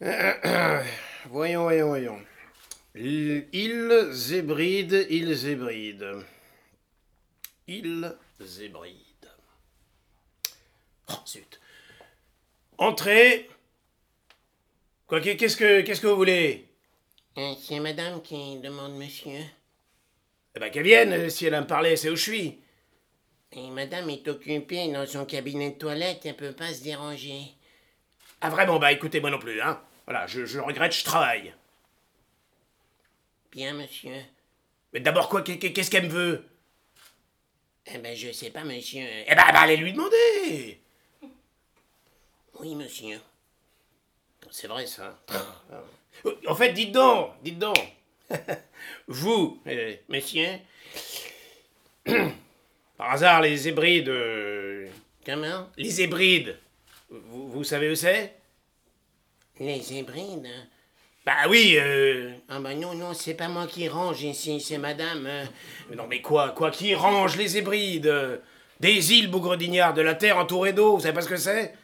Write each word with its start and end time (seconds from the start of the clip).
voyons, 1.26 1.62
voyons, 1.62 1.88
voyons. 1.88 2.20
Île 2.94 4.08
Zébride, 4.12 5.06
île 5.10 5.34
Zébride. 5.34 6.24
Île 7.66 8.16
Zébride. 8.40 9.28
Oh, 11.08 11.14
zut. 11.26 11.60
Entrez. 12.78 13.48
Quoi, 15.06 15.20
qu'est-ce 15.20 15.56
que, 15.56 15.80
qu'est-ce 15.80 16.00
que 16.00 16.06
vous 16.06 16.16
voulez? 16.16 16.68
Euh, 17.36 17.54
C'est 17.60 17.80
madame 17.80 18.22
qui 18.22 18.58
demande 18.60 18.96
monsieur. 18.96 19.40
Eh 20.54 20.60
ben, 20.60 20.70
qu'elle 20.70 20.84
vienne, 20.84 21.28
si 21.28 21.46
elle 21.46 21.54
a 21.54 21.60
me 21.60 21.66
parler, 21.66 21.96
c'est 21.96 22.10
où 22.10 22.16
je 22.16 22.22
suis. 22.22 22.58
Et 23.52 23.70
madame 23.70 24.10
est 24.10 24.28
occupée 24.28 24.92
dans 24.92 25.06
son 25.06 25.24
cabinet 25.24 25.70
de 25.70 25.78
toilette, 25.78 26.24
elle 26.24 26.36
peut 26.36 26.52
pas 26.52 26.72
se 26.72 26.82
déranger. 26.84 27.54
Ah, 28.40 28.50
vraiment, 28.50 28.78
bah 28.78 28.92
écoutez, 28.92 29.20
moi 29.20 29.30
non 29.30 29.38
plus, 29.38 29.60
hein. 29.60 29.82
Voilà, 30.08 30.26
je, 30.26 30.46
je 30.46 30.58
regrette, 30.58 30.92
je 30.94 31.04
travaille. 31.04 31.52
Bien, 33.52 33.74
monsieur. 33.74 34.14
Mais 34.94 35.00
d'abord, 35.00 35.28
quoi, 35.28 35.42
qu'est- 35.42 35.58
qu'est-ce 35.58 35.90
qu'elle 35.90 36.04
me 36.06 36.08
veut? 36.08 36.48
Eh 37.84 37.98
ben, 37.98 38.16
je 38.16 38.32
sais 38.32 38.48
pas, 38.48 38.64
monsieur. 38.64 39.04
Eh 39.26 39.34
ben, 39.34 39.42
allez 39.42 39.76
lui 39.76 39.92
demander 39.92 40.80
Oui, 42.58 42.74
monsieur. 42.74 43.20
C'est 44.50 44.66
vrai, 44.66 44.86
ça. 44.86 45.18
En 46.46 46.54
fait, 46.54 46.72
dites 46.72 46.92
donc, 46.92 47.32
dites 47.42 47.58
donc. 47.58 47.76
Vous, 49.08 49.60
euh, 49.66 49.94
Monsieur 50.08 50.48
par 52.96 53.10
hasard, 53.12 53.42
les 53.42 53.68
hébrides... 53.68 54.08
euh, 54.08 54.88
Comment? 55.26 55.68
les 55.76 56.00
hébrides, 56.00 56.58
vous, 57.10 57.50
vous 57.50 57.64
savez 57.64 57.90
où 57.90 57.94
c'est? 57.94 58.37
Les 59.60 59.92
hybrides 59.92 60.48
Bah 61.26 61.32
oui, 61.48 61.76
euh... 61.78 62.32
Ah 62.48 62.60
ben 62.60 62.78
non, 62.78 62.94
non, 62.94 63.12
c'est 63.14 63.34
pas 63.34 63.48
moi 63.48 63.66
qui 63.66 63.88
range 63.88 64.22
ici, 64.22 64.60
c'est 64.60 64.78
madame. 64.78 65.26
euh, 65.26 65.44
Non 65.96 66.06
mais 66.08 66.20
quoi, 66.20 66.50
quoi, 66.50 66.70
qui 66.70 66.94
range 66.94 67.36
les 67.36 67.56
hébrides? 67.58 68.06
Euh, 68.06 68.38
Des 68.80 69.12
îles 69.14 69.30
bougredinières, 69.30 69.94
de 69.94 70.02
la 70.02 70.14
terre 70.14 70.38
entourée 70.38 70.72
d'eau, 70.72 70.96
vous 70.96 71.02
savez 71.02 71.14
pas 71.14 71.22
ce 71.22 71.28
que 71.28 71.36
c'est? 71.36 71.74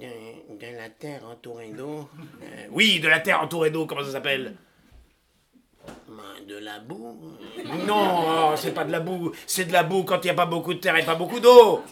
De, 0.00 0.06
de 0.58 0.76
la 0.76 0.88
terre 0.90 1.22
entourée 1.30 1.68
d'eau. 1.70 2.08
Euh, 2.42 2.66
Oui, 2.72 2.98
de 2.98 3.08
la 3.08 3.20
terre 3.20 3.40
entourée 3.40 3.70
d'eau, 3.70 3.86
comment 3.86 4.02
ça 4.04 4.10
s'appelle? 4.12 4.56
Ben, 6.08 6.46
De 6.48 6.58
la 6.58 6.80
boue. 6.80 7.36
Non, 7.86 8.50
oh, 8.50 8.54
c'est 8.56 8.74
pas 8.74 8.84
de 8.84 8.90
la 8.90 9.00
boue. 9.00 9.30
C'est 9.46 9.66
de 9.66 9.72
la 9.72 9.84
boue 9.84 10.02
quand 10.02 10.18
il 10.22 10.26
n'y 10.26 10.30
a 10.30 10.34
pas 10.34 10.46
beaucoup 10.46 10.74
de 10.74 10.80
terre 10.80 10.96
et 10.96 11.04
pas 11.04 11.14
beaucoup 11.14 11.38
d'eau. 11.40 11.84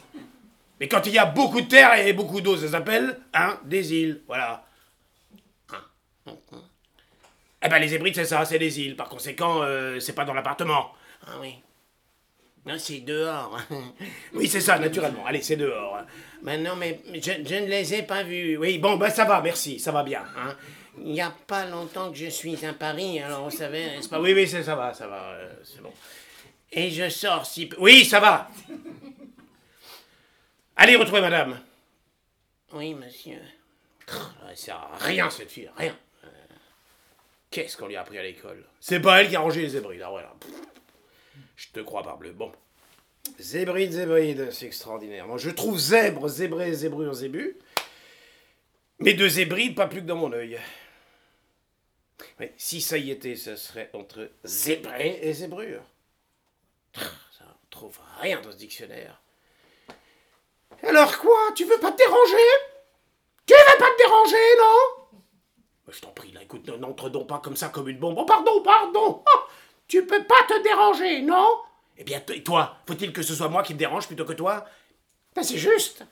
Mais 0.80 0.88
quand 0.88 1.06
il 1.06 1.12
y 1.12 1.18
a 1.18 1.26
beaucoup 1.26 1.60
de 1.60 1.68
terre 1.68 1.94
et 2.04 2.12
beaucoup 2.12 2.40
d'eau, 2.40 2.56
ça 2.56 2.66
s'appelle, 2.68 3.16
hein, 3.34 3.60
des 3.64 3.94
îles. 3.94 4.20
Voilà. 4.26 4.64
Eh 7.64 7.68
ben, 7.68 7.78
les 7.78 7.94
hébrides, 7.94 8.14
c'est 8.14 8.24
ça, 8.24 8.44
c'est 8.44 8.58
des 8.58 8.80
îles. 8.80 8.96
Par 8.96 9.08
conséquent, 9.08 9.62
euh, 9.62 10.00
c'est 10.00 10.14
pas 10.14 10.24
dans 10.24 10.34
l'appartement. 10.34 10.92
Ah 11.26 11.38
oui. 11.40 11.54
Non, 12.66 12.78
c'est 12.78 13.00
dehors. 13.00 13.58
Oui, 14.34 14.48
c'est 14.48 14.60
ça, 14.60 14.78
naturellement. 14.78 15.26
Allez, 15.26 15.42
c'est 15.42 15.56
dehors. 15.56 15.98
ben 16.42 16.62
non, 16.62 16.76
mais 16.76 17.00
je, 17.14 17.20
je 17.20 17.54
ne 17.56 17.66
les 17.66 17.94
ai 17.94 18.02
pas 18.02 18.22
vus. 18.22 18.56
Oui, 18.56 18.78
bon, 18.78 18.96
ben 18.96 19.10
ça 19.10 19.24
va, 19.24 19.40
merci, 19.40 19.78
ça 19.78 19.92
va 19.92 20.02
bien. 20.02 20.24
Hein. 20.36 20.56
Il 20.98 21.12
n'y 21.12 21.20
a 21.20 21.30
pas 21.46 21.64
longtemps 21.66 22.10
que 22.10 22.16
je 22.18 22.26
suis 22.26 22.64
à 22.66 22.72
Paris, 22.72 23.18
alors 23.20 23.48
vous 23.48 23.56
savez, 23.56 23.98
c'est 24.00 24.10
pas... 24.10 24.20
Oui, 24.20 24.32
oui, 24.34 24.46
c'est- 24.46 24.62
ça 24.62 24.76
va, 24.76 24.92
ça 24.92 25.06
va, 25.08 25.22
euh, 25.32 25.52
c'est 25.64 25.80
bon. 25.80 25.92
Et 26.70 26.90
je 26.90 27.08
sors 27.08 27.46
si. 27.46 27.68
Oui, 27.78 28.04
ça 28.04 28.20
va. 28.20 28.48
Allez, 30.76 30.96
retrouvez 30.96 31.20
madame. 31.20 31.60
Oui, 32.72 32.94
monsieur. 32.94 33.40
À 34.68 34.96
rien, 34.98 35.30
cette 35.30 35.50
fille, 35.50 35.70
rien. 35.76 35.96
Qu'est-ce 37.52 37.76
qu'on 37.76 37.86
lui 37.86 37.96
a 37.96 38.00
appris 38.00 38.18
à 38.18 38.22
l'école? 38.22 38.64
C'est 38.80 38.98
pas 38.98 39.20
elle 39.20 39.28
qui 39.28 39.36
a 39.36 39.40
rangé 39.40 39.60
les 39.60 39.76
hébrides, 39.76 40.02
ah 40.02 40.10
voilà. 40.10 40.34
Pff, 40.40 40.50
Je 41.54 41.68
te 41.68 41.80
crois, 41.80 42.02
parbleu. 42.02 42.32
Bon. 42.32 42.50
Zébride, 43.38 43.92
zébride, 43.92 44.50
c'est 44.50 44.66
extraordinaire. 44.66 45.26
Moi, 45.28 45.36
je 45.36 45.50
trouve 45.50 45.78
zèbre, 45.78 46.28
zébré, 46.28 46.72
zébrure, 46.72 47.12
zébu. 47.12 47.56
Mais 48.98 49.14
de 49.14 49.28
zébride, 49.28 49.74
pas 49.76 49.86
plus 49.86 50.00
que 50.00 50.06
dans 50.06 50.16
mon 50.16 50.32
œil. 50.32 50.58
Oui, 52.40 52.50
si 52.56 52.80
ça 52.80 52.96
y 52.96 53.10
était, 53.10 53.36
ce 53.36 53.54
serait 53.56 53.90
entre 53.92 54.30
zébré 54.44 55.18
et 55.22 55.32
zébrure. 55.34 55.82
Ça, 56.94 57.44
on 57.44 57.66
trouve 57.68 57.98
rien 58.20 58.40
dans 58.40 58.50
ce 58.50 58.56
dictionnaire. 58.56 59.20
Alors 60.82 61.18
quoi? 61.18 61.52
Tu 61.54 61.64
veux 61.64 61.78
pas 61.78 61.92
te 61.92 61.98
déranger? 61.98 62.48
Tu 63.46 63.52
veux 63.52 63.78
pas 63.78 63.90
te 63.90 63.98
déranger, 63.98 64.56
non? 64.58 65.01
Mais 65.01 65.01
Je 65.92 66.00
t'en 66.00 66.10
prie, 66.10 66.32
là, 66.32 66.42
écoute, 66.42 66.66
n'entre 66.68 67.08
donc 67.10 67.28
pas 67.28 67.38
comme 67.38 67.56
ça 67.56 67.68
comme 67.68 67.88
une 67.88 67.98
bombe. 67.98 68.16
Oh, 68.18 68.24
pardon, 68.24 68.62
pardon 68.62 69.22
Oh, 69.34 69.38
Tu 69.86 70.06
peux 70.06 70.24
pas 70.24 70.42
te 70.48 70.62
déranger, 70.62 71.22
non? 71.22 71.58
Eh 71.98 72.04
bien, 72.04 72.22
et 72.32 72.42
toi 72.42 72.76
Faut-il 72.86 73.12
que 73.12 73.22
ce 73.22 73.34
soit 73.34 73.48
moi 73.48 73.62
qui 73.62 73.74
me 73.74 73.78
dérange 73.78 74.06
plutôt 74.06 74.24
que 74.24 74.32
toi? 74.32 74.64
Ben, 75.36 75.42
c'est 75.42 75.58
juste 75.58 76.02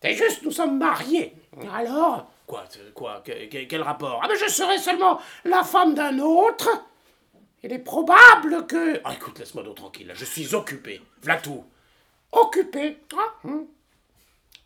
C'est 0.00 0.14
juste, 0.14 0.42
nous 0.42 0.52
sommes 0.52 0.78
mariés 0.78 1.34
Alors? 1.72 2.30
Quoi 2.46 2.64
Quoi 2.94 3.20
Que- 3.24 3.46
que- 3.48 3.64
Quel 3.64 3.82
rapport? 3.82 4.20
Ah 4.22 4.28
ben, 4.28 4.36
je 4.36 4.48
serai 4.48 4.78
seulement 4.78 5.20
la 5.44 5.64
femme 5.64 5.94
d'un 5.94 6.18
autre 6.20 6.68
Il 7.64 7.72
est 7.72 7.80
probable 7.80 8.66
que... 8.68 9.00
Ah, 9.04 9.14
écoute, 9.14 9.38
laisse-moi 9.40 9.64
donc 9.64 9.76
tranquille, 9.76 10.06
là, 10.06 10.14
je 10.14 10.24
suis 10.24 10.54
occupé. 10.54 11.02
V'là 11.22 11.36
tout. 11.38 11.64
Occupé 12.30 12.98
Ah, 13.16 13.34
hum. 13.44 13.66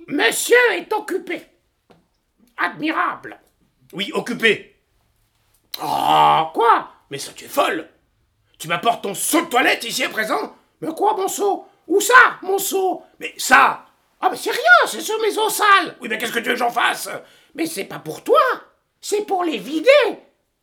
Monsieur 0.06 0.56
est 0.72 0.92
occupé. 0.92 1.46
Admirable. 2.58 3.38
Oui, 3.92 4.10
occupé. 4.14 4.76
Ah, 5.80 6.50
quoi? 6.54 6.88
Mais 7.10 7.18
ça, 7.18 7.32
tu 7.34 7.44
es 7.44 7.48
folle. 7.48 7.88
Tu 8.58 8.68
m'apportes 8.68 9.02
ton 9.02 9.14
seau 9.14 9.42
de 9.42 9.46
toilette 9.48 9.84
ici 9.84 10.04
à 10.04 10.08
présent? 10.08 10.56
Mais 10.80 10.92
quoi, 10.94 11.14
mon 11.14 11.28
seau? 11.28 11.66
Où 11.88 12.00
ça, 12.00 12.38
mon 12.42 12.58
seau? 12.58 13.02
Mais 13.18 13.34
ça? 13.36 13.86
Ah, 14.20 14.28
mais 14.30 14.36
c'est 14.36 14.50
rien, 14.52 14.86
c'est 14.86 15.00
sur 15.00 15.20
mes 15.20 15.36
eaux 15.36 15.50
sales. 15.50 15.96
Oui, 16.00 16.08
mais 16.08 16.16
qu'est-ce 16.16 16.32
que 16.32 16.38
tu 16.38 16.46
veux 16.46 16.52
que 16.52 16.58
j'en 16.58 16.70
fasse? 16.70 17.08
Mais 17.54 17.66
c'est 17.66 17.84
pas 17.84 17.98
pour 17.98 18.22
toi. 18.22 18.40
C'est 19.00 19.26
pour 19.26 19.44
les 19.44 19.58
vider. 19.58 19.90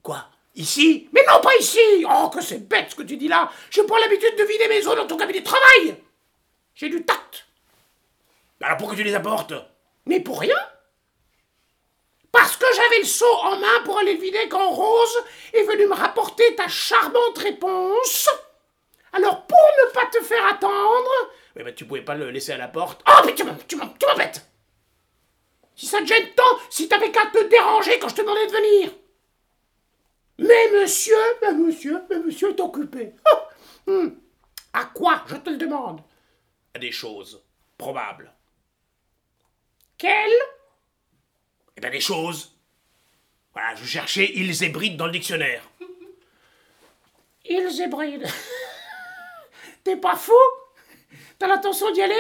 Quoi 0.02 0.26
Ici? 0.56 1.10
Mais 1.14 1.24
non, 1.28 1.42
pas 1.42 1.56
ici. 1.60 1.80
Oh, 2.10 2.30
que 2.30 2.42
c'est 2.42 2.68
bête 2.68 2.92
ce 2.92 2.96
que 2.96 3.04
tu 3.04 3.18
dis 3.18 3.28
là. 3.28 3.50
J'ai 3.70 3.84
pas 3.84 4.00
l'habitude 4.00 4.36
de 4.38 4.44
vider 4.44 4.68
mes 4.68 4.86
eaux 4.88 4.96
dans 4.96 5.08
ton 5.08 5.18
cabinet 5.18 5.42
de 5.42 5.46
travail. 5.46 5.96
J'ai 6.74 6.90
du 6.90 7.04
tact. 7.04 7.46
Alors 8.62 8.78
pourquoi 8.78 8.96
tu 8.96 9.04
les 9.04 9.14
apportes? 9.16 9.54
Mais 10.06 10.20
pour 10.20 10.40
rien 10.40 10.58
Parce 12.32 12.56
que 12.58 12.66
j'avais 12.76 13.00
le 13.00 13.06
seau 13.06 13.32
en 13.44 13.58
main 13.58 13.82
pour 13.86 13.98
aller 13.98 14.14
le 14.14 14.22
vider 14.22 14.48
quand 14.50 14.70
Rose 14.70 15.24
est 15.54 15.64
venue 15.64 15.88
me 15.88 15.96
rapporter 15.96 16.56
ta 16.56 16.68
charmante 16.68 17.38
réponse. 17.38 18.30
Alors 19.14 19.46
pour 19.48 19.58
ne 19.58 19.92
pas 19.92 20.06
te 20.08 20.22
faire 20.24 20.46
attendre... 20.46 21.10
Mais 21.56 21.64
bah 21.64 21.72
tu 21.72 21.86
pouvais 21.86 22.02
pas 22.04 22.16
le 22.16 22.30
laisser 22.30 22.52
à 22.52 22.58
la 22.58 22.68
porte. 22.68 23.02
Oh 23.08 23.22
mais 23.26 23.34
tu 23.34 23.44
m'em- 23.44 23.58
tu 23.68 23.76
m'em- 23.76 23.98
tu 24.00 24.06
m'embêtes 24.06 24.46
Si 25.76 25.88
ça 25.88 26.00
te 26.02 26.06
gêne 26.06 26.30
tant, 26.36 26.60
si 26.70 26.88
t'avais 26.88 27.12
qu'à 27.12 27.26
te 27.28 27.44
déranger 27.46 27.98
quand 28.00 28.10
je 28.10 28.16
te 28.16 28.22
demandais 28.22 28.46
de 28.46 28.52
venir 28.52 28.92
Mais 30.38 30.72
monsieur, 30.80 31.18
mais 31.42 31.54
monsieur, 31.54 32.04
mais 32.10 32.20
monsieur 32.20 32.50
est 32.52 32.60
occupé. 32.62 33.14
Ah, 33.26 33.50
hum. 33.88 34.20
À 34.74 34.86
quoi, 34.86 35.24
je 35.28 35.36
te 35.38 35.50
le 35.50 35.58
demande? 35.58 36.02
À 36.76 36.80
des 36.80 36.92
choses 36.92 37.44
probables. 37.78 38.32
Quelles? 39.98 40.40
Eh 41.80 41.82
bien, 41.82 41.92
des 41.92 42.02
choses. 42.02 42.54
Voilà, 43.54 43.74
je 43.76 43.86
cherchais 43.86 44.34
îles 44.34 44.66
hébrides 44.66 44.98
dans 44.98 45.06
le 45.06 45.14
dictionnaire. 45.14 45.64
Îles 47.46 47.82
hébrides 47.82 48.28
T'es 49.86 49.96
pas 49.96 50.18
fou? 50.18 50.34
T'as 51.38 51.48
l'intention 51.48 51.90
d'y 51.92 52.02
aller? 52.02 52.20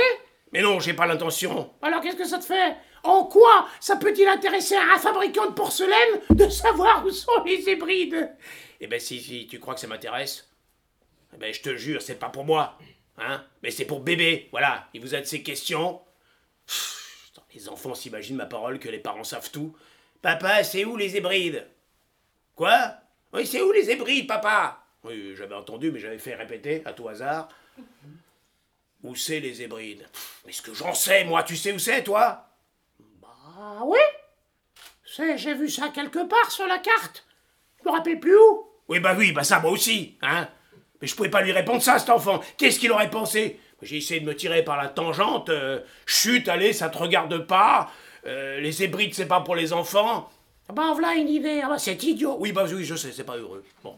Mais 0.53 0.61
non, 0.61 0.79
j'ai 0.79 0.93
pas 0.93 1.05
l'intention. 1.05 1.73
Alors 1.81 1.99
qu'est-ce 1.99 2.15
que 2.15 2.25
ça 2.25 2.39
te 2.39 2.45
fait? 2.45 2.77
En 3.03 3.25
quoi 3.25 3.67
ça 3.81 3.97
peut-il 3.97 4.29
intéresser 4.29 4.77
un 4.77 4.97
fabricant 4.97 5.47
de 5.47 5.53
porcelaine 5.53 6.21
de 6.29 6.47
savoir 6.47 7.05
où 7.05 7.11
sont 7.11 7.43
les 7.43 7.67
hébrides? 7.67 8.33
Eh 8.79 8.87
ben 8.87 8.97
si, 8.97 9.19
si, 9.19 9.45
tu 9.45 9.59
crois 9.59 9.73
que 9.73 9.81
ça 9.81 9.87
m'intéresse? 9.87 10.49
Eh 11.33 11.37
ben 11.37 11.53
je 11.53 11.59
te 11.59 11.75
jure, 11.75 12.01
c'est 12.01 12.15
pas 12.15 12.29
pour 12.29 12.45
moi. 12.45 12.77
Hein? 13.17 13.43
Mais 13.61 13.71
c'est 13.71 13.83
pour 13.83 13.99
bébé, 13.99 14.47
voilà. 14.51 14.87
Il 14.93 15.01
vous 15.01 15.15
a 15.15 15.19
de 15.19 15.25
ces 15.25 15.43
questions? 15.43 15.99
Les 17.53 17.67
enfants 17.69 17.95
s'imaginent 17.95 18.35
ma 18.35 18.45
parole 18.45 18.79
que 18.79 18.89
les 18.89 18.99
parents 18.99 19.23
savent 19.23 19.51
tout. 19.51 19.75
Papa, 20.21 20.63
c'est 20.63 20.85
où 20.85 20.97
les 20.97 21.17
hébrides? 21.17 21.67
Quoi? 22.55 22.93
Oui, 23.33 23.47
c'est 23.47 23.61
où 23.61 23.71
les 23.71 23.89
hébrides, 23.89 24.27
papa? 24.27 24.83
Oui, 25.03 25.33
j'avais 25.35 25.55
entendu, 25.55 25.91
mais 25.91 25.99
j'avais 25.99 26.19
fait 26.19 26.35
répéter 26.35 26.81
à 26.85 26.93
tout 26.93 27.07
hasard. 27.07 27.49
Où 29.03 29.15
c'est 29.15 29.39
les 29.39 29.61
hébrides? 29.61 30.07
Mais 30.45 30.51
ce 30.51 30.61
que 30.61 30.73
j'en 30.73 30.93
sais, 30.93 31.23
moi, 31.23 31.43
tu 31.43 31.55
sais 31.55 31.71
où 31.71 31.79
c'est, 31.79 32.03
toi? 32.03 32.49
Bah 33.21 33.79
oui. 33.83 33.99
C'est, 35.05 35.37
j'ai 35.37 35.53
vu 35.53 35.69
ça 35.69 35.89
quelque 35.89 36.27
part 36.27 36.51
sur 36.51 36.67
la 36.67 36.79
carte. 36.79 37.25
Je 37.79 37.89
me 37.89 37.95
rappelle 37.95 38.19
plus 38.19 38.37
où? 38.37 38.69
Oui, 38.89 38.99
bah 38.99 39.15
oui, 39.17 39.31
bah 39.31 39.43
ça, 39.43 39.59
moi 39.59 39.71
aussi, 39.71 40.17
hein. 40.21 40.49
Mais 41.01 41.07
je 41.07 41.15
pouvais 41.15 41.29
pas 41.29 41.41
lui 41.41 41.53
répondre 41.53 41.81
ça, 41.81 41.97
cet 41.97 42.09
enfant. 42.09 42.41
Qu'est-ce 42.57 42.77
qu'il 42.77 42.91
aurait 42.91 43.09
pensé? 43.09 43.59
J'ai 43.81 43.97
essayé 43.97 44.19
de 44.19 44.25
me 44.25 44.35
tirer 44.35 44.63
par 44.63 44.77
la 44.77 44.87
tangente. 44.89 45.49
euh, 45.49 45.79
chut, 46.05 46.47
allez, 46.47 46.73
ça 46.73 46.89
te 46.89 46.97
regarde 46.97 47.45
pas. 47.47 47.89
euh, 48.25 48.59
les 48.59 48.83
hébrides, 48.83 49.13
c'est 49.13 49.27
pas 49.27 49.41
pour 49.41 49.55
les 49.55 49.71
enfants. 49.73 50.29
Ah 50.67 50.73
bah 50.73 50.91
voilà 50.93 51.15
une 51.15 51.29
idée, 51.29 51.61
ah 51.63 51.69
bah 51.69 51.79
c'est 51.79 52.01
idiot. 52.03 52.35
Oui, 52.39 52.51
bah 52.51 52.65
oui, 52.71 52.83
je 52.83 52.95
sais, 52.95 53.11
c'est 53.11 53.23
pas 53.23 53.37
heureux. 53.37 53.63
Bon. 53.83 53.97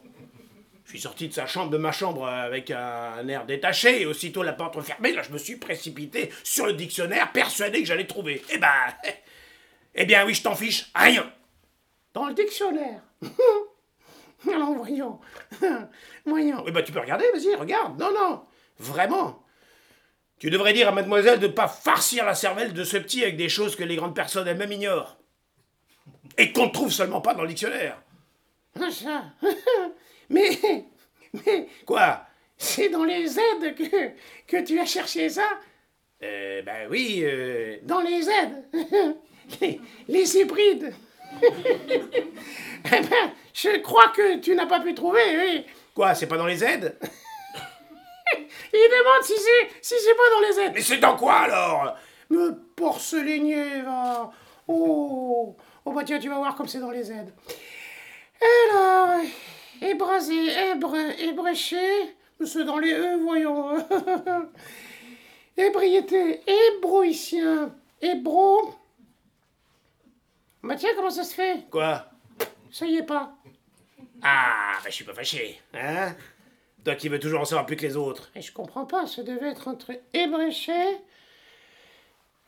Je 0.86 0.92
suis 0.98 1.02
sorti 1.02 1.28
de 1.30 1.34
sa 1.34 1.46
chambre, 1.46 1.70
de 1.70 1.78
ma 1.78 1.92
chambre, 1.94 2.28
avec 2.28 2.70
un 2.70 3.26
air 3.30 3.46
détaché, 3.46 4.02
et 4.02 4.06
aussitôt 4.06 4.44
la 4.44 4.52
porte 4.54 4.76
refermée, 4.76 5.14
là, 5.14 5.22
je 5.22 5.32
me 5.32 5.38
suis 5.38 5.56
précipité 5.56 6.30
sur 6.44 6.66
le 6.66 6.74
dictionnaire, 6.74 7.32
persuadé 7.32 7.80
que 7.82 7.88
j'allais 7.88 8.08
trouver. 8.08 8.42
Eh 8.52 8.58
ben. 8.58 8.68
Eh 9.94 10.06
bien, 10.06 10.26
oui, 10.26 10.34
je 10.34 10.42
t'en 10.42 10.56
fiche, 10.56 10.90
rien. 10.96 11.30
Dans 12.14 12.26
le 12.26 12.34
dictionnaire. 12.34 13.02
Alors, 14.50 14.72
voyons. 14.74 15.20
voyons. 16.26 16.64
Oui, 16.66 16.72
bah, 16.72 16.82
tu 16.82 16.94
peux 16.94 17.00
regarder, 17.02 17.26
vas-y, 17.34 17.54
regarde. 17.56 18.00
Non, 18.00 18.10
non. 18.14 18.42
Vraiment. 18.80 19.41
Tu 20.42 20.50
devrais 20.50 20.74
dire 20.74 20.88
à 20.88 20.92
mademoiselle 20.92 21.40
de 21.40 21.46
ne 21.46 21.52
pas 21.52 21.68
farcir 21.68 22.26
la 22.26 22.34
cervelle 22.34 22.74
de 22.74 22.84
ce 22.84 22.98
petit 22.98 23.22
avec 23.22 23.38
des 23.38 23.48
choses 23.48 23.76
que 23.76 23.84
les 23.84 23.96
grandes 23.96 24.16
personnes 24.16 24.48
elles-mêmes 24.48 24.72
ignorent. 24.72 25.20
Et 26.36 26.52
qu'on 26.52 26.66
ne 26.66 26.72
trouve 26.72 26.92
seulement 26.92 27.22
pas 27.22 27.36
dans 27.36 27.44
le 27.44 27.50
dictionnaire. 27.50 28.02
Ah, 28.76 28.90
ça. 28.90 29.26
mais. 30.32 30.58
Mais. 31.34 31.68
Quoi? 31.86 32.26
C'est 32.58 32.90
dans 32.90 33.04
les 33.04 33.38
aides 33.38 33.76
que, 33.76 34.12
que 34.48 34.66
tu 34.66 34.80
as 34.80 34.86
cherché 34.88 35.30
ça? 35.30 35.48
Euh, 36.24 36.64
ben 36.64 36.88
oui. 36.90 37.22
Euh... 37.24 37.78
Dans 37.84 38.02
les 38.02 38.28
aides 38.28 38.66
les, 39.62 39.80
les 40.08 40.38
hybrides. 40.38 40.92
eh 41.44 42.90
ben, 42.90 43.32
je 43.54 43.78
crois 43.82 44.08
que 44.08 44.40
tu 44.40 44.56
n'as 44.56 44.66
pas 44.66 44.80
pu 44.80 44.96
trouver, 44.96 45.38
oui. 45.38 45.66
Quoi, 45.94 46.16
c'est 46.16 46.26
pas 46.26 46.38
dans 46.38 46.48
les 46.48 46.64
aides? 46.64 46.98
Il 48.74 48.90
demande 48.90 49.24
si 49.24 49.34
c'est 49.38 49.70
si 49.82 49.96
c'est 50.04 50.16
pas 50.16 50.30
dans 50.34 50.48
les 50.48 50.60
aides. 50.60 50.72
Mais 50.74 50.82
c'est 50.82 50.98
dans 50.98 51.16
quoi 51.18 51.40
alors? 51.42 51.96
Me 52.30 52.54
porcelainier, 52.76 53.82
va. 53.82 54.32
Oh, 54.68 55.56
oh 55.86 55.92
bah 55.92 56.04
tiens, 56.06 56.20
tu 56.20 56.30
vas 56.30 56.38
voir 56.38 56.56
comme 56.56 56.68
c'est 56.68 56.80
dans 56.80 56.92
les 56.92 57.12
aides. 57.12 57.34
Alors, 58.72 59.20
ébrasé, 59.82 60.72
ébre, 60.72 60.96
ébréché, 61.20 62.16
c'est 62.46 62.64
dans 62.64 62.78
les 62.80 62.94
E, 62.94 63.18
voyons. 63.22 63.78
Ébriété, 65.58 66.42
ébrouicien, 66.48 67.76
ébro, 68.02 68.74
bah 70.64 70.76
tiens, 70.76 70.92
comment 70.96 71.10
ça 71.10 71.24
se 71.24 71.34
fait? 71.34 71.66
Quoi? 71.72 72.06
Ça 72.72 72.86
y 72.86 72.98
est 72.98 73.04
pas. 73.04 73.34
Ah, 74.22 74.74
bah 74.84 74.90
je 74.90 74.96
suis 74.96 75.04
pas 75.04 75.14
fâché, 75.14 75.60
hein? 75.74 76.16
Toi 76.84 76.96
qui 76.96 77.10
veux 77.10 77.20
toujours 77.20 77.42
en 77.42 77.46
savoir 77.46 77.66
plus 77.66 77.76
que 77.76 77.86
les 77.86 77.96
autres. 77.96 78.32
Et 78.36 78.42
je 78.42 78.52
comprends 78.52 78.86
pas, 78.86 79.06
ça 79.06 79.24
devait 79.24 79.50
être 79.50 79.68
entre 79.68 79.92
ébréché 80.14 80.74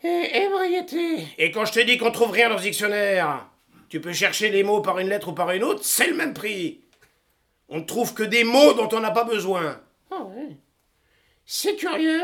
et 0.04 0.44
ébriété. 0.44 1.28
Et 1.38 1.52
quand 1.52 1.66
je 1.66 1.74
te 1.74 1.80
dis 1.80 1.98
qu'on 1.98 2.12
trouve 2.12 2.32
rien 2.32 2.50
dans 2.50 2.58
ce 2.58 2.64
dictionnaire, 2.64 3.48
tu 3.90 4.02
peux 4.02 4.14
chercher 4.14 4.50
les 4.50 4.64
mots 4.64 4.82
par 4.82 5.00
une 5.00 5.10
lettre 5.10 5.30
ou 5.30 5.34
par 5.34 5.52
une 5.52 5.64
autre, 5.64 5.84
c'est 5.84 6.08
le 6.08 6.16
même 6.16 6.34
prix. 6.34 6.82
On 7.70 7.80
ne 7.80 7.86
trouve 7.86 8.14
que 8.14 8.24
des 8.24 8.44
mots 8.44 8.74
dont 8.74 8.90
on 8.92 9.00
n'a 9.00 9.12
pas 9.12 9.24
besoin. 9.24 9.80
Ah 10.12 10.24
ouais. 10.24 10.58
C'est 11.46 11.76
curieux. 11.76 12.24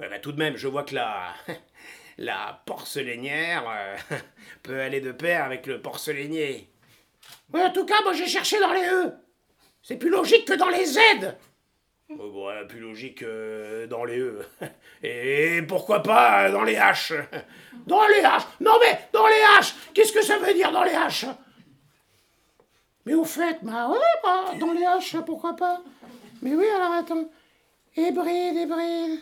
Ouais, 0.00 0.08
bah 0.08 0.18
tout 0.18 0.32
de 0.32 0.38
même, 0.38 0.56
je 0.56 0.68
vois 0.68 0.84
que 0.84 0.94
là 0.94 1.34
la 2.18 2.62
porcelainière 2.66 3.64
euh, 3.68 3.96
peut 4.62 4.80
aller 4.80 5.00
de 5.00 5.12
pair 5.12 5.44
avec 5.44 5.66
le 5.66 5.80
porcelainier. 5.82 6.70
Oui, 7.52 7.60
en 7.60 7.70
tout 7.70 7.84
cas, 7.84 8.02
moi 8.02 8.12
j'ai 8.12 8.26
cherché 8.26 8.58
dans 8.58 8.72
les 8.72 8.86
E. 8.86 9.14
C'est 9.86 9.98
plus 9.98 10.10
logique 10.10 10.46
que 10.46 10.54
dans 10.54 10.68
les 10.68 10.84
Z. 10.84 10.98
Oh, 12.10 12.16
bon, 12.16 12.66
plus 12.66 12.80
logique 12.80 13.18
que 13.18 13.86
dans 13.86 14.04
les 14.04 14.18
E. 14.18 14.44
Et 15.04 15.62
pourquoi 15.62 16.02
pas 16.02 16.50
dans 16.50 16.64
les 16.64 16.74
H 16.74 17.14
Dans 17.86 18.04
les 18.08 18.20
H 18.20 18.42
Non 18.58 18.72
mais 18.80 18.98
dans 19.12 19.28
les 19.28 19.60
H 19.60 19.74
Qu'est-ce 19.94 20.12
que 20.12 20.22
ça 20.22 20.38
veut 20.38 20.52
dire 20.54 20.72
dans 20.72 20.82
les 20.82 20.90
H? 20.90 21.28
Mais 23.04 23.14
au 23.14 23.24
fait, 23.24 23.58
bah 23.62 23.88
ouais, 23.88 23.98
bah, 24.24 24.54
dans 24.58 24.72
les 24.72 24.82
H, 24.82 25.24
pourquoi 25.24 25.54
pas? 25.54 25.80
Mais 26.42 26.56
oui, 26.56 26.66
alors 26.66 26.94
attends. 26.94 27.30
Hébride, 27.96 28.56
hybride. 28.56 29.20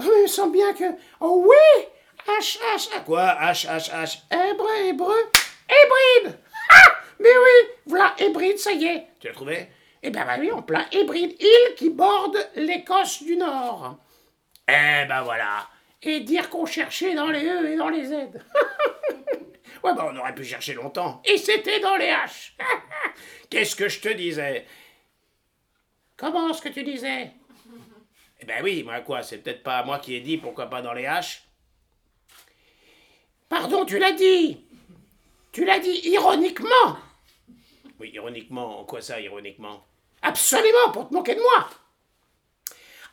Oh, 0.00 0.02
mais 0.02 0.18
il 0.18 0.22
me 0.22 0.26
semble 0.26 0.52
bien 0.54 0.72
que. 0.72 0.96
Oh 1.20 1.46
oui 1.46 1.84
H, 2.26 2.58
H, 2.74 2.88
H. 2.90 3.04
Quoi? 3.04 3.36
H, 3.40 3.68
H, 3.68 3.92
H 3.92 4.18
Hébreu, 4.32 4.88
hébreu, 4.88 5.30
hybride 5.70 6.36
Ah 6.70 7.05
Mais 7.20 7.28
oui, 7.28 7.70
voilà, 7.86 8.14
hybride, 8.18 8.58
ça 8.58 8.72
y 8.72 8.84
est. 8.84 9.06
Tu 9.20 9.26
l'as 9.26 9.32
trouvé? 9.32 9.68
Eh 10.02 10.10
ben, 10.10 10.24
bah 10.24 10.36
oui, 10.38 10.52
en 10.52 10.62
plein 10.62 10.86
hybride, 10.92 11.34
île 11.40 11.74
qui 11.76 11.90
borde 11.90 12.36
l'Écosse 12.54 13.22
du 13.22 13.36
Nord. 13.36 13.98
Eh 14.68 15.04
ben 15.08 15.22
voilà. 15.22 15.68
Et 16.02 16.20
dire 16.20 16.50
qu'on 16.50 16.66
cherchait 16.66 17.14
dans 17.14 17.28
les 17.28 17.44
E 17.44 17.72
et 17.72 17.76
dans 17.76 17.88
les 17.88 18.04
Z. 18.04 18.12
ouais, 18.12 19.94
bah 19.94 20.08
on 20.12 20.16
aurait 20.16 20.34
pu 20.34 20.44
chercher 20.44 20.74
longtemps. 20.74 21.22
Et 21.24 21.38
c'était 21.38 21.80
dans 21.80 21.96
les 21.96 22.08
H. 22.08 22.52
Qu'est-ce 23.50 23.74
que 23.76 23.88
je 23.88 24.00
te 24.00 24.08
disais? 24.08 24.66
Comment 26.16 26.52
ce 26.52 26.62
que 26.62 26.68
tu 26.68 26.82
disais? 26.82 27.32
Eh 28.40 28.44
ben 28.44 28.62
oui, 28.62 28.82
moi 28.82 29.00
quoi, 29.00 29.22
c'est 29.22 29.38
peut-être 29.38 29.62
pas 29.62 29.82
moi 29.84 29.98
qui 29.98 30.14
ai 30.14 30.20
dit 30.20 30.36
pourquoi 30.36 30.66
pas 30.66 30.82
dans 30.82 30.92
les 30.92 31.04
H. 31.04 31.40
Pardon, 33.48 33.84
tu 33.84 33.98
l'as 33.98 34.12
dit 34.12 34.60
Tu 35.52 35.64
l'as 35.64 35.78
dit 35.78 36.00
ironiquement 36.04 36.98
Oui, 37.98 38.10
ironiquement, 38.12 38.80
en 38.80 38.84
quoi 38.84 39.00
ça, 39.00 39.20
ironiquement 39.20 39.86
Absolument, 40.22 40.90
pour 40.92 41.08
te 41.08 41.14
moquer 41.14 41.34
de 41.34 41.40
moi 41.40 41.68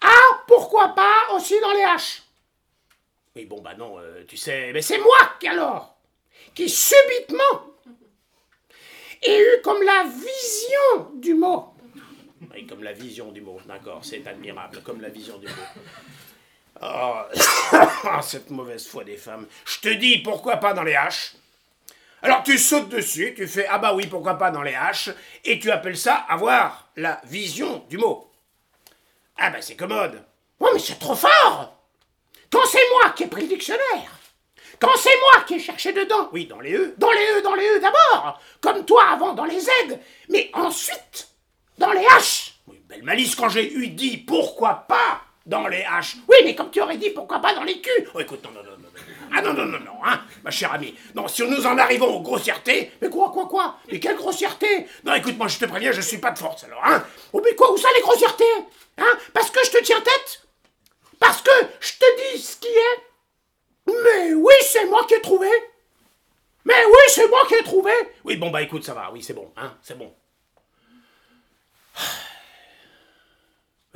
Ah, 0.02 0.42
pourquoi 0.48 0.90
pas 0.90 1.34
aussi 1.34 1.60
dans 1.62 1.72
les 1.74 1.84
haches? 1.84 2.24
Oui, 3.36 3.46
bon, 3.46 3.62
bah 3.62 3.74
non, 3.76 3.98
euh, 4.00 4.24
tu 4.28 4.38
sais, 4.38 4.72
mais 4.74 4.82
c'est 4.82 5.00
moi 5.00 5.18
qui 5.40 5.48
alors 5.48 5.98
Qui 6.54 6.70
subitement 6.70 7.74
ai 9.26 9.40
eu 9.40 9.62
comme 9.64 9.82
la 9.82 10.04
vision 10.04 11.12
du 11.16 11.34
mot. 11.34 11.74
Oui, 12.54 12.68
comme 12.68 12.84
la 12.84 12.94
vision 12.94 13.32
du 13.32 13.42
mot, 13.42 13.60
d'accord, 13.66 14.04
c'est 14.04 14.28
admirable, 14.28 14.82
comme 14.84 15.02
la 15.02 15.10
vision 15.10 15.38
du 15.38 15.48
mot. 15.48 15.54
Oh, 16.86 17.22
cette 18.22 18.50
mauvaise 18.50 18.86
foi 18.88 19.06
des 19.06 19.16
femmes. 19.16 19.48
Je 19.64 19.80
te 19.80 19.90
dis, 19.90 20.18
pourquoi 20.18 20.58
pas 20.58 20.74
dans 20.74 20.84
les 20.84 20.96
haches? 20.96 21.34
Alors 22.24 22.42
tu 22.42 22.58
sautes 22.58 22.88
dessus, 22.88 23.34
tu 23.36 23.48
fais 23.48 23.68
ah 23.70 23.78
bah 23.80 23.94
oui, 23.94 24.08
pourquoi 24.08 24.38
pas 24.38 24.50
dans 24.50 24.62
les 24.62 24.74
haches, 24.74 25.10
et 25.44 25.60
tu 25.60 25.70
appelles 25.70 25.98
ça 25.98 26.16
avoir 26.30 26.90
la 26.96 27.20
vision 27.26 27.84
du 27.90 27.98
mot. 27.98 28.32
Ah 29.38 29.50
bah 29.50 29.62
c'est 29.62 29.76
commode. 29.76 30.24
Oh 30.60 30.70
mais 30.74 30.80
c'est 30.80 31.00
trop 31.00 31.16
fort 31.16 31.84
Quand 32.50 32.66
c'est 32.66 32.90
moi 32.92 33.12
qui 33.12 33.24
ai 33.24 33.28
pris 33.28 33.42
le 33.42 33.50
dictionnaire 33.50 34.20
quand 34.80 34.96
c'est 34.98 35.18
moi 35.20 35.44
qui 35.46 35.54
ai 35.54 35.60
cherché 35.60 35.94
dedans 35.94 36.30
Oui, 36.34 36.46
dans 36.46 36.60
les 36.60 36.74
E. 36.74 36.94
Dans 36.98 37.12
les 37.12 37.40
E, 37.40 37.42
dans 37.42 37.56
les 37.56 37.66
E 37.66 37.80
d'abord 37.80 38.42
Comme 38.60 38.84
toi 38.84 39.12
avant 39.12 39.34
dans 39.34 39.46
les 39.46 39.60
Z 39.60 39.70
Mais 40.28 40.50
ensuite, 40.54 41.30
dans 41.78 41.92
les 41.94 42.02
H 42.02 42.54
Oui, 42.68 42.82
belle 42.90 43.04
malice 43.04 43.36
quand 43.36 43.48
j'ai 43.48 43.72
eu 43.72 43.88
dit 43.90 44.18
pourquoi 44.18 44.86
pas 44.88 45.22
dans 45.46 45.68
les 45.68 45.82
H. 45.82 46.16
Oui, 46.28 46.38
mais 46.44 46.56
comme 46.56 46.72
tu 46.72 46.82
aurais 46.82 46.98
dit, 46.98 47.10
pourquoi 47.10 47.40
pas 47.40 47.54
dans 47.54 47.64
les 47.64 47.82
Q 47.82 47.90
Oh, 48.14 48.20
écoute, 48.20 48.44
non, 48.44 48.52
non, 48.52 48.64
non, 48.64 48.78
non. 48.78 48.90
Ah 49.36 49.42
non, 49.42 49.54
non, 49.54 49.66
non, 49.66 49.80
non, 49.80 49.98
hein, 50.06 50.22
ma 50.44 50.52
chère 50.52 50.72
amie. 50.74 50.94
Non, 51.16 51.28
si 51.28 51.42
nous 51.44 51.66
en 51.66 51.78
arrivons 51.80 52.18
aux 52.18 52.22
grossièretés. 52.22 52.92
Mais 53.02 53.10
quoi, 53.10 53.32
quoi, 53.32 53.48
quoi? 53.48 53.78
Mais 53.92 54.00
quelle 54.00 54.16
grossièreté 54.16 54.88
Non, 55.04 55.16
écoute, 55.16 55.38
moi, 55.38 55.48
je 55.48 55.58
te 55.58 55.66
préviens, 55.66 55.92
je 55.92 56.02
suis 56.02 56.20
pas 56.20 56.32
de 56.32 56.38
force, 56.38 56.64
alors, 56.66 56.84
hein 56.86 57.04
Oh, 57.32 57.42
mais 57.44 57.56
quoi, 57.56 57.72
où 57.72 57.78
ça, 57.78 57.88
les 57.96 58.02
grossièretés? 58.02 58.44
Hein? 58.98 59.18
Parce 59.34 59.50
que 59.50 59.60
je 59.66 59.72
te 59.72 59.84
tiens 59.84 60.02
tête? 60.02 60.48
Parce 61.20 61.42
que 61.42 61.52
je 61.80 61.94
te 61.94 62.34
dis 62.34 62.42
ce 62.42 62.58
qui 62.58 62.68
est? 62.68 63.04
Mais 63.88 64.34
oui, 64.34 64.54
c'est 64.62 64.86
moi 64.86 65.04
qui 65.08 65.16
ai 65.16 65.22
trouvé 65.22 65.50
Mais 66.66 66.86
oui, 66.86 67.02
c'est 67.10 67.28
moi 67.28 67.44
qui 67.48 67.56
ai 67.56 67.64
trouvé 67.64 67.92
Oui, 68.24 68.38
bon, 68.38 68.52
bah, 68.52 68.62
écoute, 68.62 68.84
ça 68.84 68.94
va, 68.94 69.12
oui, 69.12 69.24
c'est 69.24 69.34
bon, 69.34 69.52
hein, 69.58 69.76
c'est 69.82 69.98
bon. 69.98 70.14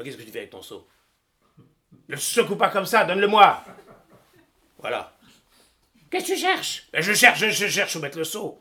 Qu'est-ce 0.03 0.17
que 0.17 0.23
tu 0.23 0.31
fais 0.31 0.39
avec 0.39 0.51
ton 0.51 0.61
seau? 0.61 0.87
Ne 2.09 2.15
secoue 2.15 2.55
pas 2.55 2.69
comme 2.69 2.85
ça, 2.85 3.03
donne-le-moi. 3.03 3.63
Voilà. 4.79 5.11
Qu'est-ce 6.09 6.25
que 6.27 6.33
tu 6.33 6.39
cherches? 6.39 6.87
Ben, 6.91 7.01
Je 7.01 7.13
cherche, 7.13 7.39
je, 7.39 7.67
cherche 7.67 7.95
où 7.95 7.99
mettre 7.99 8.17
le 8.17 8.23
seau. 8.23 8.59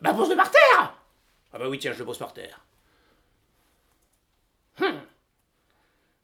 Bah 0.00 0.14
pose-le 0.14 0.36
par 0.36 0.50
terre 0.50 0.94
Ah 1.52 1.58
bah 1.58 1.68
oui, 1.68 1.78
tiens, 1.78 1.92
je 1.92 1.98
le 1.98 2.04
pose 2.04 2.18
par 2.18 2.32
terre. 2.32 2.60
Hum. 4.80 5.00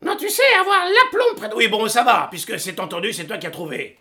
Non, 0.02 0.16
tu 0.16 0.28
sais, 0.28 0.54
avoir 0.60 0.84
l'aplomb 0.84 1.34
près 1.36 1.48
de... 1.48 1.54
Oui, 1.54 1.68
bon, 1.68 1.88
ça 1.88 2.02
va, 2.02 2.28
puisque 2.30 2.58
c'est 2.60 2.78
entendu, 2.80 3.12
c'est 3.12 3.26
toi 3.26 3.38
qui 3.38 3.46
as 3.46 3.50
trouvé. 3.50 3.98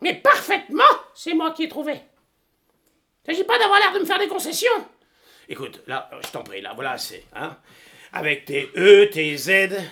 Mais 0.00 0.14
parfaitement, 0.14 0.82
c'est 1.14 1.34
moi 1.34 1.52
qui 1.52 1.64
ai 1.64 1.68
trouvé. 1.68 2.00
S'agit 3.24 3.44
pas 3.44 3.58
d'avoir 3.58 3.78
l'air 3.78 3.92
de 3.92 3.98
me 4.00 4.04
faire 4.04 4.18
des 4.18 4.28
concessions. 4.28 4.88
Écoute, 5.48 5.82
là, 5.86 6.10
je 6.24 6.30
t'en 6.30 6.42
prie, 6.42 6.60
là, 6.60 6.72
voilà, 6.74 6.96
c'est... 6.98 7.24
Hein 7.34 7.56
avec 8.12 8.44
tes 8.44 8.70
E, 8.76 9.08
tes 9.10 9.36
Z, 9.36 9.50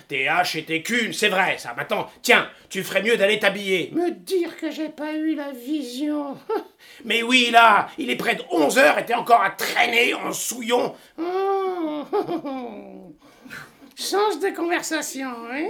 tes 0.09 0.25
H 0.25 0.59
et 0.59 0.65
tes 0.65 0.83
Q, 0.83 1.13
c'est 1.13 1.29
vrai, 1.29 1.57
ça. 1.59 1.75
Maintenant, 1.77 2.11
tiens, 2.23 2.49
tu 2.69 2.83
ferais 2.83 3.03
mieux 3.03 3.17
d'aller 3.17 3.39
t'habiller. 3.39 3.91
Me 3.95 4.11
dire 4.11 4.57
que 4.57 4.71
j'ai 4.71 4.89
pas 4.89 5.13
eu 5.13 5.35
la 5.35 5.53
vision. 5.53 6.37
Mais 7.05 7.23
oui, 7.23 7.51
là, 7.53 7.89
il 7.99 8.11
est 8.11 8.17
près 8.17 8.35
de 8.35 8.43
11 8.51 8.79
heures 8.79 8.99
et 8.99 9.07
t'es 9.07 9.15
encore 9.15 9.43
à 9.43 9.51
traîner 9.51 10.15
en 10.15 10.33
souillon. 10.33 10.95
Change 13.97 14.39
de 14.41 14.55
conversation, 14.55 15.29
hein 15.51 15.69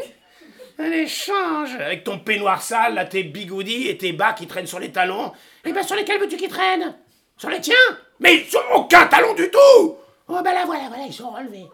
Allez, 0.80 1.08
change 1.08 1.74
Avec 1.74 2.04
ton 2.04 2.20
peignoir 2.20 2.62
sale, 2.62 2.94
là, 2.94 3.04
tes 3.04 3.24
bigoudis 3.24 3.88
et 3.88 3.98
tes 3.98 4.12
bas 4.12 4.32
qui 4.32 4.46
traînent 4.46 4.66
sur 4.68 4.78
les 4.78 4.92
talons. 4.92 5.32
Eh 5.64 5.72
ben, 5.72 5.82
sur 5.82 5.96
lesquels 5.96 6.20
veux-tu 6.20 6.36
qu'ils 6.36 6.48
traînent? 6.48 6.94
Sur 7.36 7.50
les 7.50 7.60
tiens? 7.60 7.74
Mais 8.20 8.36
ils 8.36 8.56
ont 8.56 8.76
aucun 8.76 9.06
talon 9.06 9.34
du 9.34 9.50
tout 9.50 9.96
Oh, 10.28 10.40
ben 10.44 10.52
là, 10.52 10.64
voilà, 10.66 10.88
voilà, 10.88 11.04
ils 11.06 11.12
sont 11.12 11.30
relevés. 11.30 11.66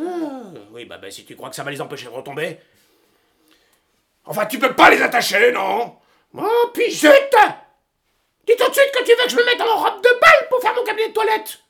Ah, 0.00 0.42
Oui, 0.72 0.84
bah, 0.84 0.98
bah, 0.98 1.10
si 1.10 1.24
tu 1.24 1.36
crois 1.36 1.50
que 1.50 1.56
ça 1.56 1.62
va 1.62 1.70
les 1.70 1.80
empêcher 1.80 2.06
de 2.06 2.10
retomber. 2.10 2.58
Enfin, 4.24 4.46
tu 4.46 4.58
peux 4.58 4.74
pas 4.74 4.90
les 4.90 5.02
attacher, 5.02 5.52
non? 5.52 5.96
Oh, 6.36 6.70
puis 6.72 6.90
zut 6.90 7.10
Dis 8.46 8.56
tout 8.56 8.68
de 8.68 8.74
suite 8.74 8.92
que 8.92 9.04
tu 9.04 9.10
veux 9.10 9.24
que 9.24 9.30
je 9.30 9.36
me 9.36 9.44
mette 9.44 9.60
en 9.60 9.76
robe 9.76 10.02
de 10.02 10.20
balle 10.20 10.48
pour 10.48 10.60
faire 10.60 10.74
mon 10.74 10.84
cabinet 10.84 11.08
de 11.08 11.14
toilette! 11.14 11.60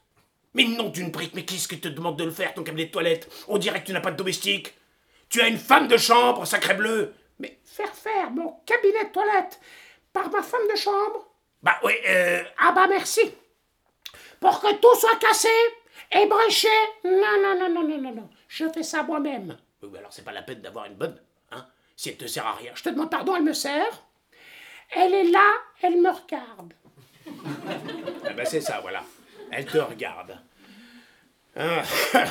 Mais 0.55 0.65
non 0.65 0.89
d'une 0.89 1.11
brique, 1.11 1.35
mais 1.35 1.45
qu'est-ce 1.45 1.69
qui 1.69 1.81
te 1.81 1.89
demande 1.89 2.19
de 2.19 2.25
le 2.25 2.31
faire, 2.31 2.55
ton 2.55 2.63
cabinet 2.63 2.87
de 2.87 2.91
toilette? 2.93 3.29
On 3.49 3.59
dirait 3.59 3.81
que 3.81 3.87
tu 3.87 3.93
n'as 3.93 4.01
pas 4.01 4.11
de 4.11 4.17
domestique. 4.17 4.75
Tu 5.29 5.41
as 5.41 5.47
une 5.47 5.59
femme 5.59 5.89
de 5.89 5.97
chambre, 5.97 6.45
sacré 6.45 6.75
bleu. 6.75 7.15
Mais 7.39 7.59
faire 7.65 7.95
faire 7.95 8.31
mon 8.31 8.57
cabinet 8.67 9.05
de 9.05 9.11
toilette 9.11 9.61
par 10.13 10.29
ma 10.31 10.43
femme 10.43 10.67
de 10.73 10.77
chambre? 10.77 11.27
Bah 11.63 11.77
oui, 11.85 11.93
euh... 12.09 12.43
Ah 12.59 12.73
bah 12.73 12.87
merci. 12.89 13.33
Pour 14.41 14.61
que 14.61 14.73
tout 14.75 14.95
soit 14.99 15.17
cassé, 15.17 15.49
ébréché, 16.13 16.69
non, 17.05 17.41
non, 17.43 17.59
non, 17.59 17.69
non, 17.73 17.89
non, 17.89 17.99
non, 17.99 18.15
non, 18.15 18.31
je 18.49 18.69
fais 18.71 18.83
ça 18.83 19.03
moi-même. 19.03 19.57
Oui, 19.83 19.97
alors 19.99 20.13
c'est 20.13 20.25
pas 20.25 20.33
la 20.33 20.43
peine 20.43 20.61
d'avoir 20.61 20.87
une 20.87 20.95
bonne, 20.95 21.21
hein 21.53 21.67
Si 21.97 22.09
elle 22.11 22.17
te 22.17 22.27
sert 22.27 22.47
à 22.47 22.55
rien. 22.55 22.73
Je 22.75 22.83
te 22.83 22.89
demande 22.91 23.11
pardon, 23.11 23.37
elle 23.37 23.43
me 23.43 23.53
sert. 23.53 24.03
Elle 24.91 25.15
est 25.15 25.31
là, 25.31 25.53
elle 25.83 26.01
me 26.01 26.11
regarde. 26.11 26.75
Ah 28.25 28.33
bah 28.35 28.45
c'est 28.45 28.61
ça, 28.61 28.81
voilà. 28.81 29.03
Elle 29.51 29.67
te 29.67 29.79
regarde. 29.79 30.39
Ah. 31.57 31.83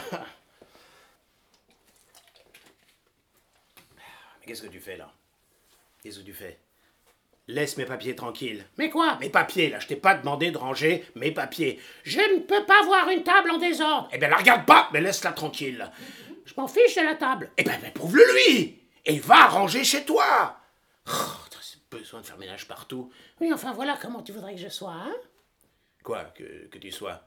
Mais 4.40 4.46
qu'est-ce 4.46 4.62
que 4.62 4.68
tu 4.68 4.80
fais 4.80 4.96
là? 4.98 5.12
Qu'est-ce 6.02 6.20
que 6.20 6.26
tu 6.26 6.34
fais? 6.34 6.58
Laisse 7.52 7.78
mes 7.78 7.86
papiers 7.86 8.16
tranquilles. 8.16 8.64
Mais 8.78 8.92
quoi? 8.92 9.18
Mes 9.20 9.30
papiers, 9.30 9.70
là, 9.72 9.80
je 9.80 9.88
t'ai 9.88 9.96
pas 9.96 10.14
demandé 10.14 10.52
de 10.52 10.58
ranger 10.60 11.04
mes 11.16 11.32
papiers. 11.32 11.80
Je 12.04 12.20
ne 12.20 12.42
peux 12.42 12.64
pas 12.66 12.84
voir 12.84 13.10
une 13.10 13.24
table 13.24 13.50
en 13.50 13.58
désordre. 13.58 14.08
Eh 14.14 14.20
bien, 14.20 14.28
la 14.28 14.38
regarde 14.38 14.68
pas, 14.68 14.88
mais 14.94 15.02
laisse-la 15.02 15.32
tranquille. 15.32 15.90
Je 16.46 16.54
m'en 16.58 16.68
fiche 16.68 16.96
de 16.96 17.02
la 17.02 17.16
table. 17.16 17.50
Eh 17.58 17.64
ben, 17.64 17.80
ben, 17.82 17.92
prouve-le 17.92 18.24
lui 18.36 18.80
Et 19.06 19.18
va 19.18 19.48
ranger 19.48 19.84
chez 19.84 20.06
toi 20.06 20.60
Oh, 21.08 21.12
t'as 21.50 21.58
besoin 21.98 22.22
de 22.22 22.26
faire 22.28 22.38
ménage 22.38 22.68
partout. 22.68 23.12
Oui, 23.42 23.52
enfin 23.52 23.74
voilà 23.74 23.98
comment 24.00 24.22
tu 24.22 24.32
voudrais 24.32 24.54
que 24.54 24.62
je 24.62 24.70
sois, 24.70 24.94
hein? 24.94 25.16
Quoi? 26.04 26.26
Que, 26.36 26.68
que 26.68 26.78
tu 26.78 26.92
sois? 26.92 27.24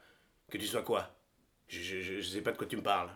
Que 0.50 0.56
tu 0.56 0.66
sois 0.66 0.82
quoi? 0.82 1.10
Je, 1.66 1.80
je, 1.82 2.00
je- 2.00 2.20
je 2.20 2.28
sais 2.28 2.42
pas 2.42 2.52
de 2.52 2.58
quoi 2.58 2.66
tu 2.68 2.76
me 2.76 2.82
parles. 2.82 3.10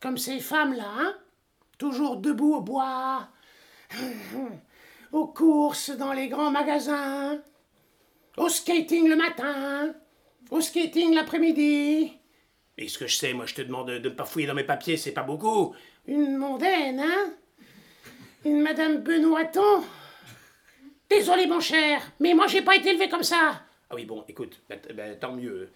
Comme 0.00 0.18
ces 0.18 0.38
femmes-là, 0.40 0.86
hein? 0.86 1.16
Toujours 1.78 2.16
debout 2.18 2.54
au 2.54 2.60
bois, 2.60 3.28
aux 5.12 5.26
courses 5.26 5.90
dans 5.90 6.12
les 6.12 6.28
grands 6.28 6.50
magasins, 6.50 7.40
au 8.36 8.48
skating 8.48 9.08
le 9.08 9.16
matin, 9.16 9.94
au 10.50 10.60
skating 10.60 11.14
l'après-midi. 11.14 12.12
Et 12.78 12.88
ce 12.88 12.98
que 12.98 13.06
je 13.06 13.16
sais, 13.16 13.32
moi, 13.34 13.46
je 13.46 13.54
te 13.54 13.62
demande 13.62 13.90
de 13.90 13.98
ne 13.98 14.14
pas 14.14 14.24
fouiller 14.24 14.46
dans 14.46 14.54
mes 14.54 14.64
papiers, 14.64 14.96
c'est 14.96 15.12
pas 15.12 15.22
beaucoup. 15.22 15.74
Une 16.06 16.36
mondaine, 16.36 17.00
hein? 17.00 17.32
Une 18.44 18.60
Madame 18.60 18.98
Benoîton. 18.98 19.82
Désolé, 21.08 21.46
mon 21.46 21.60
cher, 21.60 22.00
mais 22.18 22.32
moi, 22.32 22.46
j'ai 22.46 22.62
pas 22.62 22.74
été 22.76 22.90
élevé 22.90 23.08
comme 23.08 23.22
ça. 23.22 23.62
Ah 23.90 23.94
oui, 23.94 24.06
bon, 24.06 24.24
écoute, 24.26 24.60
bah, 24.68 24.76
bah, 24.94 25.14
tant 25.14 25.32
mieux. 25.32 25.70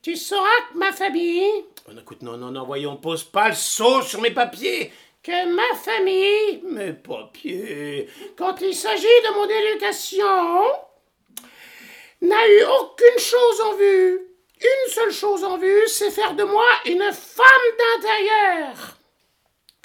Tu 0.00 0.16
sauras 0.16 0.48
que 0.72 0.78
ma 0.78 0.92
famille, 0.92 1.42
Oh, 1.88 1.92
non, 1.92 2.00
écoute, 2.02 2.22
non, 2.22 2.36
non, 2.36 2.52
non, 2.52 2.64
voyons, 2.64 2.96
pose 2.96 3.24
pas 3.24 3.48
le 3.48 3.54
seau 3.56 4.02
sur 4.02 4.20
mes 4.20 4.30
papiers. 4.30 4.92
Que 5.22 5.46
ma 5.54 5.74
famille, 5.76 6.62
Mes 6.64 6.92
papiers. 6.92 8.08
quand 8.36 8.60
il 8.60 8.74
s'agit 8.74 9.04
de 9.04 9.34
mon 9.34 9.48
éducation, 9.48 10.72
n'a 12.22 12.48
eu 12.48 12.62
aucune 12.64 13.18
chose 13.18 13.60
en 13.60 13.74
vue. 13.76 14.20
Une 14.60 14.92
seule 14.92 15.12
chose 15.12 15.44
en 15.44 15.58
vue, 15.58 15.88
c'est 15.88 16.10
faire 16.10 16.34
de 16.34 16.44
moi 16.44 16.66
une 16.86 17.12
femme 17.12 17.46
d'intérieur 17.78 18.96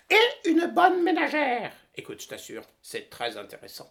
et 0.10 0.50
une 0.50 0.68
bonne 0.68 1.02
ménagère. 1.04 1.72
Écoute, 1.96 2.22
je 2.22 2.28
t'assure, 2.28 2.64
c'est 2.82 3.10
très 3.10 3.38
intéressant. 3.38 3.90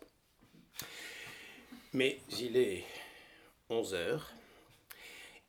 Mais 1.93 2.21
il 2.38 2.57
est 2.57 2.85
11 3.69 3.95
heures. 3.95 4.31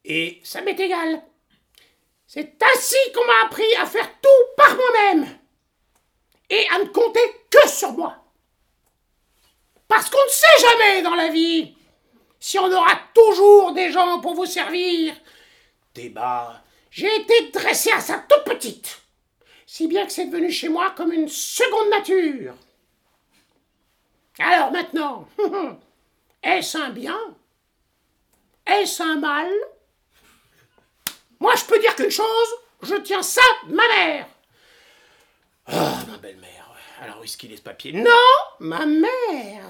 Et 0.06 0.40
Ça 0.44 0.62
m'est 0.62 0.80
égal. 0.80 1.22
C'est 2.26 2.56
ainsi 2.64 2.98
qu'on 3.14 3.26
m'a 3.26 3.46
appris 3.46 3.76
à 3.76 3.86
faire 3.86 4.10
tout 4.22 4.46
par 4.56 4.76
moi-même 4.76 5.28
et 6.50 6.68
à 6.74 6.80
ne 6.80 6.86
compter 6.90 7.22
que 7.50 7.68
sur 7.68 7.92
moi. 7.94 8.16
Parce 9.88 10.10
qu'on 10.10 10.24
ne 10.24 10.30
sait 10.30 10.68
jamais 10.70 11.02
dans 11.02 11.16
la 11.16 11.30
vie 11.30 11.76
si 12.40 12.60
on 12.60 12.72
aura 12.72 13.00
toujours 13.14 13.74
des 13.74 13.92
gens 13.92 14.20
pour 14.20 14.36
vous 14.36 14.46
servir. 14.46 15.16
débat. 15.94 16.62
J'ai 16.92 17.14
été 17.22 17.50
dressé 17.52 17.92
à 17.92 18.00
ça 18.00 18.24
toute 18.28 18.44
petite, 18.44 19.02
si 19.66 19.88
bien 19.88 20.06
que 20.06 20.12
c'est 20.12 20.28
devenu 20.28 20.52
chez 20.52 20.70
moi 20.70 20.92
comme 20.92 21.12
une 21.12 21.28
seconde 21.28 21.90
nature. 21.90 22.56
Alors 24.40 24.72
maintenant, 24.72 25.28
est-ce 26.44 26.78
un 26.78 26.90
bien? 26.90 27.20
Est-ce 28.66 29.02
un 29.02 29.18
mal? 29.18 29.50
Moi, 31.40 31.54
je 31.56 31.66
peux 31.66 31.80
dire 31.80 31.96
qu'une 31.96 32.12
chose, 32.12 32.50
je 32.82 32.96
tiens 32.96 33.22
ça 33.22 33.42
de 33.68 33.74
ma 33.74 33.88
mère. 33.88 34.28
Belle-mère. 36.28 36.76
Alors, 37.02 37.22
où 37.22 37.24
est-ce 37.24 37.38
qu'il 37.38 37.54
est 37.54 37.56
ce 37.56 37.62
papier? 37.62 37.94
Non, 37.94 38.12
ma 38.60 38.86
mère. 38.86 39.64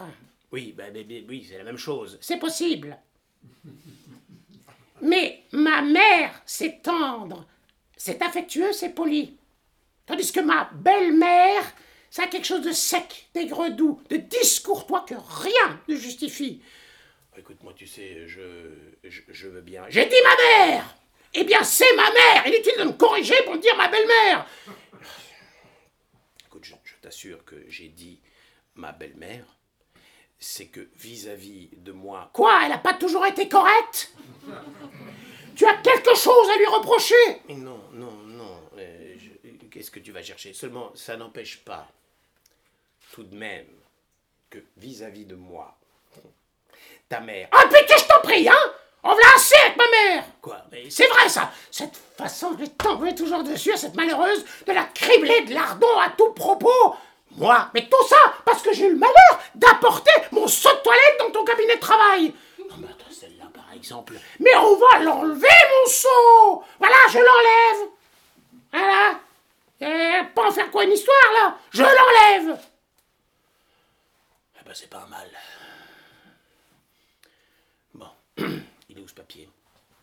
Oui, 0.52 0.74
bah, 0.76 0.86
bah, 0.92 1.02
bah, 1.08 1.16
oui, 1.30 1.46
c'est 1.48 1.60
la 1.60 1.64
même 1.64 1.78
chose. 1.78 2.18
C'est 2.20 2.40
possible. 2.40 2.98
Mais 5.04 5.44
ma 5.52 5.84
mère, 5.84 6.42
c'est 6.48 6.82
tendre, 6.82 7.46
c'est 7.96 8.24
affectueux, 8.24 8.74
c'est 8.74 8.90
poli. 8.90 9.38
Tandis 10.08 10.32
que 10.32 10.40
ma 10.40 10.72
belle-mère, 10.74 11.62
ça 12.10 12.24
a 12.24 12.28
quelque 12.28 12.48
chose 12.48 12.66
de 12.66 12.72
sec, 12.72 13.28
d'aigre-doux, 13.36 14.02
de 14.10 14.18
discourtois 14.18 15.06
que 15.08 15.14
rien 15.14 15.80
ne 15.88 15.96
justifie. 15.96 16.64
Écoute, 17.38 17.62
moi, 17.62 17.74
tu 17.76 17.86
sais, 17.86 18.28
je, 18.28 18.42
je, 19.04 19.22
je 19.30 19.48
veux 19.48 19.62
bien. 19.62 19.84
J'ai 19.90 20.08
dit 20.08 20.16
ma 20.24 20.66
mère 20.66 20.96
Eh 21.36 21.44
bien, 21.44 21.64
c'est 21.64 21.96
ma 21.96 22.12
mère 22.12 22.48
Inutile 22.48 22.74
de 22.80 22.84
me 22.86 22.94
corriger 22.94 23.36
pour 23.46 23.54
me 23.54 23.62
dire 23.62 23.78
ma 23.78 23.90
belle-mère? 23.90 24.48
T'assure 27.08 27.46
que 27.46 27.56
j'ai 27.70 27.88
dit 27.88 28.20
ma 28.76 28.92
belle-mère. 28.92 29.46
C'est 30.40 30.68
que 30.68 30.90
vis-à-vis 30.98 31.70
de 31.78 31.94
moi. 31.94 32.30
Quoi 32.34 32.60
Elle 32.64 32.70
n'a 32.72 32.78
pas 32.78 32.94
toujours 32.94 33.26
été 33.26 33.48
correcte? 33.48 34.14
Tu 35.56 35.66
as 35.66 35.76
quelque 35.78 36.14
chose 36.16 36.50
à 36.54 36.58
lui 36.58 36.66
reprocher? 36.68 37.42
Mais 37.48 37.56
non, 37.56 37.82
non, 37.94 38.12
non. 38.12 38.62
euh, 38.78 39.16
Qu'est-ce 39.72 39.90
que 39.90 40.00
tu 40.02 40.12
vas 40.12 40.22
chercher? 40.22 40.52
Seulement, 40.54 40.92
ça 40.96 41.16
n'empêche 41.16 41.60
pas, 41.64 41.90
tout 43.14 43.24
de 43.24 43.36
même, 43.36 43.68
que 44.50 44.60
vis-à-vis 44.76 45.26
de 45.26 45.36
moi, 45.36 45.78
ta 47.10 47.22
mère. 47.22 47.48
Ah, 47.54 47.64
putain, 47.68 47.98
je 47.98 48.08
t'en 48.08 48.22
prie, 48.22 48.48
hein 48.50 48.74
On 49.10 49.14
va 49.14 49.22
assez 49.36 49.56
avec 49.64 49.78
ma 49.78 49.90
mère. 49.90 50.24
Quoi 50.42 50.58
Mais 50.70 50.90
C'est 50.90 51.08
vrai 51.08 51.30
ça. 51.30 51.50
Cette 51.72 51.96
façon 52.18 52.52
de 52.52 52.66
tomber 52.66 53.16
toujours 53.16 53.42
dessus 53.42 53.72
à 53.72 53.78
cette 53.78 53.96
malheureuse, 53.96 54.44
de 54.66 54.74
la 54.74 54.84
cribler 54.84 55.46
de 55.46 55.54
lardon 55.54 55.98
à 55.98 56.10
tout 56.10 56.34
propos. 56.34 56.96
Moi 57.38 57.70
Mais 57.74 57.88
tout 57.88 58.06
ça 58.10 58.18
parce 58.44 58.62
que 58.62 58.74
j'ai 58.74 58.88
eu 58.88 58.92
le 58.92 58.98
malheur 58.98 59.40
d'apporter 59.56 60.12
mon 60.32 60.46
seau 60.48 60.70
de 60.70 60.82
toilette 60.84 61.20
dans 61.20 61.32
ton 61.32 61.46
cabinet 61.46 61.76
de 61.76 61.80
travail. 61.80 62.34
Non, 62.60 62.76
mais 62.80 62.88
attends, 62.88 63.10
celle-là, 63.10 63.46
par 63.54 63.74
exemple. 63.74 64.16
Mais 64.42 64.56
on 64.58 64.76
va 64.76 65.00
l'enlever 65.00 65.48
mon 65.48 65.90
seau? 65.90 66.64
Voilà, 66.78 66.98
je 67.10 67.20
l'enlève. 67.20 67.90
Voilà. 68.74 69.20
Et 69.80 70.26
pas 70.36 70.48
en 70.50 70.52
faire 70.52 70.70
quoi 70.70 70.84
une 70.84 70.92
histoire 70.92 71.32
là. 71.34 71.58
Je 71.72 71.84
l'enlève. 71.84 72.60
Eh 74.60 74.66
ben, 74.66 74.74
c'est 74.74 74.90
pas 74.90 75.06
mal. 75.10 75.30
12 79.08 79.14
papiers. 79.14 79.50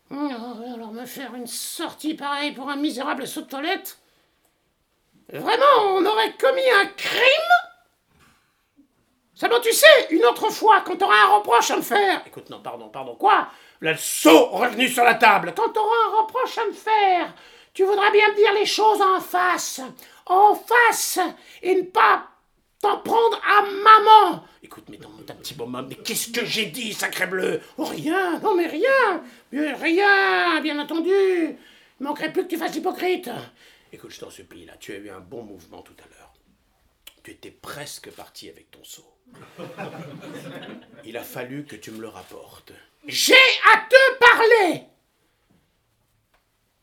Non, 0.09 0.73
alors 0.73 0.91
me 0.91 1.05
faire 1.05 1.35
une 1.35 1.45
sortie 1.45 2.15
pareille 2.15 2.53
pour 2.53 2.69
un 2.69 2.75
misérable 2.75 3.27
saut 3.27 3.41
de 3.41 3.47
toilette? 3.47 3.99
Vraiment, 5.31 5.93
on 5.95 6.05
aurait 6.05 6.33
commis 6.33 6.67
un 6.71 6.87
crime? 6.87 7.53
Seulement 9.35 9.59
tu 9.59 9.71
sais, 9.71 10.07
une 10.09 10.25
autre 10.25 10.49
fois, 10.49 10.81
quand 10.81 10.97
t'auras 10.97 11.25
un 11.25 11.35
reproche 11.37 11.69
à 11.69 11.77
me 11.77 11.81
faire... 11.83 12.23
Écoute, 12.25 12.49
non, 12.49 12.61
pardon, 12.61 12.89
pardon, 12.89 13.15
quoi? 13.15 13.47
Le 13.79 13.95
saut 13.95 14.45
revenu 14.45 14.87
sur 14.87 15.03
la 15.03 15.15
table. 15.15 15.53
Quand 15.55 15.69
t'auras 15.69 16.07
un 16.07 16.21
reproche 16.21 16.57
à 16.57 16.65
me 16.65 16.73
faire, 16.73 17.33
tu 17.73 17.83
voudras 17.83 18.09
bien 18.09 18.29
me 18.29 18.35
dire 18.35 18.53
les 18.53 18.65
choses 18.65 19.01
en 19.01 19.19
face. 19.19 19.81
En 20.25 20.55
face 20.55 21.19
Et 21.61 21.75
ne 21.75 21.83
pas 21.83 22.27
prendre 23.03 23.41
à 23.43 23.61
maman 23.61 24.45
Écoute, 24.63 24.85
mais 24.89 24.97
ton, 24.97 25.09
ta 25.25 25.33
petit 25.33 25.53
bonhomme, 25.53 25.87
mais 25.89 25.95
qu'est-ce 25.95 26.31
que 26.31 26.43
j'ai 26.45 26.65
dit, 26.65 26.93
sacré 26.93 27.27
bleu? 27.27 27.61
Oh, 27.77 27.85
rien, 27.85 28.39
non 28.39 28.55
mais 28.55 28.67
rien, 28.67 29.23
rien, 29.51 30.59
bien 30.61 30.79
entendu. 30.79 31.11
Il 31.11 32.03
manquerait 32.03 32.33
plus 32.33 32.43
que 32.43 32.49
tu 32.49 32.57
fasses 32.57 32.73
l'hypocrite. 32.73 33.29
Écoute, 33.93 34.11
je 34.11 34.19
t'en 34.19 34.29
supplie, 34.29 34.65
là, 34.65 34.73
tu 34.79 34.91
as 34.93 34.97
eu 34.97 35.09
un 35.09 35.19
bon 35.19 35.43
mouvement 35.43 35.81
tout 35.81 35.95
à 36.03 36.07
l'heure. 36.09 36.33
Tu 37.23 37.31
étais 37.31 37.51
presque 37.51 38.09
parti 38.11 38.49
avec 38.49 38.71
ton 38.71 38.83
seau. 38.83 39.05
Il 41.03 41.17
a 41.17 41.23
fallu 41.23 41.65
que 41.65 41.75
tu 41.75 41.91
me 41.91 42.01
le 42.01 42.07
rapportes. 42.07 42.71
J'ai 43.07 43.33
à 43.73 43.77
te 43.89 44.17
parler 44.19 44.83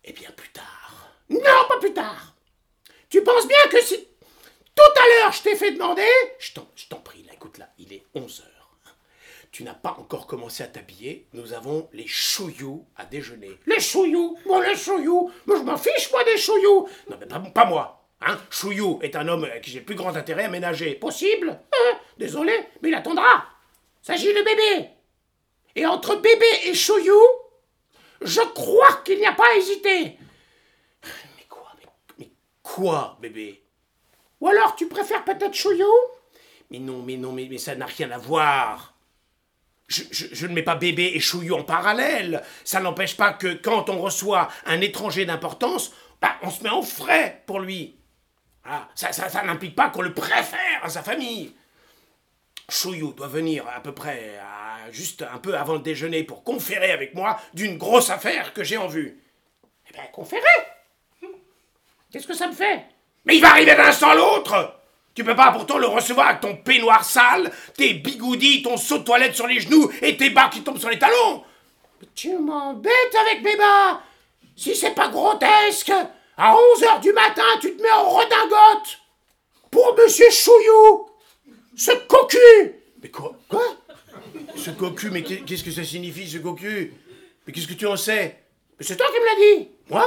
Eh 0.04 0.12
bien, 0.12 0.30
plus 0.37 0.50
tard. 0.50 1.14
Non, 1.28 1.68
pas 1.68 1.78
plus 1.80 1.92
tard 1.94 2.35
Tu 3.09 3.23
penses 3.23 3.47
bien 3.49 3.68
que 3.71 3.80
si 3.82 4.06
à 5.01 5.07
l'heure 5.09 5.33
je 5.33 5.43
t'ai 5.43 5.57
fait 5.57 5.73
demander, 5.73 6.03
Je 6.39 6.53
t'en, 6.53 6.97
prie, 7.01 7.23
là, 7.25 7.33
écoute 7.35 7.59
là, 7.59 7.69
il 7.79 7.93
est 7.93 8.05
11 8.15 8.41
heures. 8.41 8.49
Tu 9.51 9.65
n'as 9.65 9.75
pas 9.75 9.97
encore 9.99 10.27
commencé 10.27 10.63
à 10.63 10.67
t'habiller. 10.67 11.27
Nous 11.35 11.53
avons 11.53 11.89
les 11.93 12.07
chouillous 12.07 12.87
à 12.97 13.05
déjeuner. 13.05 13.51
les 13.67 13.81
chouillous, 13.81 14.39
bon 14.47 14.61
les 14.61 14.77
chouillous, 14.77 15.31
moi 15.47 15.57
je 15.59 15.63
m'en 15.63 15.77
fiche 15.77 16.11
moi 16.11 16.25
des 16.25 16.39
chouillous 16.39 16.89
Non, 17.11 17.17
mais 17.21 17.27
pas, 17.27 17.39
pas 17.39 17.65
moi. 17.67 18.03
Hein 18.25 18.39
Chouillou 18.51 19.01
est 19.03 19.17
un 19.17 19.27
homme 19.27 19.45
à 19.45 19.59
qui 19.59 19.71
j'ai 19.71 19.81
le 19.81 19.85
plus 19.85 19.97
grand 19.97 20.15
intérêt 20.17 20.45
à 20.45 20.49
ménager. 20.49 20.95
Possible? 20.95 21.49
Euh, 21.51 21.93
Désolé, 22.19 22.53
mais 22.81 22.91
il 22.91 22.95
attendra. 22.95 23.45
S'agit 24.01 24.33
de 24.33 24.43
bébé. 24.43 24.89
Et 25.75 25.87
entre 25.87 26.17
bébé 26.17 26.47
et 26.65 26.75
chouillou, 26.75 27.21
je 28.21 28.41
crois 28.55 29.03
qu'il 29.05 29.19
n'y 29.19 29.27
a 29.27 29.33
pas 29.33 29.49
à 29.53 29.57
hésiter. 29.57 30.17
Mais 31.37 31.45
quoi 31.49 31.73
mais, 31.79 31.89
mais 32.19 32.31
quoi, 32.63 33.19
bébé? 33.21 33.65
Ou 34.43 34.49
alors 34.49 34.75
tu 34.75 34.89
préfères 34.89 35.25
peut-être 35.25 35.55
chouillou 35.55 35.95
Mais 36.73 36.81
non, 36.81 37.01
mais 37.03 37.17
non, 37.17 37.31
mais, 37.31 37.59
ça 37.59 37.77
n'a 37.77 37.87
rien 37.87 38.11
à 38.11 38.19
voir. 38.19 38.95
Je, 39.87 40.47
ne 40.49 40.53
mets 40.53 40.65
pas 40.65 40.75
bébé 40.75 41.13
et 41.15 41.21
chouillou 41.21 41.55
en 41.55 41.63
parallèle. 41.63 42.43
Ça 42.65 42.81
n'empêche 42.81 43.17
pas 43.17 43.33
que 43.33 43.55
quand 43.55 43.89
on 43.89 44.01
reçoit 44.01 44.49
un 44.67 44.81
étranger 44.81 45.27
d'importance, 45.27 45.93
bah, 46.21 46.35
on 46.43 46.51
se 46.51 46.65
met 46.65 46.71
en 46.71 46.83
frais 46.83 47.45
pour 47.47 47.61
lui. 47.61 47.95
Voilà. 48.65 48.89
Ça, 48.97 49.45
n'implique 49.45 49.77
pas 49.77 49.91
qu'on 49.91 50.03
le 50.03 50.13
préfère 50.13 50.83
à 50.83 50.89
sa 50.89 51.05
famille. 51.05 51.55
Chouillou 52.69 53.13
doit 53.13 53.29
venir 53.29 53.65
à 53.69 53.81
peu 53.81 53.95
près 53.95 54.41
juste 54.91 55.23
un 55.23 55.39
peu 55.39 55.57
avant 55.57 55.75
le 55.75 55.81
déjeuner 55.81 56.25
pour 56.25 56.43
conférer 56.43 56.91
avec 56.91 57.15
moi 57.15 57.41
d'une 57.55 57.79
grosse 57.79 58.11
affaire 58.11 58.53
que 58.55 58.65
j'ai 58.65 58.77
en 58.77 58.89
vue. 58.89 59.23
Eh 59.89 59.93
bien, 59.93 60.03
conférer? 60.13 60.43
Qu'est-ce 62.11 62.27
que 62.27 62.35
ça 62.35 62.49
me 62.49 62.55
fait? 62.55 62.85
Mais 63.25 63.37
il 63.37 63.41
va 63.43 63.50
arriver 63.50 63.75
d'un 63.75 63.85
instant 63.87 64.11
à 64.11 64.14
l'autre. 64.14 64.75
Tu 65.14 65.25
peux 65.25 65.37
pas 65.37 65.52
pourtant 65.52 65.79
le 65.79 65.87
recevoir 65.87 66.29
avec 66.29 66.41
ton 66.41 66.57
peignoir 66.57 67.05
sale, 67.05 67.52
tes 67.76 67.95
bigoudis, 67.95 68.62
ton 68.62 68.76
saut 68.76 68.99
de 68.99 69.05
toilette 69.05 69.35
sur 69.35 69.47
les 69.47 69.61
genoux 69.61 69.91
et 70.00 70.17
tes 70.17 70.31
bas 70.31 70.49
qui 70.50 70.62
tombent 70.62 70.79
sur 70.79 70.88
les 70.88 70.99
talons. 70.99 71.45
Tu 72.14 72.37
m'embêtes 72.38 73.14
avec 73.26 73.43
mes 73.43 73.57
bas. 73.57 74.00
Si 74.57 74.75
c'est 74.75 74.95
pas 74.95 75.09
grotesque, 75.09 75.93
à 76.37 76.55
11h 76.55 77.00
du 77.00 77.12
matin, 77.12 77.43
tu 77.61 77.76
te 77.76 77.83
mets 77.83 77.91
en 77.91 78.09
redingote 78.09 78.99
Pour 79.71 79.95
Monsieur 79.97 80.31
Chouillou 80.31 81.09
Ce 81.76 81.93
cocu. 82.07 82.38
Mais 83.02 83.09
quoi? 83.11 83.33
Quoi? 83.49 83.62
Ce 84.57 84.71
cocu, 84.71 85.11
mais 85.11 85.23
qu'est- 85.23 85.45
qu'est-ce 85.45 85.64
que 85.64 85.71
ça 85.71 85.85
signifie 85.85 86.29
ce 86.29 86.38
cocu? 86.38 86.93
Mais 87.47 87.52
qu'est-ce 87.52 87.67
que 87.69 87.73
tu 87.75 87.87
en 87.87 87.97
sais? 87.97 88.38
Mais 88.79 88.85
c'est 88.85 88.97
toi 88.97 89.07
qui 89.12 89.21
me 89.21 89.25
l'as 89.26 89.59
dit. 89.59 89.69
Moi? 89.91 90.07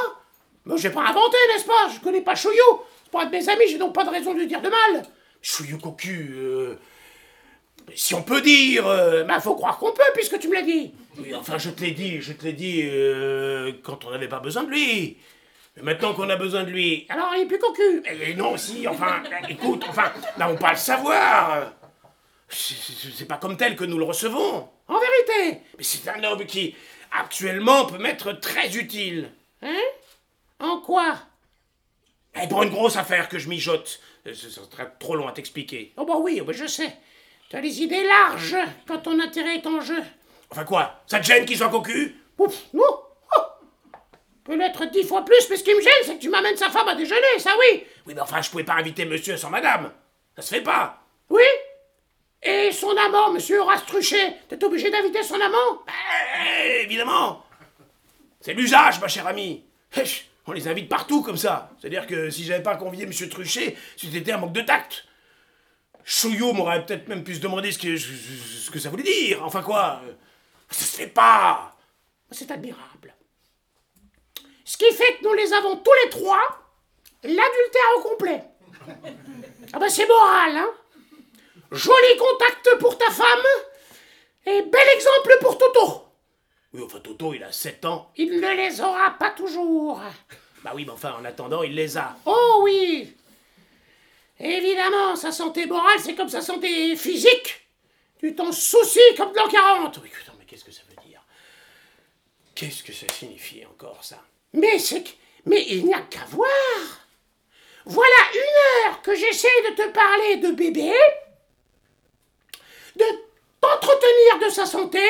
Moi, 0.66 0.78
j'ai 0.78 0.90
pas 0.90 1.02
inventé, 1.04 1.38
n'est-ce 1.54 1.66
pas? 1.66 1.90
Je 1.94 2.00
connais 2.00 2.22
pas 2.22 2.36
Chouillou 2.36 2.82
Pour 3.16 3.22
être 3.24 3.32
mes 3.32 3.48
amis, 3.48 3.64
j'ai 3.70 3.78
donc 3.78 3.96
pas 3.96 4.04
de 4.04 4.10
raison 4.10 4.34
de 4.34 4.40
lui 4.40 4.46
dire 4.46 4.60
de 4.62 4.68
mal 4.68 5.06
Chouillou 5.42 5.78
cocu, 5.78 6.34
euh, 6.36 6.76
Si 7.96 8.14
on 8.14 8.22
peut 8.24 8.42
dire... 8.42 8.86
euh, 8.86 9.24
Bah, 9.24 9.40
faut 9.40 9.56
croire 9.56 9.78
qu'on 9.78 9.94
peut, 9.94 10.04
puisque 10.14 10.38
tu 10.38 10.50
me 10.50 10.54
l'as 10.54 10.64
dit 10.64 10.92
oui, 11.18 11.34
enfin, 11.34 11.58
je 11.58 11.70
te 11.70 11.82
l'ai 11.82 11.92
dit, 11.92 12.20
je 12.20 12.34
te 12.34 12.44
l'ai 12.44 12.52
dit 12.52 12.82
euh, 12.84 13.72
quand 13.84 14.04
on 14.04 14.12
n'avait 14.12 14.28
pas 14.28 14.42
besoin 14.42 14.64
de 14.64 14.70
lui. 14.70 15.16
Mais 15.78 15.84
maintenant 15.84 16.14
qu'on 16.14 16.30
a 16.30 16.36
besoin 16.36 16.66
de 16.66 16.72
lui... 16.72 17.06
Alors, 17.08 17.30
il 17.38 17.44
est 17.44 17.46
plus 17.46 17.58
cocu 17.58 18.04
Et 18.06 18.34
non, 18.34 18.58
si, 18.58 18.86
enfin, 18.86 19.24
écoute, 19.50 19.86
enfin, 19.88 20.12
n'avons 20.38 20.58
pas 20.58 20.68
à 20.68 20.72
le 20.74 20.78
savoir. 20.78 21.72
C'est 22.50 23.30
pas 23.30 23.38
comme 23.38 23.56
tel 23.56 23.78
que 23.78 23.86
nous 23.86 23.98
le 23.98 24.04
recevons. 24.04 24.68
En 24.90 25.00
vérité 25.00 25.62
Mais 25.78 25.86
c'est 25.86 26.06
un 26.10 26.22
homme 26.26 26.46
qui, 26.46 26.76
actuellement, 27.18 27.86
peut 27.86 27.98
m'être 27.98 28.34
très 28.34 28.76
utile. 28.76 29.32
Hein? 29.62 29.80
En 30.60 30.82
quoi? 30.82 31.16
Et 32.42 32.48
pour 32.48 32.64
une 32.64 32.70
grosse 32.70 32.98
affaire 32.98 33.30
que 33.30 33.40
je 33.40 33.48
mijote. 33.50 34.00
Euh, 34.28 34.34
Ce 34.34 34.50
serait 34.50 34.92
trop 35.00 35.16
long 35.16 35.28
à 35.28 35.32
t'expliquer. 35.32 35.94
Oh 35.98 36.06
bah 36.06 36.16
oui, 36.20 36.40
oh 36.42 36.46
bah 36.46 36.54
je 36.54 36.66
sais. 36.68 36.96
T'as 37.50 37.62
les 37.62 37.82
idées 37.82 38.04
larges 38.04 38.58
quand 38.88 39.00
ton 39.00 39.20
intérêt 39.20 39.56
est 39.58 39.68
en 39.68 39.80
jeu. 39.82 40.02
Enfin 40.52 40.66
quoi 40.66 41.02
Ça 41.08 41.20
te 41.20 41.26
gêne 41.26 41.46
qu'il 41.46 41.58
soit 41.58 41.70
cocu? 41.70 42.16
Ouf, 42.38 42.64
non 42.74 42.84
oh. 43.38 43.42
Peut-être 44.44 44.86
dix 44.92 45.04
fois 45.04 45.24
plus, 45.24 45.48
mais 45.50 45.56
ce 45.58 45.64
qui 45.64 45.74
me 45.74 45.82
gêne, 45.82 45.92
c'est 46.04 46.16
que 46.16 46.22
tu 46.22 46.30
m'amènes 46.30 46.58
sa 46.58 46.70
femme 46.70 46.88
à 46.88 46.96
déjeuner, 46.96 47.40
ça 47.40 47.52
oui 47.60 47.84
Oui, 48.06 48.14
mais 48.14 48.22
enfin, 48.22 48.42
je 48.42 48.50
pouvais 48.50 48.64
pas 48.64 48.74
inviter 48.76 49.06
monsieur 49.06 49.38
sans 49.38 49.50
madame. 49.50 49.92
Ça 50.36 50.42
se 50.42 50.54
fait 50.56 50.62
pas. 50.62 51.02
Oui 51.30 51.44
Et 52.44 52.72
son 52.72 52.96
amant, 52.96 53.32
monsieur 53.32 53.60
Horace 53.62 53.86
Truchet, 53.86 54.36
t'es 54.50 54.64
obligé 54.64 54.92
d'inviter 54.92 55.24
son 55.24 55.40
amant? 55.40 55.82
Eh, 56.68 56.84
évidemment 56.84 57.44
C'est 58.42 58.54
l'usage, 58.54 59.00
ma 59.00 59.08
chère 59.08 59.28
amie. 59.28 59.64
On 60.48 60.52
les 60.52 60.68
invite 60.68 60.90
partout 60.90 61.22
comme 61.22 61.38
ça. 61.38 61.72
C'est-à-dire 61.80 62.06
que 62.06 62.30
si 62.30 62.44
j'avais 62.44 62.64
pas 62.64 62.76
convié 62.76 63.06
monsieur 63.06 63.28
Truchet, 63.30 63.76
c'était 63.98 64.32
un 64.32 64.38
manque 64.38 64.54
de 64.54 64.62
tact. 64.62 65.06
Chouillot 66.04 66.54
m'aurait 66.54 66.86
peut-être 66.86 67.08
même 67.08 67.24
pu 67.24 67.34
se 67.34 67.40
demander 67.40 67.72
ce 67.72 67.80
que, 68.72 68.80
ça 68.80 68.90
voulait 68.90 69.04
dire. 69.04 69.44
Enfin 69.44 69.64
quoi 69.64 70.02
euh, 70.06 70.14
Ça 70.70 70.86
se 70.86 70.98
fait 70.98 71.08
pas 71.08 71.76
C'est 72.30 72.52
admirable. 72.52 73.16
Ce 74.64 74.78
qui 74.78 74.92
fait 74.94 75.18
que 75.18 75.24
nous 75.24 75.34
les 75.34 75.52
avons 75.54 75.78
tous 75.78 75.94
les 76.04 76.10
trois, 76.12 76.42
l'adultère 77.24 77.92
au 77.98 78.02
complet. 78.02 78.44
Ah 79.74 79.80
bah 79.80 79.90
c'est 79.90 80.08
moral, 80.08 80.58
hein 80.58 80.70
Joli 81.72 82.18
contact 82.18 82.78
pour 82.80 82.98
ta 82.98 83.10
femme, 83.12 83.46
et 84.46 84.62
bel 84.62 84.88
exemple 84.96 85.38
pour 85.42 85.58
Toto. 85.58 86.05
Oui, 86.76 86.84
enfin, 86.84 87.00
Toto, 87.00 87.34
il 87.34 87.42
a 87.42 87.54
7 87.54 87.86
ans. 87.86 88.12
Il 88.18 88.42
ne 88.42 88.54
les 88.54 88.82
aura 88.82 89.12
pas 89.12 89.32
toujours. 89.32 90.02
Bah 90.62 90.74
oui, 90.76 90.84
mais 90.86 90.92
enfin, 90.92 91.16
en 91.18 91.24
attendant, 91.24 91.64
il 91.64 91.74
les 91.74 91.98
a. 91.98 92.18
Oh 92.26 92.60
oui 92.64 93.16
Évidemment, 94.38 95.16
sa 95.16 95.32
santé 95.32 95.68
morale, 95.68 96.00
c'est 96.00 96.16
comme 96.16 96.28
sa 96.28 96.42
santé 96.42 96.98
physique. 96.98 97.70
Tu 98.20 98.36
t'en 98.36 98.52
soucies 98.52 99.16
comme 99.16 99.32
dans 99.32 99.48
40. 99.48 100.00
Oui, 100.04 100.10
putain, 100.10 100.34
mais 100.38 100.44
qu'est-ce 100.44 100.66
que 100.66 100.72
ça 100.72 100.82
veut 100.90 101.02
dire? 101.08 101.22
Qu'est-ce 102.56 102.84
que 102.84 102.92
ça 102.92 103.08
signifie 103.14 103.66
encore, 103.66 104.04
ça? 104.04 104.22
Mais 104.52 104.78
c'est 104.78 105.04
que... 105.04 105.12
Mais 105.46 105.64
il 105.70 105.86
n'y 105.86 105.94
a 105.94 106.02
qu'à 106.02 106.26
voir. 106.26 106.50
Voilà 107.86 108.32
une 108.34 108.90
heure 108.90 109.02
que 109.02 109.16
j'essaie 109.16 109.48
de 109.70 109.76
te 109.76 109.90
parler 109.92 110.38
de 110.38 110.52
bébé, 110.52 110.92
de 112.98 113.06
t'entretenir 113.62 114.46
de 114.46 114.50
sa 114.50 114.66
santé, 114.66 115.06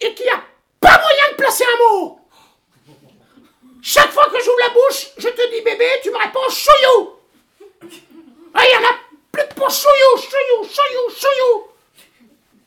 et 0.00 0.14
qu'il 0.14 0.24
n'y 0.24 0.30
a 0.30 0.42
pas 0.80 1.00
moyen 1.00 1.30
de 1.30 1.36
placer 1.36 1.64
un 1.64 1.94
mot. 1.94 2.20
Chaque 3.82 4.10
fois 4.10 4.28
que 4.30 4.38
j'ouvre 4.38 4.58
la 4.58 4.70
bouche, 4.70 5.08
je 5.18 5.28
te 5.28 5.50
dis 5.50 5.62
bébé, 5.62 5.88
tu 6.02 6.10
me 6.10 6.18
réponds 6.18 6.48
chouillou. 6.50 7.16
Ah, 8.54 8.62
il 8.64 8.72
y 8.72 8.76
en 8.76 8.88
a 8.88 8.98
plus 9.32 9.48
que 9.48 9.54
pour 9.54 9.70
chouillou, 9.70 10.16
chouillou, 10.16 10.64
chouillou, 10.64 11.10
chouillou. 11.10 11.68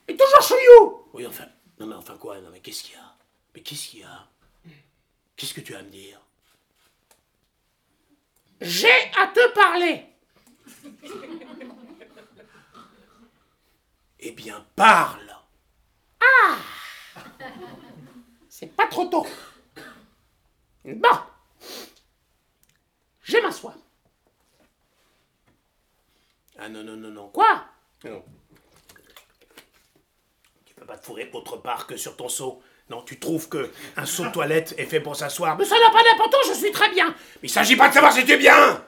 Et 0.07 0.17
toujours 0.17 0.41
chouillou. 0.41 1.07
Oui, 1.13 1.27
enfin, 1.27 1.45
non, 1.79 1.87
mais 1.87 1.95
enfin 1.95 2.17
quoi 2.17 2.39
Non, 2.39 2.49
mais 2.51 2.59
qu'est-ce 2.59 2.83
qu'il 2.83 2.95
y 2.95 2.97
a? 2.97 3.15
Mais 3.53 3.61
qu'est-ce 3.61 3.89
qu'il 3.89 3.99
y 3.99 4.03
a? 4.03 4.27
Qu'est-ce 5.35 5.53
que 5.53 5.61
tu 5.61 5.75
as 5.75 5.79
à 5.79 5.83
me 5.83 5.89
dire? 5.89 6.19
J'ai 8.61 9.11
à 9.19 9.27
te 9.27 9.53
parler. 9.53 10.05
Eh 14.19 14.31
bien, 14.31 14.65
parle 14.75 15.33
C'est 18.49 18.75
pas 18.75 18.87
trop 18.87 19.05
tôt. 19.05 19.25
Bon. 20.85 21.09
Je 23.23 23.37
m'assois. 23.37 23.75
Ah 26.59 26.69
non, 26.69 26.83
non, 26.83 26.95
non, 26.95 27.09
non. 27.09 27.27
Quoi? 27.29 27.65
Non. 28.03 28.23
Tu 30.65 30.73
peux 30.75 30.85
pas 30.85 30.97
te 30.97 31.05
fourrer 31.05 31.29
autre 31.33 31.57
part 31.57 31.87
que 31.87 31.97
sur 31.97 32.15
ton 32.15 32.29
seau. 32.29 32.61
Non, 32.89 33.01
tu 33.01 33.17
trouves 33.17 33.47
que 33.47 33.71
un 33.95 34.05
seau 34.05 34.25
de 34.25 34.31
toilette 34.31 34.75
est 34.77 34.85
fait 34.85 34.99
pour 34.99 35.15
s'asseoir. 35.15 35.57
Mais 35.57 35.65
ça 35.65 35.79
n'a 35.79 35.89
pas 35.89 36.03
d'importance, 36.03 36.47
je 36.49 36.53
suis 36.53 36.71
très 36.71 36.89
bien. 36.91 37.07
Mais 37.41 37.47
il 37.47 37.49
s'agit 37.49 37.77
pas 37.77 37.87
de 37.89 37.93
savoir 37.93 38.11
si 38.13 38.25
tu 38.25 38.33
es 38.33 38.37
bien 38.37 38.85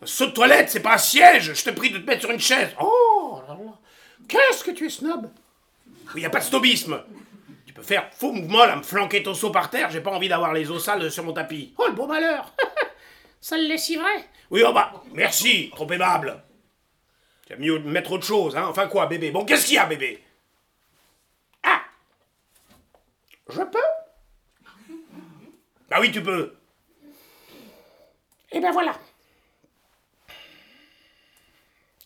Un 0.00 0.06
seau 0.06 0.26
de 0.26 0.30
toilette, 0.32 0.70
c'est 0.70 0.80
pas 0.80 0.94
un 0.94 0.98
siège. 0.98 1.52
Je 1.52 1.64
te 1.64 1.70
prie 1.70 1.90
de 1.90 1.98
te 1.98 2.06
mettre 2.06 2.20
sur 2.22 2.30
une 2.30 2.40
chaise. 2.40 2.70
Oh 2.80 3.10
Oh 3.32 3.42
là 3.46 3.54
là. 3.54 3.78
Qu'est-ce 4.28 4.64
que 4.64 4.70
tu 4.70 4.86
es 4.86 4.90
snob? 4.90 5.30
Il 6.14 6.20
n'y 6.20 6.26
a 6.26 6.30
pas 6.30 6.40
de 6.40 6.44
snobisme. 6.44 7.02
Peux 7.80 7.86
faire 7.86 8.10
faux 8.12 8.32
mouvement 8.32 8.66
là, 8.66 8.76
me 8.76 8.82
flanquer 8.82 9.22
ton 9.22 9.32
seau 9.32 9.48
par 9.48 9.70
terre. 9.70 9.90
J'ai 9.90 10.02
pas 10.02 10.10
envie 10.10 10.28
d'avoir 10.28 10.52
les 10.52 10.70
os 10.70 10.84
sales 10.84 11.10
sur 11.10 11.24
mon 11.24 11.32
tapis. 11.32 11.72
Oh 11.78 11.86
le 11.86 11.94
beau 11.94 12.06
malheur 12.06 12.54
Ça 13.40 13.56
le 13.56 13.66
lessiverait 13.68 14.28
Oui, 14.50 14.62
oh 14.66 14.72
bah, 14.74 15.02
merci, 15.14 15.70
trop 15.74 15.90
aimable. 15.90 16.42
Tu 17.46 17.54
as 17.54 17.56
mieux 17.56 17.78
de 17.78 17.88
mettre 17.88 18.12
autre 18.12 18.26
chose, 18.26 18.54
hein. 18.54 18.66
Enfin 18.68 18.86
quoi, 18.86 19.06
bébé? 19.06 19.30
Bon, 19.30 19.46
qu'est-ce 19.46 19.64
qu'il 19.64 19.76
y 19.76 19.78
a, 19.78 19.86
bébé? 19.86 20.22
Ah 21.62 21.80
Je 23.48 23.62
peux? 23.62 24.94
Bah 25.88 25.96
oui, 26.00 26.12
tu 26.12 26.22
peux. 26.22 26.54
Eh 28.52 28.60
ben 28.60 28.72
voilà. 28.72 28.92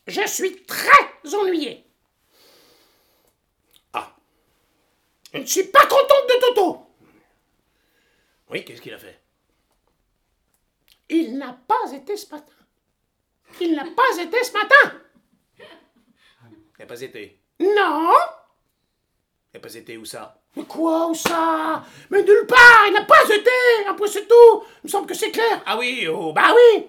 je 0.06 0.24
suis 0.28 0.62
très 0.66 1.34
ennuyé. 1.34 1.84
Je 5.35 5.40
ne 5.40 5.47
suis 5.47 5.64
pas 5.64 5.85
contente 5.87 6.29
de 6.29 6.40
Toto. 6.40 6.87
oui, 8.51 8.64
qu'est-ce 8.64 8.81
qu'il 8.81 8.94
a 8.94 8.99
fait? 8.99 9.20
Il 11.09 11.37
n'a 11.37 11.59
pas 11.66 11.92
été 11.92 12.16
ce 12.16 12.31
matin. 12.31 12.53
Il 13.61 13.75
n'a 13.75 13.85
pas 13.85 14.23
été 14.23 14.44
ce 14.44 14.53
matin. 14.53 14.97
Il 15.59 16.81
n'a 16.81 16.87
pas 16.87 17.01
été. 17.01 17.40
Non 17.61 18.12
Il 19.53 19.55
n'a 19.55 19.61
pas 19.61 19.75
été 19.75 19.97
où 19.97 20.05
ça? 20.05 20.40
Mais 20.57 20.64
quoi 20.64 21.09
ou 21.09 21.14
ça? 21.14 21.85
Mais 22.11 22.23
nulle 22.23 22.47
part, 22.47 22.87
il 22.87 22.92
n'a 22.94 23.05
pas 23.05 23.25
été 23.25 23.51
Après 23.88 24.07
c'est 24.07 24.29
tout 24.29 24.62
Il 24.83 24.87
me 24.87 24.88
semble 24.88 25.09
que 25.09 25.14
c'est 25.14 25.33
clair. 25.33 25.62
Ah 25.66 25.77
oui, 25.77 26.07
oh, 26.07 26.33
bah, 26.33 26.42
Bah 26.49 26.55
oui 26.55 26.87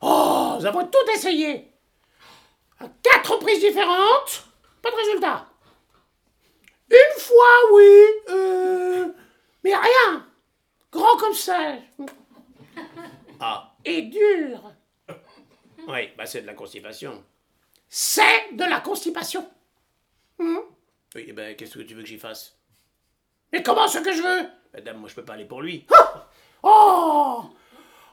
Oh, 0.00 0.56
nous 0.58 0.66
avons 0.66 0.86
tout 0.86 1.10
essayé. 1.14 1.68
À 2.80 2.86
quatre 3.02 3.32
reprises 3.32 3.60
différentes, 3.60 4.44
pas 4.82 4.90
de 4.90 4.96
résultat. 4.96 5.49
Une 6.90 7.20
fois, 7.20 7.56
oui, 7.72 8.04
euh, 8.30 9.08
mais 9.64 9.74
rien. 9.74 10.26
Grand 10.92 11.16
comme 11.18 11.34
ça. 11.34 11.74
ah, 13.40 13.74
Et 13.84 14.02
dur. 14.02 14.72
oui, 15.88 16.08
bah 16.16 16.26
c'est 16.26 16.42
de 16.42 16.46
la 16.46 16.54
constipation. 16.54 17.22
C'est 17.88 18.52
de 18.54 18.64
la 18.64 18.80
constipation. 18.80 19.48
Hmm 20.38 20.58
Oui, 21.14 21.24
et 21.28 21.32
ben 21.32 21.54
qu'est-ce 21.56 21.74
que 21.78 21.82
tu 21.82 21.94
veux 21.94 22.02
que 22.02 22.08
j'y 22.08 22.18
fasse? 22.18 22.56
Mais 23.52 23.62
comment 23.62 23.86
ce 23.88 23.98
que 23.98 24.12
je 24.12 24.22
veux? 24.22 24.48
Madame, 24.74 24.98
moi 24.98 25.08
je 25.08 25.14
peux 25.14 25.24
pas 25.24 25.34
aller 25.34 25.44
pour 25.44 25.62
lui. 25.62 25.86
Oh 26.62 27.44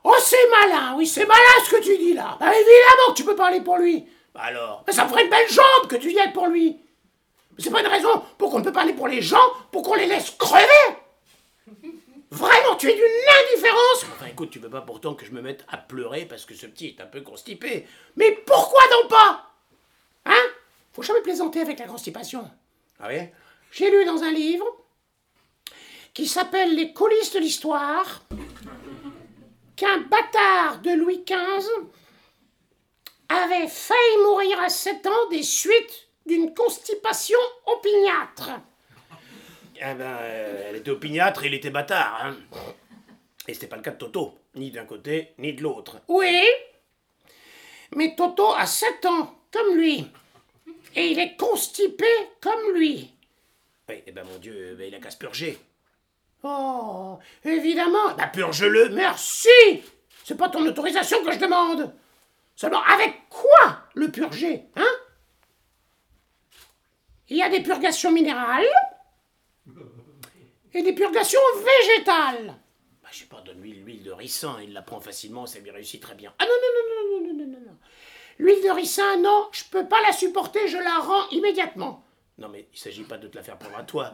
Oh, 0.04 0.16
c'est 0.20 0.50
malin, 0.50 0.96
oui, 0.96 1.06
c'est 1.06 1.26
malin 1.26 1.42
ce 1.66 1.72
que 1.72 1.84
tu 1.84 1.98
dis 1.98 2.14
là. 2.14 2.38
Bah 2.40 2.52
évidemment 2.54 3.10
que 3.10 3.14
tu 3.18 3.24
peux 3.26 3.36
parler 3.36 3.60
pour 3.62 3.78
lui. 3.78 4.08
Bah 4.34 4.42
alors? 4.46 4.84
Mais 4.88 4.94
ça 4.94 5.08
ferait 5.08 5.24
une 5.26 5.30
belle 5.30 5.50
jambe 5.50 5.88
que 5.90 5.96
tu 5.98 6.08
viennes 6.10 6.32
pour 6.32 6.48
lui. 6.48 6.80
C'est 7.58 7.72
pas 7.72 7.82
une 7.82 7.88
raison 7.88 8.24
pour 8.38 8.52
qu'on 8.52 8.60
ne 8.60 8.64
peut 8.64 8.72
pas 8.72 8.82
aller 8.82 8.94
pour 8.94 9.08
les 9.08 9.22
gens, 9.22 9.52
pour 9.72 9.84
qu'on 9.84 9.96
les 9.96 10.06
laisse 10.06 10.32
crever. 10.32 10.98
Vraiment, 12.30 12.76
tu 12.76 12.90
es 12.90 12.94
d'une 12.94 13.04
indifférence. 13.04 14.06
Enfin 14.16 14.26
écoute, 14.28 14.52
tu 14.52 14.60
veux 14.60 14.70
pas 14.70 14.82
pourtant 14.82 15.16
que 15.16 15.26
je 15.26 15.32
me 15.32 15.42
mette 15.42 15.66
à 15.70 15.78
pleurer 15.78 16.26
parce 16.26 16.46
que 16.46 16.54
ce 16.54 16.66
petit 16.66 16.88
est 16.88 17.02
un 17.02 17.08
peu 17.08 17.22
constipé. 17.22 17.88
Mais 18.16 18.32
pourquoi 18.46 18.82
donc 18.92 19.10
pas? 19.10 19.52
Hein? 20.26 20.44
Faut 20.94 21.04
jamais 21.04 21.22
plaisanter 21.22 21.62
avec 21.62 21.80
la 21.80 21.88
constipation. 21.88 22.50
Ah 23.00 23.08
oui 23.08 23.30
J'ai 23.72 23.90
lu 23.90 24.06
dans 24.06 24.24
un 24.24 24.32
livre 24.32 24.66
qui 26.14 26.28
s'appelle 26.28 26.76
Les 26.76 26.94
coulisses 26.94 27.34
de 27.34 27.40
l'histoire 27.40 28.24
qu'un 29.76 30.00
bâtard 30.00 30.80
de 30.82 30.92
Louis 30.92 31.24
XV 31.24 31.70
avait 33.30 33.68
failli 33.68 34.18
mourir 34.24 34.60
à 34.60 34.70
7 34.70 35.06
ans 35.06 35.30
des 35.30 35.44
suites 35.44 36.07
d'une 36.28 36.54
constipation 36.54 37.40
opiniâtre. 37.66 38.52
Ah 39.82 39.94
ben, 39.94 40.06
euh, 40.06 40.64
elle 40.70 40.76
était 40.78 40.92
opiniâtre 40.92 41.44
et 41.44 41.48
il 41.48 41.54
était 41.54 41.70
bâtard, 41.70 42.20
hein. 42.24 42.36
Et 43.48 43.54
c'était 43.54 43.68
pas 43.68 43.78
le 43.78 43.82
cas 43.82 43.92
de 43.92 43.98
Toto, 43.98 44.38
ni 44.56 44.72
d'un 44.72 44.86
côté, 44.86 45.34
ni 45.38 45.54
de 45.54 45.64
l'autre. 45.64 45.98
Oui, 46.08 46.44
mais 47.96 48.16
Toto 48.16 48.54
a 48.54 48.66
7 48.66 49.06
ans, 49.06 49.36
comme 49.52 49.78
lui. 49.78 50.06
Et 50.96 51.08
il 51.08 51.20
est 51.20 51.36
constipé 51.38 52.06
comme 52.42 52.74
lui. 52.76 53.14
Oui, 53.90 54.04
et 54.06 54.12
ben 54.12 54.26
mon 54.26 54.38
Dieu, 54.40 54.76
ben, 54.78 54.88
il 54.88 54.96
a 54.96 55.00
qu'à 55.00 55.12
se 55.12 55.18
purger. 55.18 55.58
Oh, 56.44 57.20
évidemment. 57.44 58.14
Bah 58.18 58.28
purge-le 58.28 58.90
Merci 58.90 59.50
C'est 60.24 60.38
pas 60.38 60.50
ton 60.50 60.66
autorisation 60.66 61.24
que 61.24 61.32
je 61.32 61.40
demande. 61.40 61.94
Seulement, 62.56 62.84
avec 62.84 63.30
quoi 63.30 63.84
le 63.94 64.10
purger, 64.10 64.66
hein? 64.76 64.97
il 67.30 67.38
y 67.38 67.42
a 67.42 67.50
des 67.50 67.62
purgations 67.62 68.12
minérales 68.12 68.68
et 70.74 70.82
des 70.82 70.94
purgations 70.94 71.40
végétales. 71.58 72.56
Bah, 73.02 73.10
je 73.12 73.20
sais 73.20 73.26
pas, 73.26 73.42
donne-lui 73.42 73.74
l'huile 73.74 74.04
de 74.04 74.12
ricin, 74.12 74.58
il 74.62 74.74
la 74.74 74.82
prend 74.82 75.00
facilement, 75.00 75.46
ça 75.46 75.60
lui 75.60 75.72
réussit 75.72 76.02
très 76.02 76.16
bien. 76.16 76.34
Ah 76.40 76.46
non, 76.46 76.52
non, 76.52 76.70
non, 76.76 77.20
non, 77.20 77.28
non, 77.28 77.34
non, 77.34 77.52
non, 77.52 77.66
non. 77.68 77.78
L'huile 78.40 78.64
de 78.64 78.70
ricin, 78.70 79.18
non, 79.18 79.48
je 79.52 79.64
peux 79.72 79.88
pas 79.88 80.02
la 80.02 80.12
supporter, 80.12 80.68
je 80.68 80.78
la 80.78 81.00
rends 81.00 81.28
immédiatement. 81.30 82.04
Non, 82.38 82.50
mais 82.50 82.68
il 82.72 82.78
s'agit 82.78 83.04
pas 83.04 83.18
de 83.18 83.28
te 83.28 83.36
la 83.36 83.44
faire 83.44 83.58
prendre 83.58 83.78
à 83.78 83.84
toi. 83.84 84.14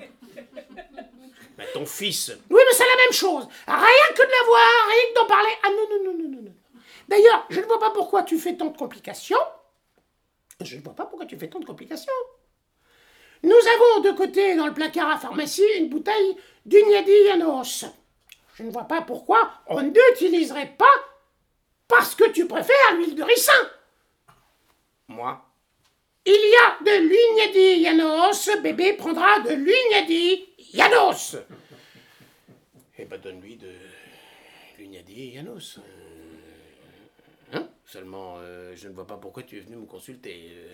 Mais 1.57 1.65
ton 1.73 1.85
fils. 1.85 2.31
Oui, 2.49 2.61
mais 2.65 2.73
c'est 2.73 2.87
la 2.87 2.95
même 2.95 3.11
chose. 3.11 3.47
Rien 3.67 4.15
que 4.15 4.21
de 4.21 4.31
la 4.31 4.47
voir, 4.47 4.87
rien 4.87 5.09
que 5.09 5.19
d'en 5.19 5.27
parler. 5.27 5.51
Ah 5.63 5.69
non, 5.69 5.89
non, 5.89 6.03
non, 6.05 6.17
non, 6.17 6.29
non. 6.29 6.41
non. 6.43 6.53
D'ailleurs, 7.09 7.45
je 7.49 7.59
ne 7.59 7.65
vois 7.65 7.79
pas 7.79 7.91
pourquoi 7.91 8.23
tu 8.23 8.39
fais 8.39 8.55
tant 8.55 8.67
de 8.67 8.77
complications. 8.77 9.37
Je 10.61 10.77
ne 10.77 10.81
vois 10.81 10.95
pas 10.95 11.05
pourquoi 11.05 11.25
tu 11.25 11.37
fais 11.37 11.49
tant 11.49 11.59
de 11.59 11.65
complications. 11.65 12.13
Nous 13.43 13.51
avons 13.51 14.01
de 14.01 14.11
côté 14.17 14.55
dans 14.55 14.67
le 14.67 14.73
placard 14.73 15.09
à 15.09 15.17
pharmacie 15.17 15.63
une 15.77 15.89
bouteille 15.89 16.37
d'Ugnadi 16.65 17.11
Janos. 17.27 17.85
Je 18.55 18.63
ne 18.63 18.71
vois 18.71 18.85
pas 18.85 19.01
pourquoi 19.01 19.51
on 19.67 19.81
n'utiliserait 19.81 20.73
pas 20.77 20.93
parce 21.87 22.15
que 22.15 22.29
tu 22.31 22.47
préfères 22.47 22.95
l'huile 22.95 23.15
de 23.15 23.23
ricin. 23.23 23.69
Moi 25.09 25.41
Il 26.25 26.31
y 26.31 26.55
a 26.55 26.77
de 26.83 27.01
l'Ugnadi 27.01 27.83
Janos, 27.83 28.49
bébé 28.61 28.93
prendra 28.93 29.39
de 29.41 29.53
l'Ugnadi 29.53 30.45
Janos. 30.73 31.35
Eh 32.97 33.05
ben 33.05 33.19
donne-lui 33.19 33.57
de 33.57 33.71
l'Ugnadi 34.77 35.29
et 35.29 35.33
Janos. 35.33 35.79
Euh, 35.79 35.81
Hein? 37.55 37.67
Seulement, 37.85 38.37
euh, 38.39 38.73
je 38.75 38.87
ne 38.87 38.93
vois 38.93 39.05
pas 39.05 39.17
pourquoi 39.17 39.43
tu 39.43 39.57
es 39.57 39.59
venu 39.59 39.75
me 39.75 39.85
consulter. 39.85 40.49
euh. 40.53 40.73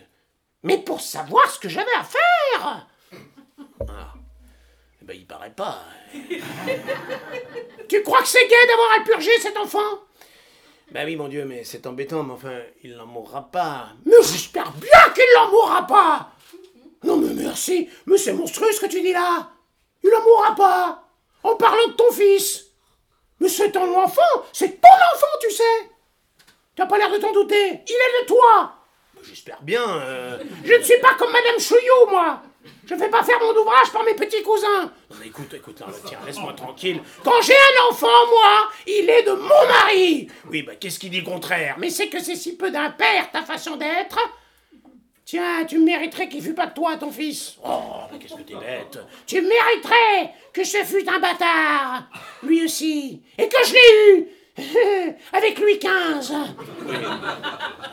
Mais 0.63 0.77
pour 0.77 0.99
savoir 1.01 1.49
ce 1.49 1.59
que 1.59 1.69
j'avais 1.69 1.93
à 1.93 2.03
faire. 2.03 2.87
Ah. 3.87 4.13
Eh 5.01 5.05
ben 5.05 5.15
il 5.17 5.25
paraît 5.25 5.53
pas. 5.53 5.83
Tu 7.87 8.03
crois 8.03 8.21
que 8.21 8.27
c'est 8.27 8.47
gai 8.47 8.67
d'avoir 8.67 8.91
à 8.93 8.97
le 8.99 9.03
purger, 9.03 9.39
cet 9.39 9.57
enfant? 9.57 9.99
Bah 10.91 11.01
oui 11.05 11.15
mon 11.15 11.27
Dieu, 11.27 11.45
mais 11.45 11.63
c'est 11.63 11.87
embêtant, 11.87 12.23
mais 12.23 12.33
enfin, 12.33 12.59
il 12.83 12.95
n'en 12.95 13.05
mourra 13.05 13.49
pas. 13.49 13.89
Mais 14.05 14.15
j'espère 14.21 14.71
bien 14.73 15.13
qu'il 15.13 15.23
n'en 15.35 15.49
mourra 15.49 15.87
pas 15.87 16.31
Non 17.03 17.17
mais 17.17 17.33
merci, 17.33 17.89
mais 18.05 18.17
c'est 18.17 18.33
monstrueux 18.33 18.71
ce 18.71 18.81
que 18.81 18.87
tu 18.87 19.01
dis 19.01 19.13
là 19.13 19.51
Il 20.03 20.09
n'en 20.09 20.21
mourra 20.21 20.55
pas 20.55 21.03
En 21.43 21.55
parlant 21.55 21.87
de 21.87 21.93
ton 21.93 22.11
fils 22.11 22.65
Mais 23.39 23.49
c'est 23.49 23.71
ton 23.71 23.97
enfant 23.97 24.21
C'est 24.51 24.81
ton 24.81 24.87
enfant, 24.87 25.37
tu 25.41 25.51
sais 25.51 25.89
Tu 26.75 26.81
n'as 26.81 26.87
pas 26.87 26.97
l'air 26.97 27.11
de 27.11 27.17
t'en 27.17 27.31
douter 27.33 27.81
Il 27.87 27.93
est 27.93 28.21
de 28.23 28.27
toi 28.27 28.78
J'espère 29.23 29.61
bien. 29.61 29.83
euh. 29.87 30.37
Je 30.63 30.73
ne 30.73 30.83
suis 30.83 30.99
pas 30.99 31.13
comme 31.15 31.31
Madame 31.31 31.59
Chouillou, 31.59 32.09
moi 32.09 32.41
Je 32.87 32.93
ne 32.93 32.99
fais 32.99 33.09
pas 33.09 33.23
faire 33.23 33.39
mon 33.41 33.55
ouvrage 33.59 33.91
par 33.91 34.03
mes 34.03 34.13
petits 34.15 34.41
cousins 34.43 34.91
Non, 35.11 35.17
écoute, 35.25 35.53
écoute, 35.53 35.79
non, 35.81 35.87
tiens, 36.05 36.19
laisse-moi 36.25 36.53
tranquille. 36.53 37.01
Quand 37.23 37.41
j'ai 37.41 37.53
un 37.53 37.89
enfant, 37.89 38.07
moi, 38.29 38.69
il 38.87 39.09
est 39.09 39.23
de 39.23 39.31
mon 39.33 39.67
mari 39.67 40.27
Oui, 40.49 40.63
bah 40.63 40.73
qu'est-ce 40.79 40.99
qui 40.99 41.09
dit 41.09 41.21
le 41.21 41.25
contraire? 41.29 41.75
Mais 41.77 41.89
c'est 41.89 42.07
que 42.09 42.19
c'est 42.21 42.35
si 42.35 42.55
peu 42.55 42.71
d'impair, 42.71 43.29
ta 43.31 43.41
façon 43.43 43.75
d'être. 43.75 44.19
Tiens, 45.25 45.63
tu 45.65 45.77
mériterais 45.77 46.27
qu'il 46.27 46.41
fût 46.41 46.55
pas 46.55 46.65
de 46.65 46.73
toi, 46.73 46.97
ton 46.97 47.11
fils. 47.11 47.57
Oh, 47.63 47.81
mais 48.11 48.17
qu'est-ce 48.17 48.33
que 48.33 48.41
t'es 48.41 48.55
bête 48.55 48.97
Tu 49.27 49.39
mériterais 49.41 50.33
que 50.51 50.63
ce 50.63 50.77
fût 50.83 51.07
un 51.07 51.19
bâtard, 51.19 52.05
lui 52.41 52.63
aussi, 52.65 53.21
et 53.37 53.47
que 53.47 53.57
je 53.67 53.73
l'ai 53.73 54.13
eu 54.21 54.27
avec 55.33 55.59
Louis 55.59 55.79
XV. 55.79 56.33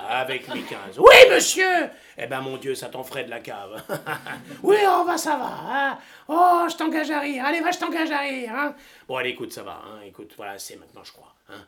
Avec 0.08 0.48
Louis 0.48 0.62
XV. 0.62 0.98
Oui, 0.98 1.14
monsieur. 1.30 1.90
Eh 2.18 2.26
ben 2.26 2.40
mon 2.40 2.56
Dieu, 2.56 2.74
ça 2.74 2.88
t'en 2.88 3.02
ferait 3.04 3.24
de 3.24 3.30
la 3.30 3.40
cave. 3.40 3.82
Oui, 4.62 4.76
oh, 4.86 5.04
bah 5.06 5.18
ça 5.18 5.36
va. 5.36 5.58
hein. 5.66 5.98
Oh, 6.28 6.66
je 6.70 6.76
t'engage 6.76 7.10
à 7.10 7.20
rire. 7.20 7.44
Allez, 7.44 7.60
va, 7.60 7.70
je 7.70 7.78
t'engage 7.78 8.10
à 8.10 8.18
rire. 8.20 8.50
hein. 8.54 8.74
bon, 9.08 9.16
allez, 9.16 9.30
écoute, 9.30 9.52
ça 9.52 9.62
va. 9.62 9.82
Hein, 9.86 10.00
écoute, 10.06 10.32
voilà, 10.36 10.58
c'est 10.58 10.76
maintenant, 10.76 11.04
je 11.04 11.12
crois. 11.12 11.34
Hein. 11.50 11.64